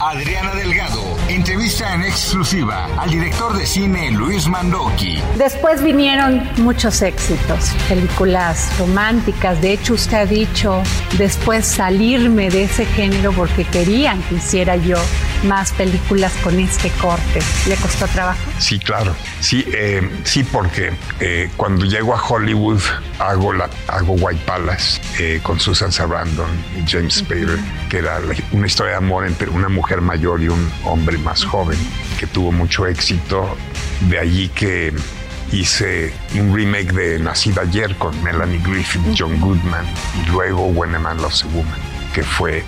Adriana 0.00 0.52
Delgado, 0.54 1.02
entrevista 1.28 1.94
en 1.94 2.02
exclusiva 2.02 2.86
al 2.98 3.10
director 3.10 3.56
de 3.56 3.64
cine 3.64 4.10
Luis 4.10 4.48
Mandoki. 4.48 5.18
Después 5.38 5.82
vinieron 5.84 6.42
muchos 6.56 7.00
éxitos, 7.00 7.70
películas 7.88 8.70
románticas. 8.78 9.60
De 9.62 9.72
hecho, 9.72 9.94
usted 9.94 10.16
ha 10.16 10.26
dicho 10.26 10.82
después 11.16 11.64
salirme 11.66 12.50
de 12.50 12.64
ese 12.64 12.86
género 12.86 13.32
porque 13.32 13.64
querían 13.64 14.20
que 14.24 14.34
hiciera 14.36 14.74
yo 14.76 14.96
más 15.44 15.70
películas 15.72 16.32
con 16.42 16.58
este 16.58 16.88
corte. 17.00 17.40
¿Le 17.68 17.76
costó 17.76 18.06
trabajo? 18.08 18.40
Sí, 18.58 18.78
claro. 18.80 19.14
Sí, 19.40 19.64
eh, 19.68 20.10
sí 20.24 20.42
porque 20.42 20.92
eh, 21.20 21.50
cuando 21.56 21.84
llego 21.84 22.14
a 22.16 22.22
Hollywood 22.26 22.80
hago, 23.20 23.52
la, 23.52 23.68
hago 23.88 24.14
White 24.14 24.40
Palace 24.46 25.00
eh, 25.18 25.40
con 25.42 25.60
Susan 25.60 25.92
Sarandon 25.92 26.48
y 26.76 26.90
James 26.90 27.16
Spader, 27.16 27.58
que 27.90 27.98
era 27.98 28.18
la- 28.20 28.34
una 28.52 28.66
historia 28.66 28.92
de 28.92 28.98
amor 28.98 29.26
entre 29.26 29.50
una 29.50 29.68
mujer 29.74 30.00
mayor 30.00 30.42
y 30.42 30.48
un 30.48 30.70
hombre 30.84 31.18
más 31.18 31.44
joven, 31.44 31.78
que 32.18 32.26
tuvo 32.26 32.52
mucho 32.52 32.86
éxito. 32.86 33.56
De 34.08 34.18
allí 34.18 34.48
que 34.48 34.92
hice 35.52 36.12
un 36.34 36.54
remake 36.54 36.92
de 36.92 37.18
Nacida 37.18 37.62
ayer 37.62 37.94
con 37.96 38.20
Melanie 38.22 38.60
Griffith, 38.64 39.02
John 39.16 39.38
Goodman 39.40 39.84
y 40.22 40.30
luego 40.30 40.66
When 40.66 40.94
a 40.94 40.98
Man 40.98 41.18
Loves 41.18 41.44
a 41.44 41.46
Woman, 41.48 41.78
que 42.14 42.22
fue 42.22 42.64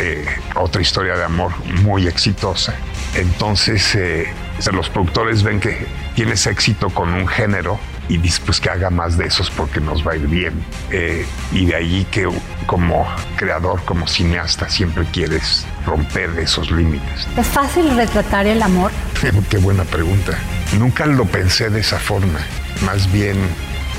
eh, 0.00 0.26
otra 0.54 0.80
historia 0.80 1.16
de 1.16 1.24
amor 1.24 1.52
muy 1.82 2.06
exitosa. 2.06 2.74
Entonces, 3.14 3.94
eh, 3.94 4.26
los 4.72 4.88
productores 4.90 5.42
ven 5.42 5.60
que 5.60 5.86
tienes 6.14 6.46
éxito 6.46 6.90
con 6.90 7.12
un 7.12 7.26
género 7.26 7.78
y 8.08 8.18
pues 8.18 8.60
que 8.60 8.70
haga 8.70 8.90
más 8.90 9.18
de 9.18 9.26
esos 9.26 9.50
porque 9.50 9.80
nos 9.80 10.06
va 10.06 10.12
a 10.12 10.16
ir 10.16 10.26
bien. 10.26 10.64
Eh, 10.90 11.26
y 11.52 11.66
de 11.66 11.76
allí 11.76 12.06
que 12.10 12.28
como 12.66 13.06
creador, 13.36 13.84
como 13.84 14.06
cineasta, 14.06 14.68
siempre 14.68 15.04
quieres 15.12 15.66
romper 15.86 16.30
esos 16.38 16.70
límites. 16.70 17.26
¿Es 17.36 17.46
fácil 17.46 17.94
retratar 17.96 18.46
el 18.46 18.62
amor? 18.62 18.90
Qué 19.50 19.58
buena 19.58 19.84
pregunta. 19.84 20.38
Nunca 20.78 21.06
lo 21.06 21.24
pensé 21.26 21.70
de 21.70 21.80
esa 21.80 21.98
forma. 21.98 22.40
Más 22.84 23.10
bien 23.12 23.36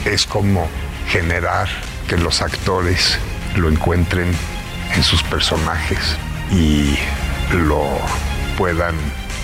es 0.05 0.25
como 0.25 0.67
generar 1.07 1.67
que 2.07 2.17
los 2.17 2.41
actores 2.41 3.17
lo 3.55 3.69
encuentren 3.69 4.31
en 4.95 5.03
sus 5.03 5.21
personajes 5.23 5.99
y 6.51 6.97
lo 7.53 7.87
puedan 8.57 8.95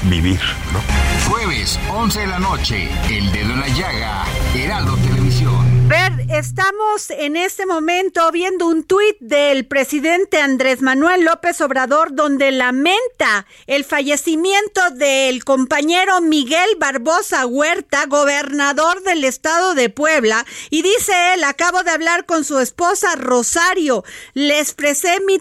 vivir, 0.03 0.41
¿no? 0.73 1.04
Jueves, 1.29 1.79
11 1.89 2.19
de 2.19 2.27
la 2.27 2.39
noche, 2.39 2.87
El 3.09 3.31
Dedo 3.31 3.53
en 3.53 3.59
la 3.59 3.67
Llaga, 3.69 4.25
Heraldo 4.55 4.95
Televisión. 4.97 5.87
Ver 5.87 6.13
estamos 6.29 7.09
en 7.09 7.35
este 7.35 7.65
momento 7.65 8.31
viendo 8.31 8.67
un 8.67 8.83
tuit 8.83 9.17
del 9.19 9.65
presidente 9.65 10.39
Andrés 10.39 10.81
Manuel 10.81 11.23
López 11.23 11.61
Obrador 11.61 12.13
donde 12.13 12.51
lamenta 12.51 13.45
el 13.67 13.85
fallecimiento 13.85 14.81
del 14.91 15.43
compañero 15.43 16.21
Miguel 16.21 16.69
Barbosa 16.77 17.45
Huerta, 17.45 18.05
gobernador 18.07 19.01
del 19.03 19.23
estado 19.23 19.73
de 19.73 19.89
Puebla, 19.89 20.45
y 20.69 20.81
dice 20.81 21.33
él, 21.33 21.43
acabo 21.43 21.83
de 21.83 21.91
hablar 21.91 22.25
con 22.25 22.43
su 22.43 22.59
esposa 22.59 23.15
Rosario, 23.15 24.03
le 24.33 24.59
expresé 24.59 25.19
mi, 25.25 25.37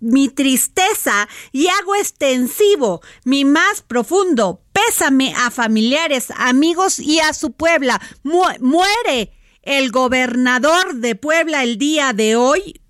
mi 0.00 0.28
tristeza 0.28 1.28
y 1.52 1.68
hago 1.68 1.94
extensivo 1.94 3.00
mi 3.24 3.44
más 3.44 3.82
profundo 3.82 4.63
pésame 4.86 5.34
a 5.36 5.50
familiares, 5.50 6.28
amigos 6.36 6.98
y 6.98 7.20
a 7.20 7.32
su 7.32 7.52
Puebla. 7.52 8.00
muere 8.22 9.32
el 9.62 9.90
gobernador 9.90 10.96
de 10.96 11.14
Puebla 11.14 11.62
el 11.62 11.78
día 11.78 12.12
de 12.12 12.36
hoy, 12.36 12.80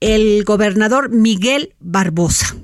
el 0.00 0.44
gobernador 0.44 1.10
Miguel 1.10 1.74
Barbosa. 1.78 2.56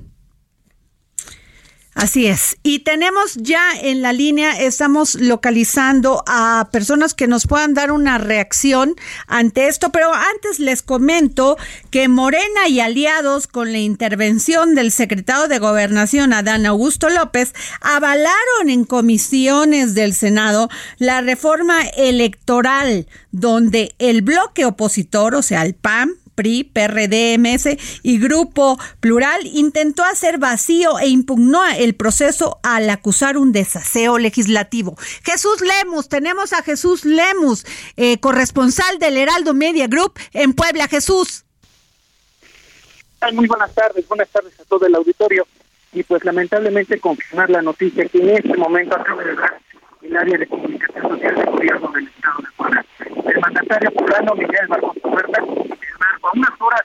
Así 1.96 2.26
es. 2.26 2.58
Y 2.62 2.80
tenemos 2.80 3.36
ya 3.36 3.72
en 3.80 4.02
la 4.02 4.12
línea, 4.12 4.60
estamos 4.60 5.14
localizando 5.14 6.22
a 6.26 6.68
personas 6.70 7.14
que 7.14 7.26
nos 7.26 7.46
puedan 7.46 7.72
dar 7.72 7.90
una 7.90 8.18
reacción 8.18 8.96
ante 9.26 9.68
esto, 9.68 9.90
pero 9.92 10.12
antes 10.12 10.60
les 10.60 10.82
comento 10.82 11.56
que 11.90 12.08
Morena 12.08 12.68
y 12.68 12.80
aliados 12.80 13.46
con 13.46 13.72
la 13.72 13.78
intervención 13.78 14.74
del 14.74 14.92
secretario 14.92 15.48
de 15.48 15.58
Gobernación, 15.58 16.34
Adán 16.34 16.66
Augusto 16.66 17.08
López, 17.08 17.54
avalaron 17.80 18.68
en 18.68 18.84
comisiones 18.84 19.94
del 19.94 20.12
Senado 20.12 20.68
la 20.98 21.22
reforma 21.22 21.80
electoral 21.96 23.06
donde 23.32 23.94
el 23.98 24.20
bloque 24.20 24.66
opositor, 24.66 25.34
o 25.34 25.40
sea, 25.40 25.62
el 25.62 25.74
PAN, 25.74 26.10
PRI, 26.36 26.64
PRD, 26.64 27.38
MS 27.38 27.76
y 28.02 28.18
Grupo 28.20 28.78
Plural 29.00 29.40
intentó 29.46 30.04
hacer 30.04 30.38
vacío 30.38 31.00
e 31.00 31.08
impugnó 31.08 31.60
el 31.76 31.96
proceso 31.96 32.60
al 32.62 32.88
acusar 32.90 33.36
un 33.36 33.50
desaseo 33.50 34.18
legislativo. 34.18 34.96
Jesús 35.24 35.60
Lemus, 35.60 36.08
tenemos 36.08 36.52
a 36.52 36.62
Jesús 36.62 37.04
Lemus, 37.04 37.64
eh, 37.96 38.20
corresponsal 38.20 38.98
del 38.98 39.16
Heraldo 39.16 39.54
Media 39.54 39.88
Group 39.88 40.12
en 40.32 40.52
Puebla. 40.52 40.86
Jesús. 40.86 41.44
Muy 43.32 43.48
buenas 43.48 43.74
tardes, 43.74 44.06
buenas 44.06 44.28
tardes 44.28 44.52
a 44.60 44.64
todo 44.64 44.86
el 44.86 44.94
auditorio. 44.94 45.46
Y 45.92 46.02
pues 46.02 46.24
lamentablemente 46.24 47.00
confirmar 47.00 47.48
la 47.48 47.62
noticia 47.62 48.06
que 48.06 48.18
en 48.18 48.30
este 48.30 48.56
momento 48.56 48.94
acaba 48.96 49.24
de 49.24 49.34
dar 49.34 49.58
el 50.02 50.16
área 50.16 50.38
de 50.38 50.46
comunicación 50.46 51.02
social 51.02 51.34
del 51.34 51.46
gobierno 51.46 51.92
del 51.92 52.06
Estado 52.06 52.38
de 52.38 52.48
Puebla. 52.56 52.86
El 53.26 53.40
mandatario 53.40 53.90
poblano 53.92 54.34
Miguel 54.34 54.66
Barbosa 54.68 55.08
Huerta 55.08 55.42
a 55.42 56.30
unas 56.34 56.60
horas 56.60 56.82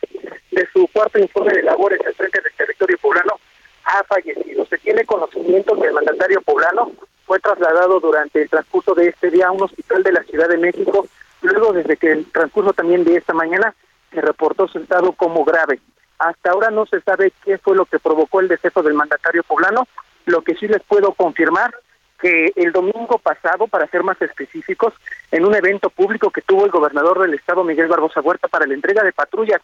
de 0.52 0.68
su 0.74 0.88
cuarto 1.02 1.18
informe 1.18 1.54
de 1.54 1.64
labores 1.64 2.00
al 2.06 2.14
frente 2.14 2.42
del 2.42 2.54
territorio 2.54 2.96
poblano, 3.00 3.40
ha 3.86 4.04
fallecido. 4.04 4.64
Se 4.68 4.78
tiene 4.78 5.04
conocimiento 5.04 5.76
que 5.80 5.88
el 5.88 5.94
mandatario 5.94 6.42
poblano 6.42 6.92
fue 7.26 7.40
trasladado 7.40 8.00
durante 8.00 8.44
el 8.44 8.50
transcurso 8.50 8.94
de 8.94 9.08
este 9.08 9.32
día 9.32 9.48
a 9.48 9.52
un 9.52 9.64
hospital 9.64 10.04
de 10.04 10.12
la 10.12 10.22
Ciudad 10.24 10.48
de 10.48 10.60
México, 10.60 11.08
luego 11.42 11.74
desde 11.74 11.98
que 11.98 12.12
el 12.12 12.32
transcurso 12.32 12.74
también 12.74 13.04
de 13.04 13.16
esta 13.16 13.34
mañana 13.34 13.74
se 14.12 14.22
reportó 14.22 14.68
su 14.68 14.78
estado 14.78 15.14
como 15.14 15.44
grave. 15.44 15.80
Hasta 16.20 16.52
ahora 16.52 16.70
no 16.70 16.86
se 16.86 17.02
sabe 17.02 17.34
qué 17.44 17.58
fue 17.58 17.76
lo 17.76 17.86
que 17.86 17.98
provocó 17.98 18.40
el 18.40 18.48
deceso 18.48 18.84
del 18.84 18.94
mandatario 18.94 19.42
poblano. 19.42 19.88
Lo 20.26 20.44
que 20.44 20.54
sí 20.54 20.68
les 20.68 20.84
puedo 20.84 21.14
confirmar 21.14 21.74
que 22.20 22.52
el 22.56 22.72
domingo 22.72 23.18
pasado, 23.18 23.66
para 23.66 23.88
ser 23.88 24.04
más 24.04 24.22
específicos, 24.22 24.94
en 25.32 25.46
un 25.46 25.56
evento 25.56 25.90
público 25.90 26.30
que 26.30 26.44
tuvo 26.44 26.66
el 26.66 26.72
gobernador 26.72 27.20
del 27.22 27.34
estado, 27.34 27.64
Miguel 27.64 27.88
Barbosa 27.88 28.22
Huerta, 28.22 28.48
para 28.48 28.68
la 28.68 28.76
entrega 28.76 29.02
de 29.02 29.12
patrullas 29.12 29.62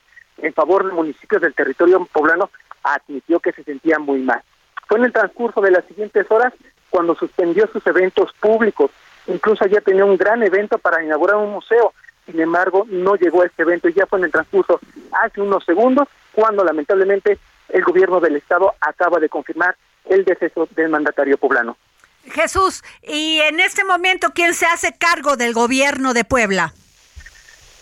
en 0.47 0.53
favor 0.53 0.85
de 0.85 0.93
municipios 0.93 1.41
del 1.41 1.53
territorio 1.53 2.05
poblano, 2.11 2.49
admitió 2.83 3.39
que 3.39 3.51
se 3.51 3.63
sentía 3.63 3.99
muy 3.99 4.19
mal. 4.19 4.41
Fue 4.87 4.97
en 4.97 5.05
el 5.05 5.13
transcurso 5.13 5.61
de 5.61 5.71
las 5.71 5.85
siguientes 5.85 6.25
horas 6.29 6.53
cuando 6.89 7.15
suspendió 7.15 7.67
sus 7.67 7.85
eventos 7.85 8.31
públicos. 8.39 8.91
Incluso 9.27 9.65
ya 9.65 9.81
tenía 9.81 10.05
un 10.05 10.17
gran 10.17 10.41
evento 10.43 10.77
para 10.77 11.03
inaugurar 11.03 11.37
un 11.37 11.51
museo. 11.51 11.93
Sin 12.25 12.39
embargo, 12.39 12.85
no 12.89 13.15
llegó 13.15 13.41
a 13.41 13.45
este 13.45 13.63
evento 13.63 13.89
y 13.89 13.93
ya 13.93 14.05
fue 14.05 14.19
en 14.19 14.25
el 14.25 14.31
transcurso 14.31 14.79
hace 15.11 15.41
unos 15.41 15.63
segundos 15.65 16.07
cuando 16.33 16.63
lamentablemente 16.63 17.37
el 17.69 17.83
gobierno 17.83 18.19
del 18.19 18.37
estado 18.37 18.73
acaba 18.79 19.19
de 19.19 19.29
confirmar 19.29 19.75
el 20.05 20.23
deceso 20.23 20.67
del 20.71 20.89
mandatario 20.89 21.37
poblano. 21.37 21.77
Jesús, 22.25 22.83
y 23.01 23.39
en 23.39 23.59
este 23.59 23.83
momento, 23.83 24.31
¿quién 24.33 24.53
se 24.53 24.65
hace 24.65 24.93
cargo 24.97 25.37
del 25.37 25.53
gobierno 25.53 26.13
de 26.13 26.25
Puebla? 26.25 26.73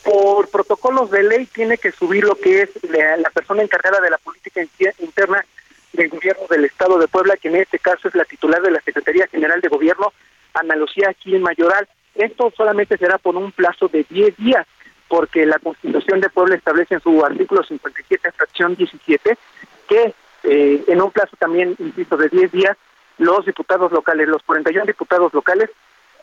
Por 0.06 0.50
protocolos 0.50 1.10
de 1.10 1.24
ley 1.24 1.48
tiene 1.48 1.80
que 1.80 1.92
subir 1.92 2.24
lo 2.24 2.36
que 2.36 2.62
es 2.62 2.70
la, 2.84 3.30
persona 3.32 3.64
encargada 3.64 4.00
de 4.00 4.12
la 4.12 4.20
política 4.20 4.62
interna 5.00 5.44
del 5.94 6.10
gobierno 6.10 6.44
del 6.48 6.66
Estado 6.66 7.00
de 7.00 7.08
Puebla, 7.08 7.38
que 7.38 7.48
en 7.48 7.56
este 7.56 7.80
caso 7.80 8.08
es 8.08 8.14
la 8.14 8.24
titular 8.24 8.62
de 8.62 8.70
la 8.70 8.82
Secretaría 8.82 9.28
General 9.28 9.60
de 9.62 9.68
Gobierno, 9.68 10.14
Ana 10.54 10.76
Lucía 10.76 11.12
Gil 11.20 11.40
Mayoral. 11.40 11.90
Esto 12.14 12.54
solamente 12.56 13.00
será 13.00 13.18
por 13.18 13.36
un 13.36 13.52
plazo 13.52 13.88
de 13.88 14.06
10 14.08 14.38
días, 14.38 14.68
porque 15.08 15.44
la 15.44 15.58
Constitución 15.58 16.22
de 16.22 16.30
Puebla 16.30 16.56
establece 16.56 16.94
en 16.94 17.02
su 17.02 17.26
artículo 17.26 17.64
57, 17.64 18.32
fracción 18.32 18.76
17, 18.76 19.38
que 19.90 20.14
eh, 20.44 20.84
en 20.88 21.02
un 21.02 21.10
plazo 21.10 21.36
también, 21.40 21.76
insisto, 21.80 22.16
de 22.16 22.30
10 22.30 22.52
días, 22.52 22.78
los 23.18 23.44
diputados 23.44 23.92
locales, 23.92 24.28
los 24.28 24.44
41 24.44 24.86
diputados 24.86 25.34
locales, 25.34 25.72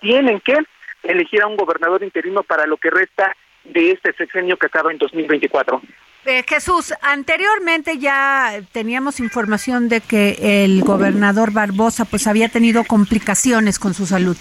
tienen 0.01 0.41
que 0.41 0.57
elegir 1.03 1.43
a 1.43 1.49
un 1.49 1.57
gobernador 1.57 2.05
interino 2.05 2.45
para 2.45 2.67
lo 2.67 2.77
que 2.77 2.91
resta 2.91 3.37
de 3.65 3.93
este 3.93 4.13
sexenio 4.15 4.57
que 4.57 4.67
acaba 4.67 4.91
en 4.91 4.99
2024. 4.99 5.81
Eh, 6.25 6.45
Jesús, 6.47 6.95
anteriormente 7.03 7.99
ya 7.99 8.61
teníamos 8.71 9.19
información 9.19 9.89
de 9.89 10.01
que 10.01 10.65
el 10.65 10.83
gobernador 10.83 11.53
Barbosa 11.53 12.05
pues 12.05 12.29
había 12.29 12.49
tenido 12.49 12.85
complicaciones 12.85 13.81
con 13.81 13.93
su 13.93 14.07
salud. 14.07 14.37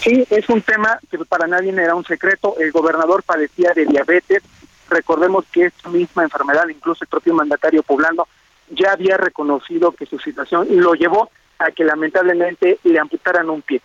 Sí, 0.00 0.24
es 0.30 0.48
un 0.48 0.62
tema 0.62 1.00
que 1.10 1.18
para 1.18 1.48
nadie 1.48 1.70
era 1.70 1.94
un 1.94 2.04
secreto. 2.04 2.54
El 2.60 2.70
gobernador 2.70 3.24
padecía 3.24 3.72
de 3.74 3.86
diabetes. 3.86 4.42
Recordemos 4.88 5.44
que 5.50 5.66
esta 5.66 5.88
misma 5.88 6.22
enfermedad, 6.22 6.68
incluso 6.68 7.02
el 7.02 7.08
propio 7.08 7.34
mandatario 7.34 7.82
poblano, 7.82 8.28
ya 8.70 8.92
había 8.92 9.16
reconocido 9.16 9.92
que 9.92 10.06
su 10.06 10.18
situación 10.18 10.68
lo 10.70 10.94
llevó 10.94 11.30
a 11.58 11.70
que 11.70 11.84
lamentablemente 11.84 12.78
le 12.84 12.98
amputaran 12.98 13.50
un 13.50 13.62
pie. 13.62 13.80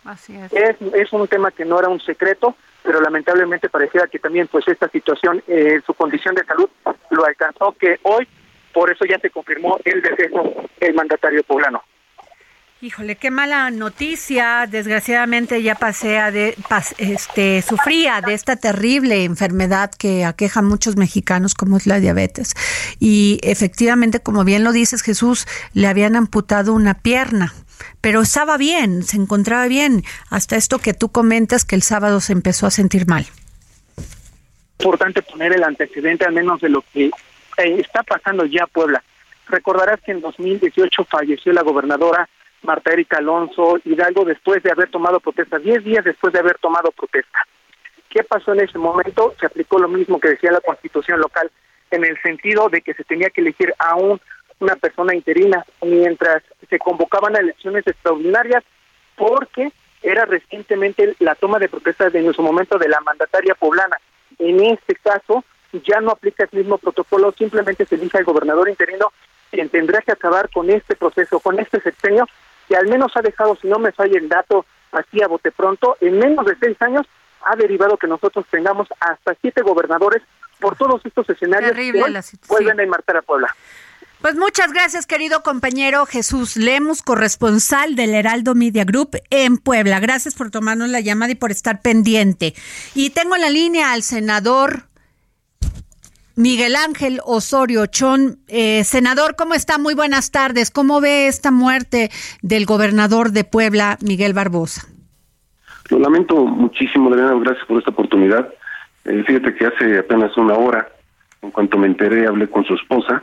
es. 0.52 0.76
es. 0.94 1.12
un 1.12 1.26
tema 1.28 1.50
que 1.50 1.64
no 1.64 1.78
era 1.78 1.88
un 1.88 2.00
secreto, 2.00 2.56
pero 2.82 3.00
lamentablemente 3.00 3.68
parecía 3.68 4.06
que 4.06 4.18
también 4.18 4.48
pues 4.48 4.66
esta 4.68 4.88
situación, 4.88 5.42
eh, 5.46 5.80
su 5.86 5.94
condición 5.94 6.34
de 6.34 6.44
salud 6.44 6.68
lo 7.10 7.24
alcanzó, 7.24 7.72
que 7.72 7.98
hoy 8.02 8.26
por 8.72 8.90
eso 8.90 9.04
ya 9.04 9.18
se 9.18 9.30
confirmó 9.30 9.78
el 9.84 10.02
deceso 10.02 10.68
del 10.78 10.94
mandatario 10.94 11.42
poblano. 11.44 11.82
Híjole, 12.82 13.16
qué 13.16 13.30
mala 13.30 13.70
noticia. 13.70 14.66
Desgraciadamente 14.66 15.62
ya 15.62 15.74
pasé 15.74 16.18
a 16.18 16.30
de, 16.30 16.56
este, 16.96 17.60
sufría 17.60 18.22
de 18.22 18.32
esta 18.32 18.56
terrible 18.56 19.24
enfermedad 19.24 19.90
que 19.90 20.24
aqueja 20.24 20.60
a 20.60 20.62
muchos 20.62 20.96
mexicanos, 20.96 21.52
como 21.52 21.76
es 21.76 21.86
la 21.86 22.00
diabetes. 22.00 22.54
Y 22.98 23.38
efectivamente, 23.42 24.20
como 24.20 24.44
bien 24.44 24.64
lo 24.64 24.72
dices, 24.72 25.02
Jesús, 25.02 25.46
le 25.74 25.88
habían 25.88 26.16
amputado 26.16 26.72
una 26.72 26.94
pierna, 26.94 27.52
pero 28.00 28.22
estaba 28.22 28.56
bien, 28.56 29.02
se 29.02 29.18
encontraba 29.18 29.66
bien, 29.66 30.02
hasta 30.30 30.56
esto 30.56 30.78
que 30.78 30.94
tú 30.94 31.10
comentas 31.10 31.66
que 31.66 31.76
el 31.76 31.82
sábado 31.82 32.22
se 32.22 32.32
empezó 32.32 32.66
a 32.66 32.70
sentir 32.70 33.06
mal. 33.06 33.26
Importante 34.78 35.20
poner 35.20 35.52
el 35.52 35.64
antecedente 35.64 36.24
al 36.24 36.32
menos 36.32 36.62
de 36.62 36.70
lo 36.70 36.82
que 36.94 37.08
eh, 37.08 37.10
está 37.58 38.02
pasando 38.04 38.46
ya 38.46 38.66
Puebla. 38.66 39.04
Recordarás 39.48 40.00
que 40.00 40.12
en 40.12 40.22
2018 40.22 41.04
falleció 41.04 41.52
la 41.52 41.60
gobernadora 41.60 42.26
Marta 42.62 42.92
Erika 42.92 43.18
Alonso 43.18 43.78
Hidalgo 43.84 44.24
después 44.24 44.62
de 44.62 44.70
haber 44.70 44.90
tomado 44.90 45.20
protesta, 45.20 45.58
diez 45.58 45.82
días 45.84 46.04
después 46.04 46.32
de 46.32 46.40
haber 46.40 46.58
tomado 46.58 46.90
protesta. 46.92 47.46
¿Qué 48.08 48.24
pasó 48.24 48.52
en 48.52 48.60
ese 48.60 48.78
momento? 48.78 49.34
Se 49.38 49.46
aplicó 49.46 49.78
lo 49.78 49.88
mismo 49.88 50.18
que 50.20 50.30
decía 50.30 50.50
la 50.50 50.60
constitución 50.60 51.20
local, 51.20 51.50
en 51.90 52.04
el 52.04 52.20
sentido 52.22 52.68
de 52.68 52.82
que 52.82 52.94
se 52.94 53.04
tenía 53.04 53.30
que 53.30 53.40
elegir 53.40 53.72
a 53.78 53.94
un, 53.96 54.20
una 54.58 54.76
persona 54.76 55.14
interina 55.14 55.64
mientras 55.82 56.42
se 56.68 56.78
convocaban 56.78 57.36
a 57.36 57.40
elecciones 57.40 57.86
extraordinarias, 57.86 58.62
porque 59.16 59.72
era 60.02 60.24
recientemente 60.24 61.14
la 61.18 61.34
toma 61.34 61.58
de 61.58 61.68
protestas 61.68 62.14
en 62.14 62.32
su 62.32 62.42
momento 62.42 62.78
de 62.78 62.88
la 62.88 63.00
mandataria 63.00 63.54
poblana. 63.54 63.96
En 64.38 64.60
este 64.64 64.94
caso, 64.96 65.44
ya 65.84 66.00
no 66.00 66.10
aplica 66.10 66.44
el 66.44 66.58
mismo 66.58 66.78
protocolo, 66.78 67.32
simplemente 67.32 67.84
se 67.86 67.94
elige 67.94 68.18
al 68.18 68.24
gobernador 68.24 68.68
interino 68.68 69.12
quien 69.50 69.68
tendrá 69.68 70.00
que 70.00 70.12
acabar 70.12 70.48
con 70.50 70.70
este 70.70 70.94
proceso, 70.94 71.40
con 71.40 71.58
este 71.58 71.80
sexenio, 71.80 72.26
que 72.70 72.76
al 72.76 72.86
menos 72.86 73.10
ha 73.16 73.20
dejado, 73.20 73.58
si 73.60 73.66
no 73.66 73.80
me 73.80 73.90
falla 73.90 74.16
el 74.16 74.28
dato 74.28 74.64
así 74.92 75.20
a 75.20 75.26
bote 75.26 75.50
pronto, 75.50 75.96
en 76.00 76.16
menos 76.20 76.46
de 76.46 76.56
seis 76.60 76.76
años 76.80 77.04
ha 77.44 77.56
derivado 77.56 77.96
que 77.96 78.06
nosotros 78.06 78.46
tengamos 78.48 78.86
hasta 79.00 79.36
siete 79.40 79.62
gobernadores 79.62 80.22
por 80.60 80.76
todos 80.76 81.04
estos 81.04 81.28
escenarios 81.28 81.72
que 81.72 81.92
vuelven 82.48 82.78
a 82.78 82.82
enmarcar 82.84 83.16
a 83.16 83.22
Puebla. 83.22 83.52
Pues 84.20 84.36
muchas 84.36 84.72
gracias, 84.72 85.06
querido 85.06 85.42
compañero 85.42 86.06
Jesús 86.06 86.56
Lemus, 86.56 87.02
corresponsal 87.02 87.96
del 87.96 88.14
Heraldo 88.14 88.54
Media 88.54 88.84
Group 88.84 89.16
en 89.30 89.58
Puebla. 89.58 89.98
Gracias 89.98 90.36
por 90.36 90.52
tomarnos 90.52 90.90
la 90.90 91.00
llamada 91.00 91.32
y 91.32 91.36
por 91.36 91.50
estar 91.50 91.82
pendiente. 91.82 92.54
Y 92.94 93.10
tengo 93.10 93.34
en 93.34 93.40
la 93.40 93.50
línea 93.50 93.92
al 93.92 94.04
senador 94.04 94.89
Miguel 96.40 96.74
Ángel 96.74 97.20
Osorio 97.24 97.84
Chón. 97.84 98.38
Eh, 98.48 98.82
senador, 98.84 99.36
¿cómo 99.36 99.52
está? 99.52 99.76
Muy 99.76 99.94
buenas 99.94 100.30
tardes. 100.30 100.70
¿Cómo 100.70 101.02
ve 101.02 101.26
esta 101.26 101.50
muerte 101.50 102.10
del 102.40 102.64
gobernador 102.64 103.32
de 103.32 103.44
Puebla, 103.44 103.98
Miguel 104.00 104.32
Barbosa? 104.32 104.88
Lo 105.90 105.98
lamento 105.98 106.46
muchísimo, 106.46 107.10
Lorena, 107.10 107.34
gracias 107.44 107.66
por 107.66 107.78
esta 107.78 107.90
oportunidad. 107.90 108.48
Eh, 109.04 109.22
fíjate 109.26 109.54
que 109.54 109.66
hace 109.66 109.98
apenas 109.98 110.34
una 110.38 110.54
hora, 110.54 110.88
en 111.42 111.50
cuanto 111.50 111.76
me 111.76 111.88
enteré, 111.88 112.26
hablé 112.26 112.48
con 112.48 112.64
su 112.64 112.74
esposa 112.74 113.22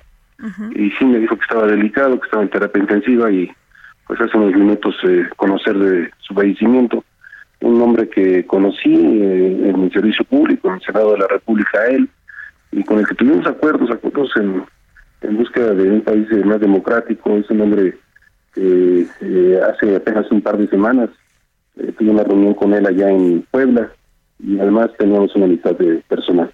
y 0.75 0.91
sí 0.91 1.05
me 1.05 1.17
dijo 1.17 1.35
que 1.35 1.41
estaba 1.41 1.65
delicado, 1.65 2.19
que 2.19 2.25
estaba 2.25 2.43
en 2.43 2.49
terapia 2.49 2.79
intensiva 2.79 3.31
y 3.31 3.51
pues 4.05 4.21
hace 4.21 4.37
unos 4.37 4.53
minutos 4.53 4.95
eh, 5.07 5.27
conocer 5.35 5.75
de 5.75 6.11
su 6.19 6.35
fallecimiento. 6.35 7.03
Un 7.61 7.81
hombre 7.81 8.07
que 8.09 8.45
conocí 8.45 8.93
eh, 8.93 9.69
en 9.69 9.83
el 9.85 9.91
servicio 9.91 10.23
público, 10.25 10.67
en 10.67 10.75
el 10.75 10.81
Senado 10.81 11.13
de 11.13 11.17
la 11.17 11.27
República, 11.27 11.87
él, 11.87 12.07
y 12.71 12.83
con 12.83 12.99
el 12.99 13.07
que 13.07 13.15
tuvimos 13.15 13.45
acuerdos, 13.47 13.89
acuerdos 13.89 14.29
en, 14.37 14.63
en 15.21 15.37
búsqueda 15.37 15.73
de 15.73 15.91
un 15.91 16.01
país 16.01 16.27
más 16.45 16.59
democrático. 16.59 17.37
Es 17.37 17.49
un 17.49 17.61
hombre 17.61 17.97
que 18.53 19.07
hace 19.61 19.95
apenas 19.95 20.29
un 20.31 20.41
par 20.41 20.57
de 20.57 20.67
semanas 20.67 21.09
eh, 21.79 21.93
tuve 21.97 22.09
una 22.09 22.23
reunión 22.23 22.53
con 22.53 22.73
él 22.73 22.85
allá 22.85 23.09
en 23.09 23.45
Puebla 23.51 23.91
y 24.39 24.59
además 24.59 24.89
teníamos 24.97 25.35
una 25.35 25.45
amistad 25.45 25.75
de 25.75 26.03
personal. 26.07 26.51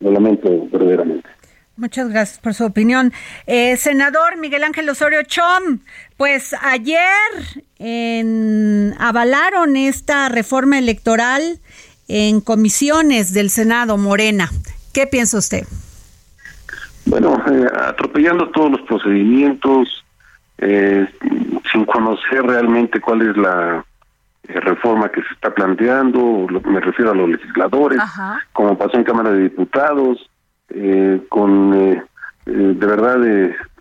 Lo 0.00 0.10
lamento 0.10 0.68
verdaderamente. 0.70 1.28
Muchas 1.76 2.08
gracias 2.08 2.38
por 2.38 2.54
su 2.54 2.64
opinión. 2.64 3.12
Eh, 3.46 3.76
senador 3.76 4.38
Miguel 4.38 4.64
Ángel 4.64 4.88
Osorio 4.88 5.22
Chom, 5.22 5.80
pues 6.16 6.54
ayer 6.62 7.00
en, 7.78 8.94
avalaron 8.98 9.76
esta 9.76 10.28
reforma 10.30 10.78
electoral 10.78 11.58
en 12.08 12.40
comisiones 12.40 13.34
del 13.34 13.50
Senado 13.50 13.98
Morena. 13.98 14.50
¿Qué 14.96 15.06
piensa 15.06 15.36
usted? 15.36 15.66
Bueno, 17.04 17.36
eh, 17.52 17.66
atropellando 17.86 18.48
todos 18.48 18.70
los 18.70 18.80
procedimientos, 18.88 20.02
eh, 20.56 21.06
sin 21.70 21.84
conocer 21.84 22.42
realmente 22.42 22.98
cuál 22.98 23.20
es 23.20 23.36
la 23.36 23.84
eh, 24.48 24.58
reforma 24.58 25.10
que 25.10 25.20
se 25.20 25.34
está 25.34 25.50
planteando, 25.50 26.46
me 26.64 26.80
refiero 26.80 27.10
a 27.10 27.14
los 27.14 27.28
legisladores, 27.28 28.00
como 28.54 28.78
pasó 28.78 28.96
en 28.96 29.04
Cámara 29.04 29.32
de 29.32 29.42
Diputados, 29.42 30.30
eh, 30.70 31.20
con 31.28 31.74
eh, 31.74 32.02
de 32.46 32.86
verdad 32.86 33.18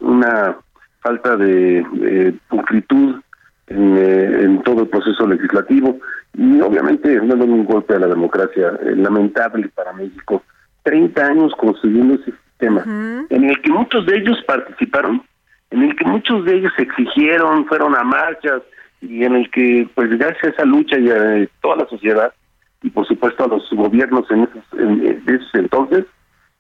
una 0.02 0.58
falta 1.00 1.38
de 1.38 2.36
pulcritud 2.50 3.22
en, 3.68 4.62
todo 4.64 4.82
el 4.82 4.90
proceso 4.90 5.26
legislativo 5.26 5.98
y 6.38 6.60
obviamente 6.60 7.16
dando 7.20 7.46
un 7.46 7.64
golpe 7.64 7.96
a 7.96 8.00
la 8.00 8.08
democracia 8.08 8.78
lamentable 8.98 9.70
para 9.70 9.94
México. 9.94 10.44
30 10.86 11.26
años 11.26 11.52
construyendo 11.58 12.14
ese 12.14 12.26
sistema 12.26 12.84
en 13.30 13.50
el 13.50 13.62
que 13.62 13.72
muchos 13.72 14.06
de 14.06 14.18
ellos 14.18 14.38
participaron, 14.48 15.24
en 15.72 15.84
el 15.84 15.96
que 15.96 16.06
muchos 16.06 16.46
de 16.46 16.56
ellos 16.56 16.72
exigieron, 16.78 17.66
fueron 17.66 17.96
a 17.96 18.04
marchas, 18.04 18.62
y 19.02 19.24
en 19.24 19.36
el 19.36 19.52
que, 19.52 19.90
pues 19.94 20.10
gracias 20.18 20.44
a 20.44 20.50
esa 20.50 20.66
lucha 20.66 20.98
y 20.98 21.10
a 21.10 21.48
toda 21.62 21.78
la 21.78 21.88
sociedad, 21.88 22.34
y 22.82 22.90
por 22.90 23.06
supuesto 23.08 23.44
a 23.44 23.48
los 23.48 23.70
gobiernos 23.72 24.30
en 24.32 24.44
esos, 24.44 25.50
entonces, 25.54 26.06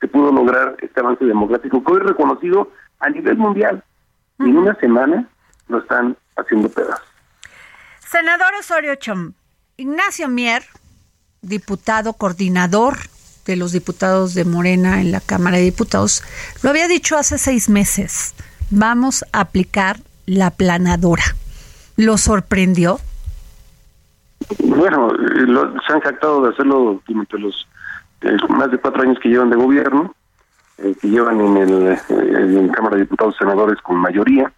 se 0.02 0.08
pudo 0.08 0.32
lograr 0.32 0.76
este 0.82 1.00
avance 1.00 1.24
democrático 1.24 1.84
que 1.84 1.94
hoy 1.94 2.00
es 2.02 2.08
reconocido 2.08 2.72
a 3.00 3.10
nivel 3.10 3.38
mundial. 3.38 3.84
Y 4.40 4.50
en 4.50 4.58
una 4.58 4.76
semana 4.76 5.30
lo 5.70 5.80
están 5.80 6.18
haciendo 6.36 6.70
pedazos. 6.70 7.08
Senador 8.00 8.54
Osorio 8.60 8.96
Chom, 8.96 9.34
Ignacio 9.78 10.28
Mier, 10.28 10.64
diputado 11.42 12.14
coordinador 12.14 12.96
de 13.46 13.56
los 13.56 13.72
diputados 13.72 14.34
de 14.34 14.46
Morena 14.46 15.02
en 15.02 15.12
la 15.12 15.20
Cámara 15.20 15.58
de 15.58 15.64
Diputados, 15.64 16.24
lo 16.64 16.70
había 16.70 16.88
dicho 16.88 17.18
hace 17.18 17.38
seis 17.38 17.70
meses. 17.70 18.34
Vamos 18.70 19.24
a 19.32 19.42
aplicar 19.42 19.98
la 20.26 20.52
planadora 20.52 21.24
lo 21.98 22.18
sorprendió? 22.18 22.98
Bueno, 24.60 25.10
se 25.88 25.94
han 25.94 26.02
jactado 26.02 26.44
de 26.44 26.50
hacerlo 26.50 27.02
durante 27.08 27.40
los 27.40 27.68
eh, 28.22 28.38
más 28.50 28.72
de 28.72 28.78
cuatro 28.78 29.04
años 29.04 29.18
que 29.20 29.30
llevan 29.30 29.50
de 29.50 29.56
gobierno, 29.56 30.14
eh, 30.78 30.96
que 31.00 31.08
llevan 31.08 31.40
en 31.40 31.58
el 31.58 31.88
eh, 31.88 32.70
Cámara 32.74 32.96
de 32.96 33.04
Diputados 33.04 33.36
Senadores 33.38 33.82
con 33.82 33.98
mayoría. 33.98 34.52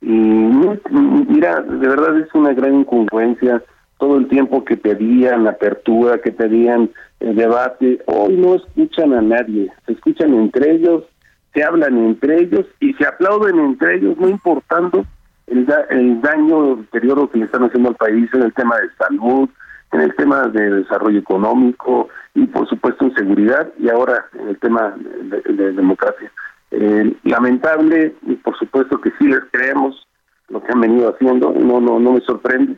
Y 0.00 0.10
mira, 0.10 1.60
de 1.60 1.88
verdad 1.88 2.18
es 2.18 2.32
una 2.34 2.52
gran 2.52 2.74
incongruencia 2.74 3.62
todo 3.98 4.16
el 4.16 4.28
tiempo 4.28 4.64
que 4.64 4.76
pedían 4.76 5.46
apertura, 5.46 6.18
que 6.18 6.30
pedían 6.30 6.90
debate, 7.20 8.00
hoy 8.06 8.36
no 8.36 8.54
escuchan 8.54 9.12
a 9.12 9.20
nadie, 9.20 9.72
se 9.86 9.92
escuchan 9.92 10.34
entre 10.34 10.72
ellos, 10.72 11.04
se 11.52 11.64
hablan 11.64 11.96
entre 11.98 12.42
ellos 12.42 12.66
y 12.80 12.92
se 12.94 13.06
aplauden 13.06 13.58
entre 13.58 13.96
ellos, 13.96 14.16
no 14.18 14.28
importando 14.28 15.04
el, 15.46 15.66
el 15.90 16.20
daño, 16.20 16.74
el 16.74 16.76
deterioro 16.82 17.30
que 17.30 17.38
le 17.38 17.46
están 17.46 17.64
haciendo 17.64 17.90
al 17.90 17.96
país 17.96 18.28
en 18.32 18.42
el 18.42 18.54
tema 18.54 18.76
de 18.76 18.88
salud, 18.96 19.48
en 19.92 20.00
el 20.00 20.14
tema 20.16 20.48
de 20.48 20.70
desarrollo 20.70 21.18
económico 21.18 22.08
y 22.34 22.46
por 22.46 22.68
supuesto 22.68 23.06
en 23.06 23.14
seguridad 23.14 23.72
y 23.78 23.88
ahora 23.88 24.26
en 24.34 24.48
el 24.48 24.58
tema 24.58 24.94
de, 24.96 25.72
democracia. 25.72 26.30
Eh, 26.70 27.16
lamentable 27.24 28.14
y 28.22 28.34
por 28.34 28.56
supuesto 28.58 29.00
que 29.00 29.10
sí 29.18 29.26
les 29.26 29.40
creemos 29.50 30.06
lo 30.48 30.62
que 30.62 30.72
han 30.72 30.80
venido 30.80 31.10
haciendo, 31.10 31.52
no 31.52 31.80
no 31.80 31.98
no 31.98 32.12
me 32.12 32.20
sorprende, 32.20 32.76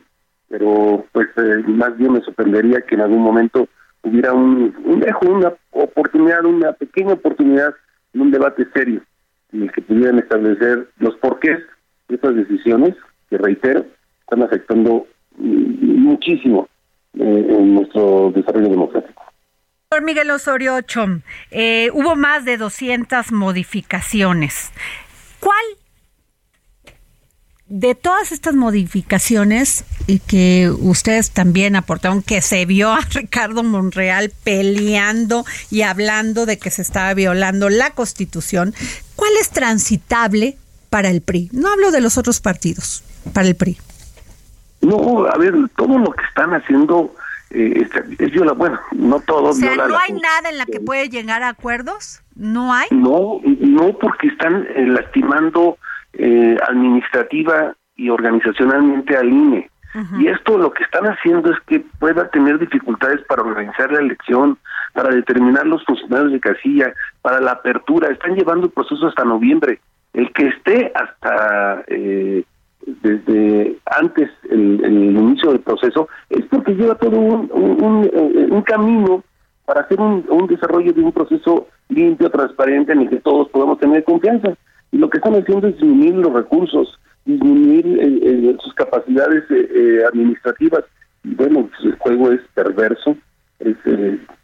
pero 0.49 1.05
pues 1.11 1.27
eh, 1.37 1.63
más 1.67 1.97
bien 1.97 2.13
me 2.13 2.21
sorprendería 2.21 2.81
que 2.81 2.95
en 2.95 3.01
algún 3.01 3.21
momento 3.21 3.67
hubiera 4.03 4.33
un, 4.33 4.75
un 4.83 4.99
dejo, 4.99 5.27
una 5.27 5.53
oportunidad, 5.71 6.45
una 6.45 6.73
pequeña 6.73 7.13
oportunidad 7.13 7.73
en 8.13 8.21
un 8.21 8.31
debate 8.31 8.67
serio 8.73 9.01
en 9.53 9.63
el 9.63 9.71
que 9.71 9.81
pudieran 9.81 10.19
establecer 10.19 10.87
los 10.97 11.15
porqués 11.17 11.59
estas 12.09 12.35
decisiones, 12.35 12.95
que 13.29 13.37
reitero, 13.37 13.85
están 14.21 14.43
afectando 14.43 15.07
muchísimo 15.37 16.67
eh, 17.17 17.47
en 17.49 17.75
nuestro 17.75 18.31
desarrollo 18.35 18.69
democrático. 18.69 19.23
Miguel 20.01 20.31
Osorio 20.31 20.79
Chom, 20.81 21.21
eh, 21.51 21.89
hubo 21.93 22.15
más 22.15 22.45
de 22.45 22.57
200 22.57 23.31
modificaciones. 23.33 24.71
¿Cuál 25.39 25.63
de 27.71 27.95
todas 27.95 28.31
estas 28.31 28.53
modificaciones 28.53 29.85
y 30.05 30.19
que 30.19 30.69
ustedes 30.69 31.31
también 31.31 31.75
aportaron, 31.75 32.21
que 32.21 32.41
se 32.41 32.65
vio 32.65 32.91
a 32.91 32.99
Ricardo 33.13 33.63
Monreal 33.63 34.31
peleando 34.43 35.45
y 35.69 35.81
hablando 35.81 36.45
de 36.45 36.59
que 36.59 36.69
se 36.69 36.81
estaba 36.81 37.13
violando 37.13 37.69
la 37.69 37.91
Constitución, 37.91 38.75
¿cuál 39.15 39.31
es 39.39 39.49
transitable 39.49 40.57
para 40.91 41.09
el 41.09 41.21
PRI. 41.21 41.49
No 41.53 41.69
hablo 41.69 41.89
de 41.89 42.01
los 42.01 42.17
otros 42.17 42.41
partidos, 42.41 43.03
para 43.33 43.47
el 43.47 43.55
PRI. 43.55 43.77
No, 44.81 45.25
a 45.25 45.37
ver, 45.37 45.53
todo 45.77 45.97
lo 45.97 46.11
que 46.11 46.23
están 46.25 46.53
haciendo 46.53 47.15
eh, 47.49 47.87
es 48.19 48.31
viola, 48.31 48.51
bueno, 48.51 48.77
no 48.91 49.21
todo. 49.21 49.51
O 49.51 49.53
sea, 49.53 49.75
¿no 49.75 49.97
hay 49.97 50.11
nada 50.11 50.49
en 50.49 50.57
la 50.57 50.65
que 50.65 50.81
puede 50.81 51.07
llegar 51.07 51.43
a 51.43 51.49
acuerdos? 51.49 52.21
¿No 52.35 52.73
hay? 52.73 52.89
No, 52.91 53.39
no, 53.43 53.97
porque 53.99 54.27
están 54.27 54.67
eh, 54.75 54.85
lastimando 54.87 55.77
eh, 56.13 56.57
administrativa 56.67 57.75
y 57.95 58.09
organizacionalmente 58.09 59.17
al 59.17 59.29
INE. 59.29 59.69
Y 60.17 60.27
esto 60.27 60.57
lo 60.57 60.71
que 60.71 60.83
están 60.83 61.03
haciendo 61.03 61.51
es 61.51 61.59
que 61.67 61.81
pueda 61.99 62.29
tener 62.29 62.57
dificultades 62.59 63.19
para 63.27 63.41
organizar 63.41 63.91
la 63.91 63.99
elección, 63.99 64.57
para 64.93 65.09
determinar 65.09 65.67
los 65.67 65.83
funcionarios 65.83 66.31
de 66.31 66.39
casilla, 66.39 66.93
para 67.21 67.41
la 67.41 67.51
apertura. 67.51 68.07
Están 68.07 68.35
llevando 68.35 68.67
el 68.67 68.71
proceso 68.71 69.07
hasta 69.07 69.25
noviembre 69.25 69.81
el 70.13 70.31
que 70.33 70.47
esté 70.47 70.91
hasta 70.93 71.83
eh, 71.87 72.43
desde 73.01 73.77
antes 73.85 74.29
el, 74.49 74.83
inicio 74.83 75.51
del 75.51 75.61
proceso 75.61 76.09
es 76.29 76.45
porque 76.45 76.73
lleva 76.73 76.95
todo 76.95 77.17
un, 77.17 77.49
un, 77.53 78.61
camino 78.63 79.23
para 79.65 79.81
hacer 79.81 79.99
un, 79.99 80.47
desarrollo 80.47 80.91
de 80.91 81.01
un 81.01 81.11
proceso 81.11 81.67
limpio, 81.89 82.29
transparente, 82.29 82.91
en 82.93 83.01
el 83.01 83.09
que 83.09 83.17
todos 83.17 83.49
podamos 83.49 83.79
tener 83.79 84.03
confianza. 84.03 84.53
Y 84.91 84.97
lo 84.97 85.09
que 85.09 85.17
están 85.17 85.35
haciendo 85.35 85.67
es 85.67 85.75
disminuir 85.75 86.15
los 86.15 86.33
recursos, 86.33 86.99
disminuir 87.25 87.85
eh, 87.85 88.19
eh, 88.23 88.57
sus 88.61 88.73
capacidades 88.73 89.43
administrativas. 90.07 90.83
Y 91.23 91.35
bueno, 91.35 91.69
pues, 91.69 91.93
el 91.93 91.97
juego 91.99 92.31
es 92.31 92.41
perverso, 92.53 93.15
es 93.59 93.77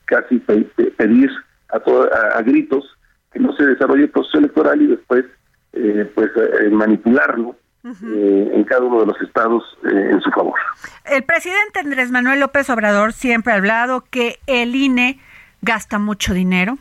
casi 0.06 0.40
pedir 0.40 1.32
a, 1.70 2.38
a 2.38 2.42
gritos 2.44 2.86
que 3.32 3.40
no 3.40 3.54
se 3.54 3.66
desarrolle 3.66 4.04
el 4.04 4.10
proceso 4.10 4.38
electoral 4.38 4.82
y 4.82 4.88
después 4.88 5.26
eh, 5.74 6.10
pues 6.16 6.32
eh, 6.36 6.70
manipularlo 6.72 7.56
eh, 7.84 8.52
en 8.54 8.64
cada 8.64 8.82
uno 8.82 9.02
de 9.02 9.06
los 9.08 9.22
estados 9.22 9.64
en 9.84 10.20
su 10.22 10.32
favor. 10.32 10.60
El 11.06 11.24
presidente 11.24 11.80
Andrés 11.80 12.10
Manuel 12.10 12.40
López 12.40 12.70
Obrador 12.70 13.14
siempre 13.14 13.54
ha 13.54 13.58
hablado 13.58 14.04
que 14.10 14.40
el 14.48 14.76
INE 14.76 15.20
gasta 15.62 16.00
mucho 16.00 16.34
dinero, 16.34 16.78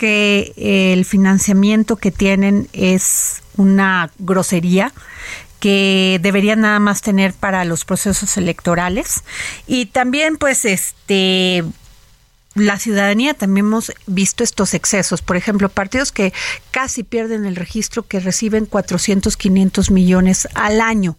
que 0.00 0.54
el 0.56 1.04
financiamiento 1.04 1.96
que 1.96 2.10
tienen 2.10 2.68
es 2.72 3.42
una 3.58 4.10
grosería 4.18 4.94
que 5.60 6.18
deberían 6.22 6.62
nada 6.62 6.78
más 6.78 7.02
tener 7.02 7.34
para 7.34 7.66
los 7.66 7.84
procesos 7.84 8.38
electorales 8.38 9.24
y 9.66 9.84
también 9.84 10.38
pues 10.38 10.64
este 10.64 11.64
la 12.54 12.78
ciudadanía 12.78 13.34
también 13.34 13.66
hemos 13.66 13.92
visto 14.06 14.42
estos 14.42 14.72
excesos. 14.72 15.20
Por 15.20 15.36
ejemplo, 15.36 15.68
partidos 15.68 16.12
que 16.12 16.32
casi 16.70 17.02
pierden 17.04 17.44
el 17.44 17.54
registro, 17.54 18.02
que 18.02 18.20
reciben 18.20 18.64
400, 18.64 19.36
500 19.36 19.90
millones 19.90 20.48
al 20.54 20.80
año 20.80 21.16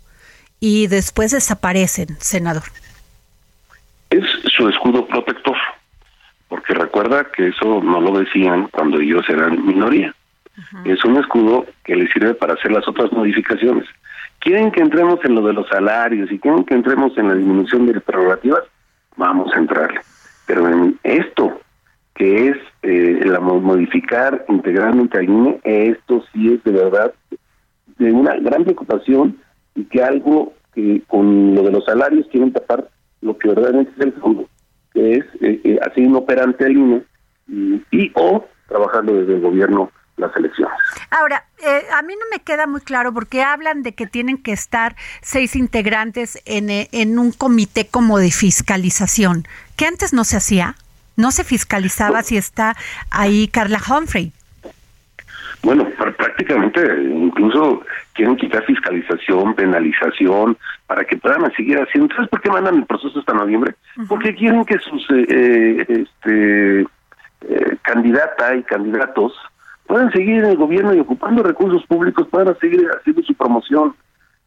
y 0.60 0.88
después 0.88 1.30
desaparecen, 1.30 2.18
senador. 2.20 2.64
Es 4.10 4.26
su 4.58 4.68
escudo 4.68 5.06
protector, 5.06 5.56
porque 6.52 6.74
recuerda 6.74 7.24
que 7.34 7.48
eso 7.48 7.82
no 7.82 8.02
lo 8.02 8.20
decían 8.20 8.68
cuando 8.74 9.00
ellos 9.00 9.24
eran 9.30 9.66
minoría. 9.66 10.14
Es 10.84 11.06
un 11.06 11.16
escudo 11.16 11.66
que 11.86 11.96
les 11.96 12.12
sirve 12.12 12.34
para 12.34 12.56
hacer 12.56 12.74
las 12.74 12.86
otras 12.90 13.10
modificaciones. 13.14 13.86
Quieren 14.40 14.70
que 14.70 14.82
entremos 14.82 15.24
en 15.24 15.36
lo 15.36 15.48
de 15.48 15.54
los 15.54 15.70
salarios 15.70 16.30
y 16.30 16.38
quieren 16.40 16.66
que 16.66 16.74
entremos 16.74 17.18
en 17.18 17.30
la 17.30 17.36
disminución 17.36 17.86
de 17.86 17.94
las 17.94 18.04
prerrogativas, 18.04 18.64
vamos 19.16 19.50
a 19.56 19.60
entrarle. 19.60 20.02
Pero 20.46 20.68
en 20.68 21.00
esto, 21.04 21.58
que 22.16 22.50
es 22.50 22.58
eh, 22.82 23.22
la 23.24 23.40
modificar 23.40 24.44
integralmente 24.50 25.20
al 25.20 25.30
INE, 25.30 25.62
esto 25.64 26.22
sí 26.34 26.56
es 26.56 26.64
de 26.66 26.72
verdad 26.74 27.14
de 27.98 28.12
una 28.12 28.36
gran 28.36 28.66
preocupación 28.66 29.38
y 29.74 29.86
que 29.86 30.04
algo 30.04 30.52
que 30.76 31.02
con 31.08 31.56
lo 31.56 31.64
de 31.64 31.72
los 31.72 31.86
salarios 31.86 32.28
quieren 32.30 32.52
tapar 32.52 32.90
lo 33.22 33.38
que 33.38 33.48
verdaderamente 33.48 33.94
es 33.96 34.06
el 34.08 34.14
fondo, 34.14 34.50
que 34.94 35.18
es 35.18 35.26
eh, 35.42 35.62
eh, 35.64 35.80
así 35.82 36.02
inoperante 36.02 36.66
el 36.66 36.78
INE 36.78 37.04
y, 37.48 37.82
y 37.92 38.12
o 38.16 38.48
trabajando 38.68 39.14
desde 39.14 39.36
el 39.36 39.42
gobierno 39.42 39.92
las 40.18 40.36
elecciones. 40.36 40.78
Ahora, 41.10 41.44
eh, 41.62 41.82
a 41.94 42.02
mí 42.04 42.14
no 42.14 42.26
me 42.32 42.44
queda 42.44 42.68
muy 42.68 42.82
claro 42.82 43.14
porque 43.14 43.42
hablan 43.42 43.84
de 43.84 43.94
que 43.94 44.08
tienen 44.08 44.38
que 44.38 44.54
estar 44.54 44.96
seis 45.22 45.56
integrantes 45.56 46.42
en, 46.46 46.70
eh, 46.70 46.88
en 46.92 47.20
un 47.20 47.32
comité 47.32 47.88
como 47.88 48.20
de 48.20 48.32
fiscalización, 48.32 49.46
que 49.76 49.86
antes 49.88 50.14
no 50.14 50.24
se 50.24 50.38
hacía, 50.38 50.76
no 51.18 51.32
se 51.32 51.44
fiscalizaba 51.44 52.24
si 52.24 52.38
está 52.38 52.76
ahí 53.10 53.48
Carla 53.48 53.80
Humphrey. 53.80 54.32
Bueno, 55.64 55.88
prácticamente 56.18 56.82
incluso 57.04 57.84
quieren 58.14 58.36
quitar 58.36 58.66
fiscalización, 58.66 59.54
penalización, 59.54 60.58
para 60.92 61.06
que 61.06 61.16
puedan 61.16 61.50
seguir 61.54 61.78
haciendo. 61.78 62.14
¿Sabes 62.14 62.30
por 62.30 62.42
qué 62.42 62.50
mandan 62.50 62.76
el 62.76 62.86
proceso 62.86 63.18
hasta 63.18 63.34
noviembre? 63.34 63.76
Porque 64.10 64.36
quieren 64.36 64.66
que 64.66 64.78
sus 64.80 65.02
eh, 65.10 65.86
este, 65.88 66.86
candidata 67.82 68.54
y 68.58 68.64
candidatos 68.64 69.32
puedan 69.88 70.12
seguir 70.12 70.40
en 70.40 70.48
el 70.48 70.58
gobierno 70.58 70.94
y 70.94 71.00
ocupando 71.00 71.44
recursos 71.44 71.86
públicos, 71.86 72.28
puedan 72.30 72.60
seguir 72.60 72.90
haciendo 72.90 73.24
su 73.24 73.34
promoción 73.36 73.96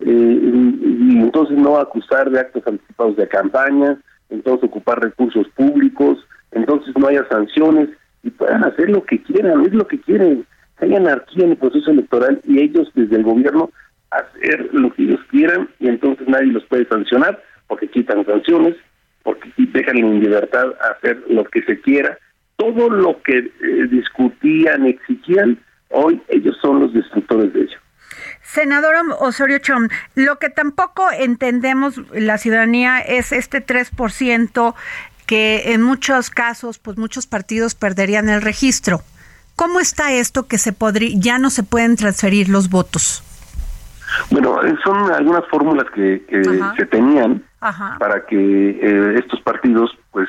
eh, 0.00 0.06
y, 0.06 1.16
entonces 1.16 1.56
no 1.56 1.78
acusar 1.78 2.28
de 2.28 2.40
actos 2.40 2.62
anticipados 2.66 3.16
de 3.16 3.26
campaña, 3.26 3.96
entonces 4.28 4.64
ocupar 4.64 5.00
recursos 5.00 5.48
públicos, 5.56 6.18
entonces 6.52 6.92
no 6.98 7.06
haya 7.06 7.26
sanciones 7.30 7.88
y 8.22 8.28
puedan 8.28 8.64
hacer 8.64 8.90
lo 8.90 9.02
que 9.02 9.22
quieran, 9.22 9.64
es 9.64 9.72
lo 9.72 9.86
que 9.86 9.98
quieren, 9.98 10.44
hay 10.76 10.94
anarquía 10.94 11.46
en 11.46 11.52
el 11.52 11.56
proceso 11.56 11.90
electoral 11.90 12.42
y 12.46 12.58
ellos 12.58 12.92
desde 12.94 13.16
el 13.16 13.22
gobierno 13.22 13.70
hacer 14.18 14.68
lo 14.72 14.92
que 14.94 15.02
ellos 15.04 15.20
quieran 15.30 15.68
y 15.80 15.88
entonces 15.88 16.26
nadie 16.28 16.52
los 16.52 16.64
puede 16.64 16.86
sancionar 16.86 17.42
porque 17.66 17.88
quitan 17.88 18.24
sanciones, 18.26 18.76
porque 19.22 19.50
dejan 19.56 19.96
en 19.96 20.20
libertad 20.20 20.74
hacer 20.92 21.22
lo 21.28 21.44
que 21.44 21.62
se 21.62 21.80
quiera 21.80 22.18
todo 22.56 22.88
lo 22.90 23.20
que 23.22 23.38
eh, 23.38 23.52
discutían, 23.90 24.86
exigían, 24.86 25.58
hoy 25.90 26.22
ellos 26.28 26.56
son 26.60 26.80
los 26.80 26.92
destructores 26.92 27.52
de 27.52 27.60
ello. 27.62 27.78
Senador 28.42 28.94
Osorio 29.18 29.58
Chom, 29.58 29.88
lo 30.14 30.38
que 30.38 30.50
tampoco 30.50 31.08
entendemos 31.10 32.00
la 32.12 32.38
ciudadanía 32.38 33.00
es 33.00 33.32
este 33.32 33.64
3% 33.64 34.74
que 35.26 35.72
en 35.72 35.82
muchos 35.82 36.30
casos, 36.30 36.78
pues 36.78 36.98
muchos 36.98 37.26
partidos 37.26 37.74
perderían 37.74 38.28
el 38.28 38.42
registro. 38.42 39.00
¿Cómo 39.56 39.80
está 39.80 40.12
esto 40.12 40.46
que 40.46 40.58
se 40.58 40.72
podría, 40.72 41.10
ya 41.14 41.38
no 41.38 41.50
se 41.50 41.62
pueden 41.62 41.96
transferir 41.96 42.48
los 42.48 42.68
votos? 42.68 43.22
Bueno, 44.30 44.62
eh, 44.64 44.74
son 44.84 45.12
algunas 45.12 45.46
fórmulas 45.48 45.86
que, 45.90 46.22
se 46.76 46.86
tenían 46.86 47.42
para 47.98 48.26
que 48.26 48.70
eh, 48.70 49.14
estos 49.18 49.40
partidos 49.40 49.96
pues 50.10 50.28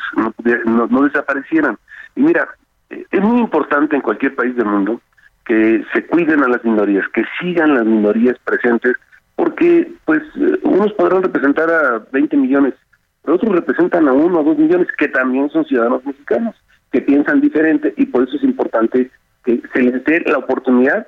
no 0.65 1.03
desaparecieran. 1.03 1.78
Y 2.15 2.21
mira, 2.21 2.47
es 2.89 3.21
muy 3.21 3.39
importante 3.39 3.95
en 3.95 4.01
cualquier 4.01 4.36
país 4.36 4.55
del 4.55 4.65
mundo 4.65 5.01
que 5.45 5.86
se 5.93 6.05
cuiden 6.07 6.43
a 6.43 6.47
las 6.47 6.63
minorías, 6.63 7.07
que 7.13 7.23
sigan 7.39 7.76
las 7.76 7.86
minorías 7.86 8.36
presentes, 8.43 8.95
porque 9.36 9.91
pues 10.05 10.23
unos 10.63 10.91
podrán 10.93 11.23
representar 11.23 11.69
a 11.69 12.03
20 12.11 12.36
millones, 12.38 12.73
pero 13.21 13.36
otros 13.36 13.53
representan 13.53 14.07
a 14.07 14.13
uno 14.13 14.39
o 14.39 14.43
dos 14.43 14.57
millones 14.57 14.88
que 14.97 15.07
también 15.07 15.49
son 15.49 15.65
ciudadanos 15.65 16.05
mexicanos, 16.05 16.55
que 16.91 17.01
piensan 17.01 17.41
diferente 17.41 17.93
y 17.97 18.05
por 18.07 18.23
eso 18.23 18.38
es 18.38 18.43
importante 18.43 19.11
que 19.43 19.61
se 19.73 19.82
les 19.82 20.03
dé 20.05 20.23
la 20.26 20.39
oportunidad 20.39 21.07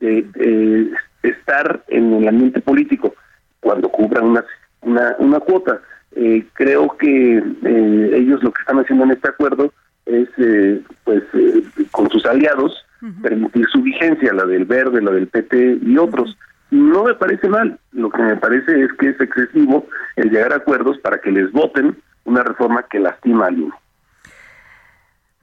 de, 0.00 0.90
estar 1.22 1.82
en 1.88 2.14
el 2.14 2.28
ambiente 2.28 2.60
político 2.60 3.14
cuando 3.60 3.88
cubran 3.88 4.24
una, 4.24 4.44
una, 4.82 5.16
una 5.18 5.40
cuota. 5.40 5.80
Eh, 6.16 6.44
creo 6.54 6.96
que 6.96 7.36
eh, 7.38 8.10
ellos 8.14 8.42
lo 8.42 8.52
que 8.52 8.60
están 8.60 8.78
haciendo 8.78 9.04
en 9.04 9.12
este 9.12 9.28
acuerdo 9.28 9.72
es, 10.06 10.28
eh, 10.38 10.80
pues, 11.04 11.22
eh, 11.34 11.62
con 11.90 12.10
sus 12.10 12.24
aliados, 12.26 12.84
permitir 13.22 13.66
su 13.68 13.80
vigencia, 13.80 14.32
la 14.32 14.44
del 14.44 14.64
Verde, 14.64 15.00
la 15.00 15.12
del 15.12 15.28
PT 15.28 15.78
y 15.82 15.98
otros. 15.98 16.36
No 16.70 17.04
me 17.04 17.14
parece 17.14 17.48
mal, 17.48 17.78
lo 17.92 18.10
que 18.10 18.22
me 18.22 18.36
parece 18.36 18.82
es 18.82 18.92
que 18.94 19.10
es 19.10 19.20
excesivo 19.20 19.86
el 20.16 20.30
llegar 20.30 20.52
a 20.52 20.56
acuerdos 20.56 20.98
para 20.98 21.20
que 21.20 21.30
les 21.30 21.52
voten 21.52 21.96
una 22.24 22.42
reforma 22.42 22.84
que 22.90 22.98
lastima 22.98 23.46
al 23.46 23.58
INE. 23.58 23.72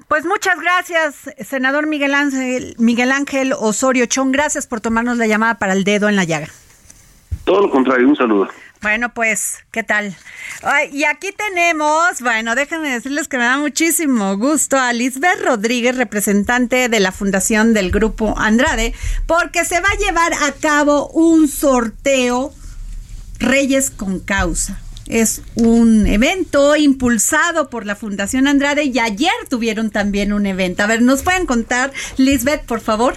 Pues 0.07 0.23
muchas 0.25 0.59
gracias, 0.59 1.15
senador 1.47 1.87
Miguel 1.87 2.13
Ángel, 2.13 2.75
Miguel 2.77 3.11
Ángel 3.11 3.53
Osorio 3.53 4.05
Chón. 4.05 4.31
Gracias 4.31 4.67
por 4.67 4.79
tomarnos 4.79 5.17
la 5.17 5.25
llamada 5.25 5.55
para 5.55 5.73
el 5.73 5.83
dedo 5.83 6.09
en 6.09 6.15
la 6.15 6.23
llaga. 6.23 6.47
Todo 7.43 7.61
lo 7.61 7.69
contrario, 7.69 8.07
un 8.07 8.15
saludo. 8.15 8.49
Bueno, 8.81 9.13
pues, 9.13 9.63
¿qué 9.71 9.83
tal? 9.83 10.15
y 10.91 11.05
aquí 11.05 11.31
tenemos, 11.31 12.21
bueno, 12.21 12.53
déjenme 12.53 12.89
decirles 12.89 13.27
que 13.27 13.37
me 13.37 13.43
da 13.43 13.57
muchísimo 13.57 14.37
gusto 14.37 14.77
a 14.77 14.93
Lisbeth 14.93 15.41
Rodríguez, 15.43 15.97
representante 15.97 16.87
de 16.87 16.99
la 16.99 17.11
Fundación 17.11 17.73
del 17.73 17.89
Grupo 17.89 18.35
Andrade, 18.37 18.93
porque 19.25 19.65
se 19.65 19.79
va 19.79 19.89
a 19.89 19.97
llevar 19.97 20.33
a 20.33 20.51
cabo 20.51 21.07
un 21.09 21.47
sorteo 21.47 22.53
Reyes 23.39 23.89
con 23.89 24.19
Causa. 24.19 24.79
Es 25.07 25.43
un 25.55 26.07
evento 26.07 26.75
impulsado 26.75 27.69
por 27.69 27.85
la 27.85 27.95
Fundación 27.95 28.47
Andrade 28.47 28.85
y 28.85 28.97
ayer 28.99 29.33
tuvieron 29.49 29.91
también 29.91 30.33
un 30.33 30.45
evento. 30.45 30.83
A 30.83 30.87
ver, 30.87 31.01
¿nos 31.01 31.21
pueden 31.21 31.45
contar, 31.45 31.91
Lisbeth, 32.17 32.65
por 32.65 32.81
favor? 32.81 33.15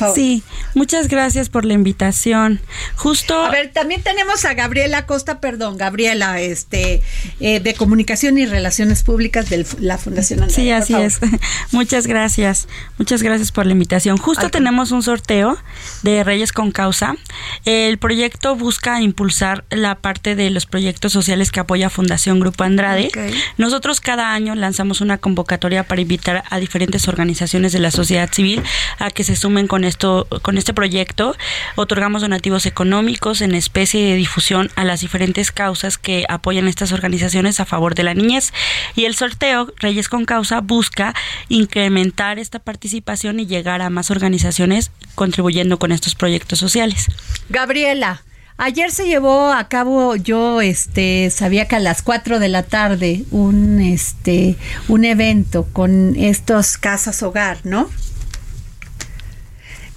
Ah, 0.00 0.12
Sí, 0.14 0.42
muchas 0.74 1.08
gracias 1.08 1.48
por 1.48 1.64
la 1.64 1.74
invitación. 1.74 2.60
Justo. 2.96 3.44
A 3.44 3.50
ver, 3.50 3.72
también 3.72 4.02
tenemos 4.02 4.44
a 4.44 4.54
Gabriela 4.54 5.06
Costa, 5.06 5.40
perdón, 5.40 5.76
Gabriela, 5.76 6.40
este, 6.40 7.02
eh, 7.40 7.60
de 7.60 7.74
Comunicación 7.74 8.38
y 8.38 8.46
Relaciones 8.46 9.02
Públicas 9.02 9.48
de 9.48 9.66
la 9.78 9.98
Fundación 9.98 10.40
Andrés. 10.40 10.56
Sí, 10.56 10.70
así 10.70 10.94
es. 10.94 11.20
muchas 11.72 12.06
gracias. 12.06 12.68
Muchas 12.98 13.22
gracias 13.22 13.52
por 13.52 13.66
la 13.66 13.72
invitación. 13.72 14.16
Justo 14.16 14.50
tenemos 14.50 14.92
un 14.92 15.02
sorteo 15.02 15.56
de 16.02 16.24
Reyes 16.24 16.52
con 16.52 16.72
Causa. 16.72 17.16
El 17.64 17.98
proyecto 17.98 18.56
busca 18.56 19.00
impulsar 19.00 19.64
la 19.70 19.96
parte 19.96 20.34
de 20.34 20.50
los 20.50 20.66
proyectos 20.66 21.12
sociales 21.12 21.50
que 21.50 21.60
apoya 21.60 21.90
Fundación 21.90 22.40
Grupo 22.40 22.64
Andrade. 22.64 23.10
Nosotros 23.56 24.00
cada 24.00 24.32
año 24.32 24.54
lanzamos 24.54 25.00
una 25.00 25.18
convocatoria 25.18 25.84
para 25.84 26.00
invitar 26.00 26.44
a 26.48 26.58
diferentes 26.58 27.08
organizaciones 27.08 27.72
de 27.72 27.78
la 27.78 27.90
sociedad 27.90 28.30
civil 28.32 28.62
a 28.98 29.10
que 29.10 29.24
se 29.24 29.36
sumen 29.36 29.66
con 29.66 29.77
esto, 29.84 30.26
con 30.42 30.58
este 30.58 30.74
proyecto, 30.74 31.36
otorgamos 31.76 32.22
donativos 32.22 32.66
económicos 32.66 33.40
en 33.40 33.54
especie 33.54 34.04
de 34.04 34.16
difusión 34.16 34.70
a 34.76 34.84
las 34.84 35.00
diferentes 35.00 35.52
causas 35.52 35.98
que 35.98 36.24
apoyan 36.28 36.68
estas 36.68 36.92
organizaciones 36.92 37.60
a 37.60 37.64
favor 37.64 37.94
de 37.94 38.02
la 38.02 38.14
niñez. 38.14 38.52
Y 38.94 39.04
el 39.04 39.14
sorteo 39.14 39.72
Reyes 39.76 40.08
con 40.08 40.24
Causa 40.24 40.60
busca 40.60 41.14
incrementar 41.48 42.38
esta 42.38 42.58
participación 42.58 43.40
y 43.40 43.46
llegar 43.46 43.82
a 43.82 43.90
más 43.90 44.10
organizaciones 44.10 44.90
contribuyendo 45.14 45.78
con 45.78 45.92
estos 45.92 46.14
proyectos 46.14 46.58
sociales. 46.58 47.06
Gabriela, 47.48 48.22
Ayer 48.60 48.90
se 48.90 49.06
llevó 49.06 49.52
a 49.52 49.68
cabo, 49.68 50.16
yo 50.16 50.60
este 50.60 51.30
sabía 51.30 51.68
que 51.68 51.76
a 51.76 51.78
las 51.78 52.02
4 52.02 52.40
de 52.40 52.48
la 52.48 52.64
tarde 52.64 53.22
un 53.30 53.80
este 53.80 54.56
un 54.88 55.04
evento 55.04 55.68
con 55.72 56.16
estos 56.16 56.76
casas 56.76 57.22
hogar, 57.22 57.58
¿no? 57.62 57.88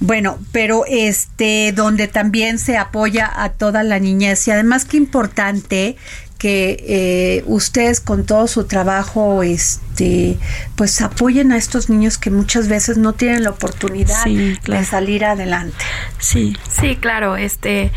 Bueno, 0.01 0.39
pero 0.51 0.83
este, 0.87 1.71
donde 1.73 2.07
también 2.07 2.57
se 2.57 2.75
apoya 2.75 3.31
a 3.33 3.49
toda 3.49 3.83
la 3.83 3.99
niñez 3.99 4.47
y 4.47 4.51
además 4.51 4.83
qué 4.83 4.97
importante 4.97 5.95
que 6.39 6.83
eh, 6.87 7.43
ustedes 7.45 8.01
con 8.01 8.25
todo 8.25 8.47
su 8.47 8.63
trabajo, 8.63 9.43
este, 9.43 10.39
pues 10.75 10.99
apoyen 11.01 11.51
a 11.51 11.57
estos 11.57 11.91
niños 11.91 12.17
que 12.17 12.31
muchas 12.31 12.67
veces 12.67 12.97
no 12.97 13.13
tienen 13.13 13.43
la 13.43 13.51
oportunidad 13.51 14.25
de 14.25 14.85
salir 14.85 15.23
adelante. 15.23 15.85
Sí, 16.17 16.57
sí, 16.67 16.95
claro. 16.95 17.37
Este, 17.37 17.91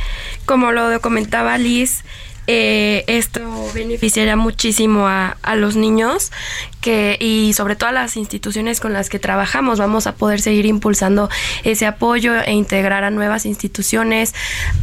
como 0.45 0.73
lo 0.73 1.01
comentaba 1.01 1.57
Liz, 1.57 2.05
eh, 2.47 3.05
esto 3.07 3.41
beneficiaría 3.73 4.37
muchísimo 4.37 5.07
a, 5.09 5.37
a, 5.43 5.57
los 5.57 5.77
niños 5.77 6.31
que 6.81 7.17
y 7.19 7.55
sobre 7.55 7.77
todo 7.77 7.89
a 7.89 7.93
las 7.93 8.17
instituciones 8.17 8.81
con 8.81 8.93
las 8.93 9.09
que 9.09 9.19
trabajamos. 9.19 9.79
Vamos 9.79 10.07
a 10.07 10.15
poder 10.15 10.41
seguir 10.41 10.67
impulsando 10.67 11.31
ese 11.63 11.87
apoyo 11.87 12.35
e 12.41 12.53
integrar 12.53 13.05
a 13.05 13.11
nuevas 13.11 13.47
instituciones. 13.47 14.35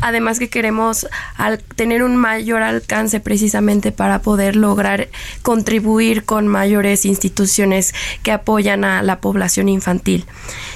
Además 0.02 0.40
que 0.40 0.50
queremos 0.50 1.08
al 1.38 1.60
tener 1.60 2.04
un 2.04 2.16
mayor 2.16 2.64
alcance 2.64 3.20
precisamente 3.20 3.92
para 3.92 4.22
poder 4.22 4.56
lograr 4.56 5.10
contribuir 5.44 6.26
con 6.26 6.48
mayores 6.48 7.06
instituciones 7.06 7.94
que 8.24 8.32
apoyan 8.32 8.84
a 8.84 9.04
la 9.04 9.20
población 9.20 9.70
infantil. 9.70 10.26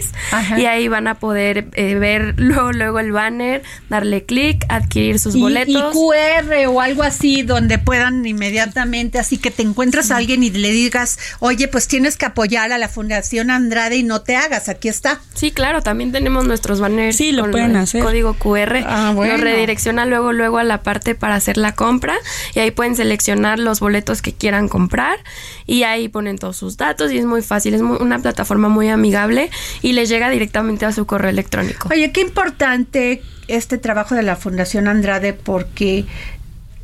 y 0.57 0.65
ahí 0.65 0.87
van 0.87 1.07
a 1.07 1.15
poder 1.15 1.67
eh, 1.73 1.95
ver 1.95 2.35
luego 2.37 2.71
luego 2.71 2.99
el 2.99 3.11
banner, 3.11 3.63
darle 3.89 4.23
clic, 4.25 4.63
adquirir 4.69 5.19
sus 5.19 5.35
y, 5.35 5.41
boletos 5.41 5.93
y 5.93 5.97
QR 5.97 6.67
o 6.67 6.79
algo 6.81 7.03
así 7.03 7.43
donde 7.43 7.77
puedan 7.77 8.25
inmediatamente 8.25 9.19
así 9.19 9.37
que 9.37 9.51
te 9.51 9.63
encuentras 9.63 10.11
a 10.11 10.17
alguien 10.17 10.43
y 10.43 10.49
le 10.49 10.71
digas, 10.71 11.17
oye, 11.39 11.67
pues 11.67 11.87
tienes 11.87 12.17
que 12.17 12.25
apoyar 12.25 12.71
a 12.71 12.77
la 12.77 12.89
Fundación 12.89 13.51
Andrade 13.51 13.97
y 13.97 14.03
no 14.03 14.21
te 14.21 14.35
hagas, 14.35 14.69
aquí 14.69 14.87
está. 14.87 15.19
Sí, 15.33 15.51
claro, 15.51 15.81
también 15.81 16.11
tenemos 16.11 16.45
nuestros 16.45 16.79
banners. 16.79 17.15
Sí, 17.15 17.31
lo 17.31 17.49
pueden 17.49 17.75
hacer. 17.75 18.03
Código 18.03 18.33
QR. 18.33 18.83
Ah, 18.85 19.11
bueno. 19.15 19.33
Nos 19.33 19.41
redirecciona 19.41 20.05
luego, 20.05 20.33
luego 20.33 20.57
a 20.57 20.63
la 20.63 20.83
parte 20.83 21.15
para 21.15 21.35
hacer 21.35 21.54
la 21.57 21.73
compra 21.73 22.15
y 22.53 22.59
ahí 22.59 22.71
pueden 22.71 22.95
seleccionar 22.95 23.59
los 23.59 23.79
boletos 23.79 24.21
que 24.21 24.33
quieran 24.33 24.67
comprar 24.67 25.19
y 25.65 25.83
ahí 25.83 26.07
ponen 26.07 26.37
todos 26.37 26.57
sus 26.57 26.77
datos 26.77 27.11
y 27.11 27.17
es 27.17 27.25
muy 27.25 27.41
fácil, 27.41 27.73
es 27.73 27.81
muy, 27.81 27.97
una 27.99 28.19
plataforma 28.19 28.69
muy 28.69 28.89
amigable 28.89 29.49
y 29.81 29.93
les 29.93 30.09
llega 30.09 30.29
directamente 30.29 30.85
a 30.85 30.91
su 30.91 31.05
correo 31.05 31.29
electrónico. 31.29 31.89
Oye, 31.91 32.11
qué 32.11 32.21
importante 32.21 33.21
este 33.47 33.77
trabajo 33.77 34.15
de 34.15 34.23
la 34.23 34.35
Fundación 34.35 34.87
Andrade 34.87 35.33
porque 35.33 36.05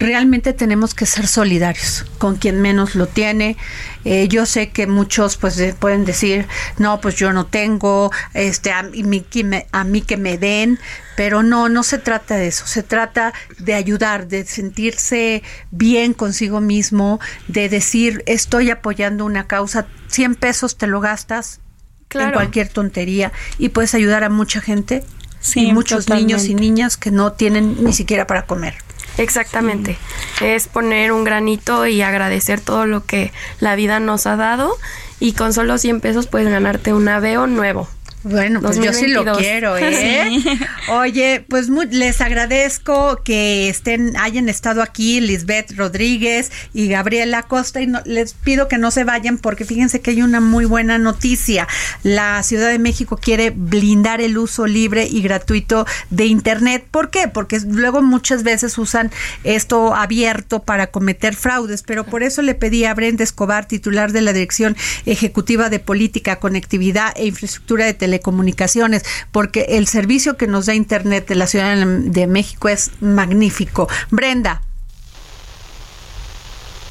realmente 0.01 0.53
tenemos 0.53 0.93
que 0.93 1.05
ser 1.05 1.27
solidarios 1.27 2.05
con 2.17 2.35
quien 2.35 2.59
menos 2.61 2.95
lo 2.95 3.07
tiene. 3.07 3.55
Eh, 4.03 4.27
yo 4.27 4.45
sé 4.45 4.69
que 4.69 4.87
muchos 4.87 5.37
pues 5.37 5.61
pueden 5.79 6.05
decir, 6.05 6.47
no, 6.77 6.99
pues 6.99 7.15
yo 7.15 7.31
no 7.33 7.45
tengo, 7.45 8.11
este, 8.33 8.71
a 8.71 8.83
mí, 8.83 9.21
que 9.21 9.43
me, 9.43 9.67
a 9.71 9.83
mí 9.83 10.01
que 10.01 10.17
me 10.17 10.37
den, 10.37 10.79
pero 11.15 11.43
no, 11.43 11.69
no 11.69 11.83
se 11.83 11.99
trata 11.99 12.35
de 12.35 12.47
eso, 12.47 12.65
se 12.65 12.83
trata 12.83 13.33
de 13.59 13.75
ayudar, 13.75 14.27
de 14.27 14.43
sentirse 14.45 15.43
bien 15.69 16.13
consigo 16.13 16.61
mismo, 16.61 17.19
de 17.47 17.69
decir, 17.69 18.23
estoy 18.25 18.71
apoyando 18.71 19.23
una 19.23 19.45
causa, 19.45 19.85
100 20.07 20.35
pesos 20.35 20.77
te 20.77 20.87
lo 20.87 20.99
gastas 20.99 21.59
claro. 22.07 22.29
en 22.29 22.33
cualquier 22.33 22.69
tontería 22.69 23.31
y 23.59 23.69
puedes 23.69 23.93
ayudar 23.93 24.23
a 24.23 24.29
mucha 24.29 24.61
gente. 24.61 25.03
Sí, 25.39 25.69
y 25.69 25.73
muchos 25.73 26.05
totalmente. 26.05 26.33
niños 26.35 26.49
y 26.49 26.53
niñas 26.53 26.97
que 26.97 27.09
no 27.09 27.33
tienen 27.33 27.83
ni 27.83 27.93
siquiera 27.93 28.27
para 28.27 28.45
comer. 28.45 28.75
Exactamente. 29.17 29.97
Es 30.41 30.67
poner 30.67 31.11
un 31.11 31.23
granito 31.23 31.85
y 31.85 32.01
agradecer 32.01 32.61
todo 32.61 32.85
lo 32.85 33.05
que 33.05 33.31
la 33.59 33.75
vida 33.75 33.99
nos 33.99 34.25
ha 34.27 34.35
dado 34.35 34.75
y 35.19 35.33
con 35.33 35.53
solo 35.53 35.77
100 35.77 36.01
pesos 36.01 36.27
puedes 36.27 36.49
ganarte 36.49 36.93
un 36.93 37.07
aveo 37.07 37.47
nuevo. 37.47 37.87
Bueno, 38.23 38.61
pues 38.61 38.75
2022. 38.77 38.85
yo 38.85 38.93
sí 38.93 39.07
lo 39.25 39.37
quiero, 39.37 39.77
¿eh? 39.79 40.29
Sí. 40.29 40.59
Oye, 40.89 41.45
pues 41.47 41.69
muy, 41.69 41.87
les 41.87 42.21
agradezco 42.21 43.21
que 43.23 43.69
estén, 43.69 44.15
hayan 44.17 44.49
estado 44.49 44.81
aquí 44.81 45.19
Lisbeth 45.19 45.75
Rodríguez 45.75 46.51
y 46.73 46.87
Gabriela 46.87 47.43
Costa 47.43 47.81
y 47.81 47.87
no, 47.87 48.01
les 48.05 48.33
pido 48.33 48.67
que 48.67 48.77
no 48.77 48.91
se 48.91 49.03
vayan 49.03 49.37
porque 49.37 49.65
fíjense 49.65 50.01
que 50.01 50.11
hay 50.11 50.21
una 50.21 50.39
muy 50.39 50.65
buena 50.65 50.97
noticia. 50.97 51.67
La 52.03 52.43
Ciudad 52.43 52.69
de 52.69 52.79
México 52.79 53.17
quiere 53.17 53.51
blindar 53.51 54.21
el 54.21 54.37
uso 54.37 54.67
libre 54.67 55.07
y 55.07 55.21
gratuito 55.21 55.85
de 56.09 56.25
Internet. 56.25 56.85
¿Por 56.91 57.09
qué? 57.09 57.27
Porque 57.27 57.59
luego 57.67 58.01
muchas 58.01 58.43
veces 58.43 58.77
usan 58.77 59.11
esto 59.43 59.95
abierto 59.95 60.63
para 60.63 60.87
cometer 60.87 61.35
fraudes, 61.35 61.83
pero 61.83 62.05
por 62.05 62.23
eso 62.23 62.41
le 62.41 62.53
pedí 62.53 62.85
a 62.85 62.93
Brenda 62.93 63.23
Escobar, 63.23 63.67
titular 63.67 64.11
de 64.11 64.21
la 64.21 64.33
Dirección 64.33 64.75
Ejecutiva 65.05 65.69
de 65.69 65.79
Política, 65.79 66.37
Conectividad 66.37 67.13
e 67.15 67.25
Infraestructura 67.25 67.85
de 67.85 67.93
Telecomunicaciones, 67.93 68.10
telecomunicaciones, 68.11 69.05
porque 69.31 69.77
el 69.77 69.87
servicio 69.87 70.35
que 70.35 70.47
nos 70.47 70.65
da 70.65 70.73
Internet 70.73 71.27
de 71.27 71.35
la 71.35 71.47
Ciudad 71.47 71.75
de 71.77 72.27
México 72.27 72.67
es 72.67 72.91
magnífico. 73.01 73.87
Brenda. 74.09 74.61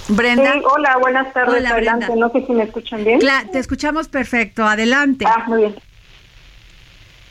Brenda. 0.08 0.54
Sí, 0.54 0.62
hola, 0.64 0.96
buenas 1.00 1.32
tardes. 1.32 1.60
Hola, 1.60 1.70
Adelante. 1.70 2.06
Brenda. 2.06 2.26
No 2.26 2.32
sé 2.32 2.46
si 2.46 2.52
me 2.52 2.64
escuchan 2.64 3.04
bien. 3.04 3.20
Te 3.52 3.58
escuchamos 3.58 4.08
perfecto. 4.08 4.64
Adelante. 4.64 5.26
Ah, 5.28 5.44
muy 5.46 5.58
bien. 5.58 5.76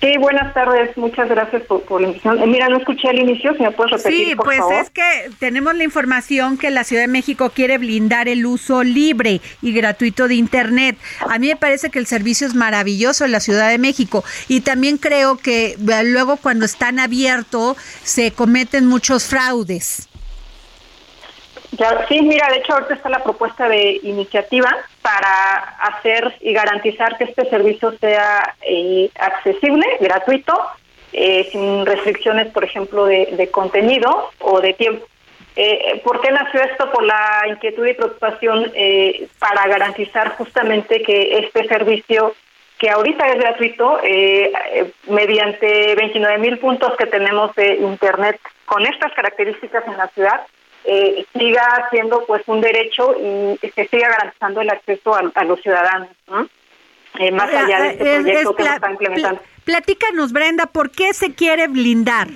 Sí, 0.02 0.18
buenas 0.18 0.54
tardes. 0.54 0.96
Muchas 0.98 1.28
gracias 1.28 1.64
por, 1.64 1.82
por 1.84 2.00
la 2.00 2.08
invitación. 2.08 2.42
Eh, 2.42 2.48
mira, 2.48 2.70
no 2.70 2.78
escuché 2.78 3.10
el 3.10 3.20
inicio. 3.20 3.54
Si 3.56 3.64
me 3.64 3.72
puedes 3.72 3.92
repetir, 3.92 4.30
Sí, 4.30 4.36
por 4.36 4.46
pues 4.46 4.58
favor? 4.60 4.74
es 4.76 4.90
que 4.90 5.30
tenemos 5.40 5.76
la 5.76 5.84
información 5.84 6.58
que 6.58 6.70
la 6.70 6.86
Ciudad 6.86 7.04
de 7.04 7.10
México 7.10 7.50
quiere 7.50 7.78
blindar 7.78 8.30
el 8.30 8.46
uso 8.46 8.84
libre 8.84 9.42
y 9.62 9.74
gratuito 9.74 10.28
de 10.30 10.36
Internet. 10.36 10.98
A 11.30 11.38
mí 11.38 11.48
me 11.48 11.56
parece 11.58 11.90
que 11.90 12.00
el 12.00 12.08
servicio 12.08 12.48
es 12.48 12.56
maravilloso 12.56 13.26
en 13.26 13.34
la 13.34 13.42
Ciudad 13.42 13.70
de 13.70 13.78
México 13.78 14.24
y 14.48 14.62
también 14.62 14.98
creo 14.98 15.38
que 15.38 15.72
eh, 15.74 16.04
luego 16.06 16.38
cuando 16.38 16.66
están 16.66 17.00
abiertos 17.00 17.76
se 18.04 18.32
cometen 18.32 18.86
muchos 18.88 19.26
fraudes. 19.26 20.09
Ya, 21.80 22.06
sí, 22.10 22.22
mira, 22.22 22.50
de 22.50 22.58
hecho 22.58 22.74
ahorita 22.74 22.96
está 22.96 23.08
la 23.08 23.24
propuesta 23.24 23.70
de 23.70 24.02
iniciativa 24.04 24.70
para 25.02 25.78
hacer 25.82 26.36
y 26.42 26.52
garantizar 26.52 27.18
que 27.18 27.24
este 27.24 27.50
servicio 27.50 27.98
sea 28.00 28.54
eh, 28.64 29.10
accesible, 29.18 29.86
gratuito, 30.02 30.60
eh, 31.14 31.48
sin 31.54 31.86
restricciones, 31.86 32.52
por 32.52 32.66
ejemplo, 32.66 33.06
de, 33.06 33.50
contenido 33.50 34.30
o 34.40 34.60
de 34.60 34.74
tiempo. 34.74 35.08
Eh, 35.56 36.02
¿Por 36.04 36.20
qué 36.20 36.32
nació 36.32 36.62
esto? 36.62 36.92
Por 36.92 37.04
la 37.04 37.46
inquietud 37.48 37.88
y 37.88 37.94
preocupación 37.94 38.74
para 39.40 39.66
garantizar 39.68 40.36
justamente 40.36 41.02
que 41.02 41.40
este 41.40 41.66
servicio 41.70 42.36
que 42.78 42.90
ahorita 42.90 43.26
es 43.28 43.36
gratuito, 43.36 44.00
mediante 45.08 45.96
29 45.96 46.38
mil 46.40 46.58
puntos 46.60 46.96
que 46.98 47.06
tenemos 47.06 47.56
de 47.56 47.76
Internet 47.76 48.38
con 48.66 48.86
estas 48.86 49.14
características 49.14 49.88
en 49.88 49.98
la 49.98 50.08
ciudad, 50.10 50.42
eh, 50.86 51.26
siga 51.38 51.88
siendo 51.92 52.26
pues 52.26 52.42
un 52.48 52.62
derecho 52.62 53.16
y 53.20 53.58
se 53.70 53.88
siga 53.88 54.10
garantizando 54.10 54.62
el 54.62 54.70
acceso 54.70 55.16
a, 55.16 55.44
los 55.44 55.62
ciudadanos, 55.62 56.10
más 57.32 57.54
allá 57.54 57.82
de 57.82 57.90
este 57.90 58.22
proyecto 58.22 58.56
que 58.56 58.64
se 58.64 58.70
está 58.70 58.92
implementando. 58.92 59.42
Platícanos, 59.66 60.32
Brenda, 60.32 60.66
¿por 60.66 60.92
qué 60.92 61.14
se 61.14 61.34
quiere 61.36 61.68
blindar? 61.68 62.28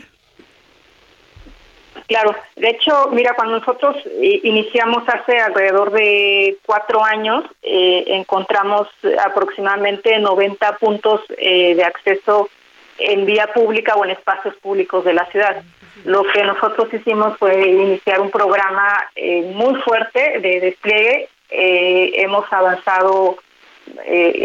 Claro, 2.08 2.36
de 2.56 2.70
hecho, 2.70 3.10
mira, 3.12 3.34
cuando 3.34 3.60
nosotros 3.60 3.96
eh, 4.06 4.42
iniciamos 4.44 5.04
hace 5.08 5.40
alrededor 5.40 5.92
de 5.92 6.58
cuatro 6.66 7.04
años, 7.04 7.46
eh, 7.62 8.04
encontramos 8.08 8.88
aproximadamente 9.24 10.20
90 10.20 10.78
puntos 10.78 11.22
eh, 11.38 11.76
de 11.76 11.84
acceso 11.84 12.50
en 12.98 13.26
vía 13.26 13.48
pública 13.54 13.96
o 13.96 14.04
en 14.04 14.12
espacios 14.12 14.56
públicos 14.58 15.04
de 15.06 15.14
la 15.14 15.26
ciudad. 15.28 15.64
Lo 16.06 16.24
que 16.24 16.44
nosotros 16.44 16.94
hicimos 16.94 17.38
fue 17.38 17.68
iniciar 17.70 18.20
un 18.20 18.32
programa 18.32 19.06
muy 19.54 19.76
fuerte 19.82 20.40
de 20.40 20.60
despliegue. 20.60 21.30
hemos 21.50 22.52
avanzado, 22.52 23.38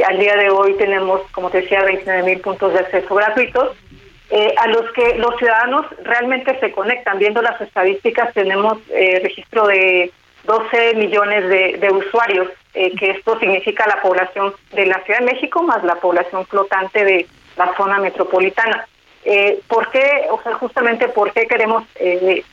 al 0.07 0.18
día 0.18 0.36
de 0.36 0.51
hoy 0.51 0.74
tenemos, 0.74 1.22
como 1.32 1.51
te 1.51 1.62
decía, 1.62 1.82
29 1.84 2.22
mil 2.22 2.40
puntos 2.40 2.72
de 2.74 2.80
acceso 2.80 3.14
gratuitos 3.14 3.76
eh, 4.30 4.55
a 4.59 4.66
los 4.68 4.90
que 4.92 5.14
los 5.14 5.36
ciudadanos 5.38 5.86
realmente 6.03 6.59
se 6.61 6.70
conectan. 6.72 7.18
Viendo 7.18 7.40
las 7.40 7.59
estadísticas, 7.61 8.34
tenemos 8.34 8.76
eh, 8.90 9.20
registro 9.22 9.66
de 9.66 10.12
12 10.44 10.94
millones 10.96 11.49
de, 11.49 11.90
usuarios, 11.90 12.49
eh, 12.74 12.94
que 12.96 13.11
esto 13.11 13.38
significa 13.38 13.86
la 13.86 14.03
población 14.03 14.53
de 14.72 14.86
la 14.86 15.03
Ciudad 15.05 15.20
de 15.20 15.32
México 15.32 15.62
más 15.62 15.82
la 15.82 15.96
población 15.96 16.46
flotante 16.46 17.05
de 17.05 17.26
la 17.57 17.74
zona 17.76 17.99
metropolitana. 17.99 18.86
¿Por 19.66 19.90
qué, 19.90 20.26
o 20.30 20.40
sea, 20.42 20.54
justamente 20.54 21.08
por 21.08 21.32
qué 21.32 21.46
queremos 21.46 21.84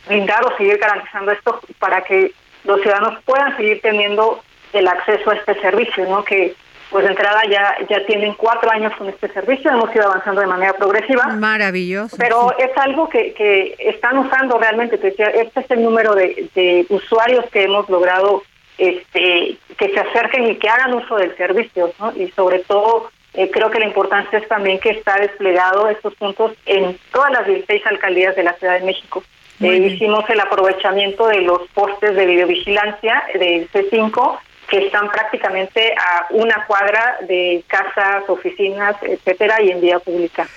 brindar 0.07 0.45
o 0.45 0.57
seguir 0.57 0.78
garantizando 0.78 1.32
esto 1.32 1.59
para 1.80 2.01
que 2.01 2.32
los 2.65 2.82
ciudadanos 2.82 3.19
puedan 3.26 3.55
seguir 3.55 3.82
teniendo 3.82 4.41
el 4.73 4.88
acceso 4.88 5.32
a 5.32 5.36
este 5.36 5.55
servicio, 5.61 6.05
¿no? 6.07 6.23
Que 6.23 6.55
pues 6.89 7.03
de 7.03 7.11
entrada 7.11 7.41
ya, 7.49 7.76
ya 7.89 8.05
tienen 8.05 8.34
cuatro 8.36 8.71
años 8.71 8.93
con 8.97 9.09
este 9.09 9.28
servicio, 9.30 9.71
hemos 9.71 9.93
ido 9.95 10.05
avanzando 10.05 10.41
de 10.41 10.47
manera 10.47 10.73
progresiva. 10.73 11.28
Maravilloso. 11.28 12.15
Pero 12.17 12.55
es 12.57 12.71
algo 12.78 13.09
que, 13.09 13.34
que 13.34 13.76
están 13.80 14.17
usando 14.17 14.57
realmente, 14.57 14.95
este 14.95 15.59
es 15.59 15.71
el 15.71 15.84
número 15.84 16.13
de, 16.15 16.86
usuarios 16.89 17.45
que 17.51 17.63
hemos 17.63 17.89
logrado 17.89 18.43
este, 18.78 19.57
que 19.78 19.89
se 19.89 19.99
acerquen 19.99 20.47
y 20.47 20.55
que 20.57 20.69
hagan 20.69 20.93
uso 20.93 21.15
del 21.15 21.36
servicio, 21.38 21.91
¿no? 21.99 22.13
Y 22.15 22.30
sobre 22.32 22.59
todo, 22.59 23.09
eh, 23.38 23.52
creo 23.52 23.70
que 23.70 23.80
la 23.80 23.88
importancia 23.88 24.40
es 24.40 24.48
también 24.48 24.80
que 24.80 24.92
está 24.92 25.16
desplegado 25.18 25.90
estos 25.90 26.16
puntos 26.16 26.54
en 26.66 26.98
todas 27.12 27.32
las 27.32 27.46
16 27.46 27.86
alcaldías 27.86 28.36
de 28.36 28.44
la 28.44 28.54
Ciudad 28.54 28.80
de 28.80 28.86
México. 28.86 29.24
Eh, 29.62 29.78
hicimos 29.78 30.30
el 30.30 30.40
aprovechamiento 30.40 31.28
de 31.28 31.42
los 31.42 31.62
postes 31.74 32.16
de 32.16 32.26
videovigilancia 32.26 33.24
del 33.34 33.70
C5 33.72 34.40
que 34.70 34.86
están 34.86 35.10
prácticamente 35.10 35.94
a 35.98 36.28
una 36.32 36.66
cuadra 36.66 37.18
de 37.22 37.64
casas, 37.68 38.24
oficinas, 38.28 38.96
etcétera, 39.02 39.62
y 39.62 39.72
en 39.72 39.82
vía 39.82 40.00
pública. 40.00 40.48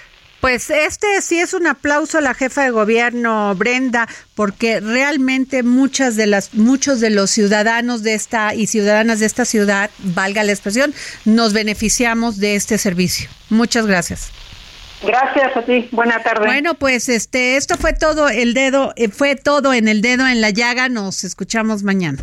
Pues 0.41 0.71
este 0.71 1.21
sí 1.21 1.41
es 1.41 1.53
un 1.53 1.67
aplauso 1.67 2.19
a 2.19 2.21
la 2.21 2.33
jefa 2.33 2.63
de 2.63 2.71
gobierno 2.71 3.55
Brenda, 3.57 4.09
porque 4.37 4.79
realmente 4.79 5.65
muchas 5.65 6.15
de 6.15 6.27
las 6.27 6.55
muchos 6.55 7.01
de 7.01 7.11
los 7.11 7.31
ciudadanos 7.31 8.05
de 8.05 8.15
esta 8.15 8.55
y 8.55 8.69
ciudadanas 8.69 9.19
de 9.19 9.27
esta 9.27 9.45
ciudad, 9.45 9.91
valga 9.99 10.45
la 10.45 10.53
expresión, 10.53 10.95
nos 11.25 11.53
beneficiamos 11.53 12.39
de 12.39 12.55
este 12.55 12.79
servicio. 12.79 13.29
Muchas 13.51 13.87
gracias. 13.87 14.31
Gracias 15.03 15.57
a 15.57 15.63
ti. 15.63 15.89
Buena 15.93 16.23
tarde. 16.23 16.47
Bueno, 16.47 16.75
pues 16.75 17.09
este 17.09 17.57
esto 17.57 17.77
fue 17.77 17.93
todo 17.93 18.29
el 18.29 18.55
dedo 18.55 18.93
eh, 18.97 19.09
fue 19.09 19.37
todo 19.37 19.73
en 19.73 19.89
el 19.89 20.03
dedo 20.03 20.27
en 20.27 20.41
la 20.41 20.51
llaga. 20.51 20.89
Nos 20.89 21.25
escuchamos 21.25 21.83
mañana. 21.83 22.23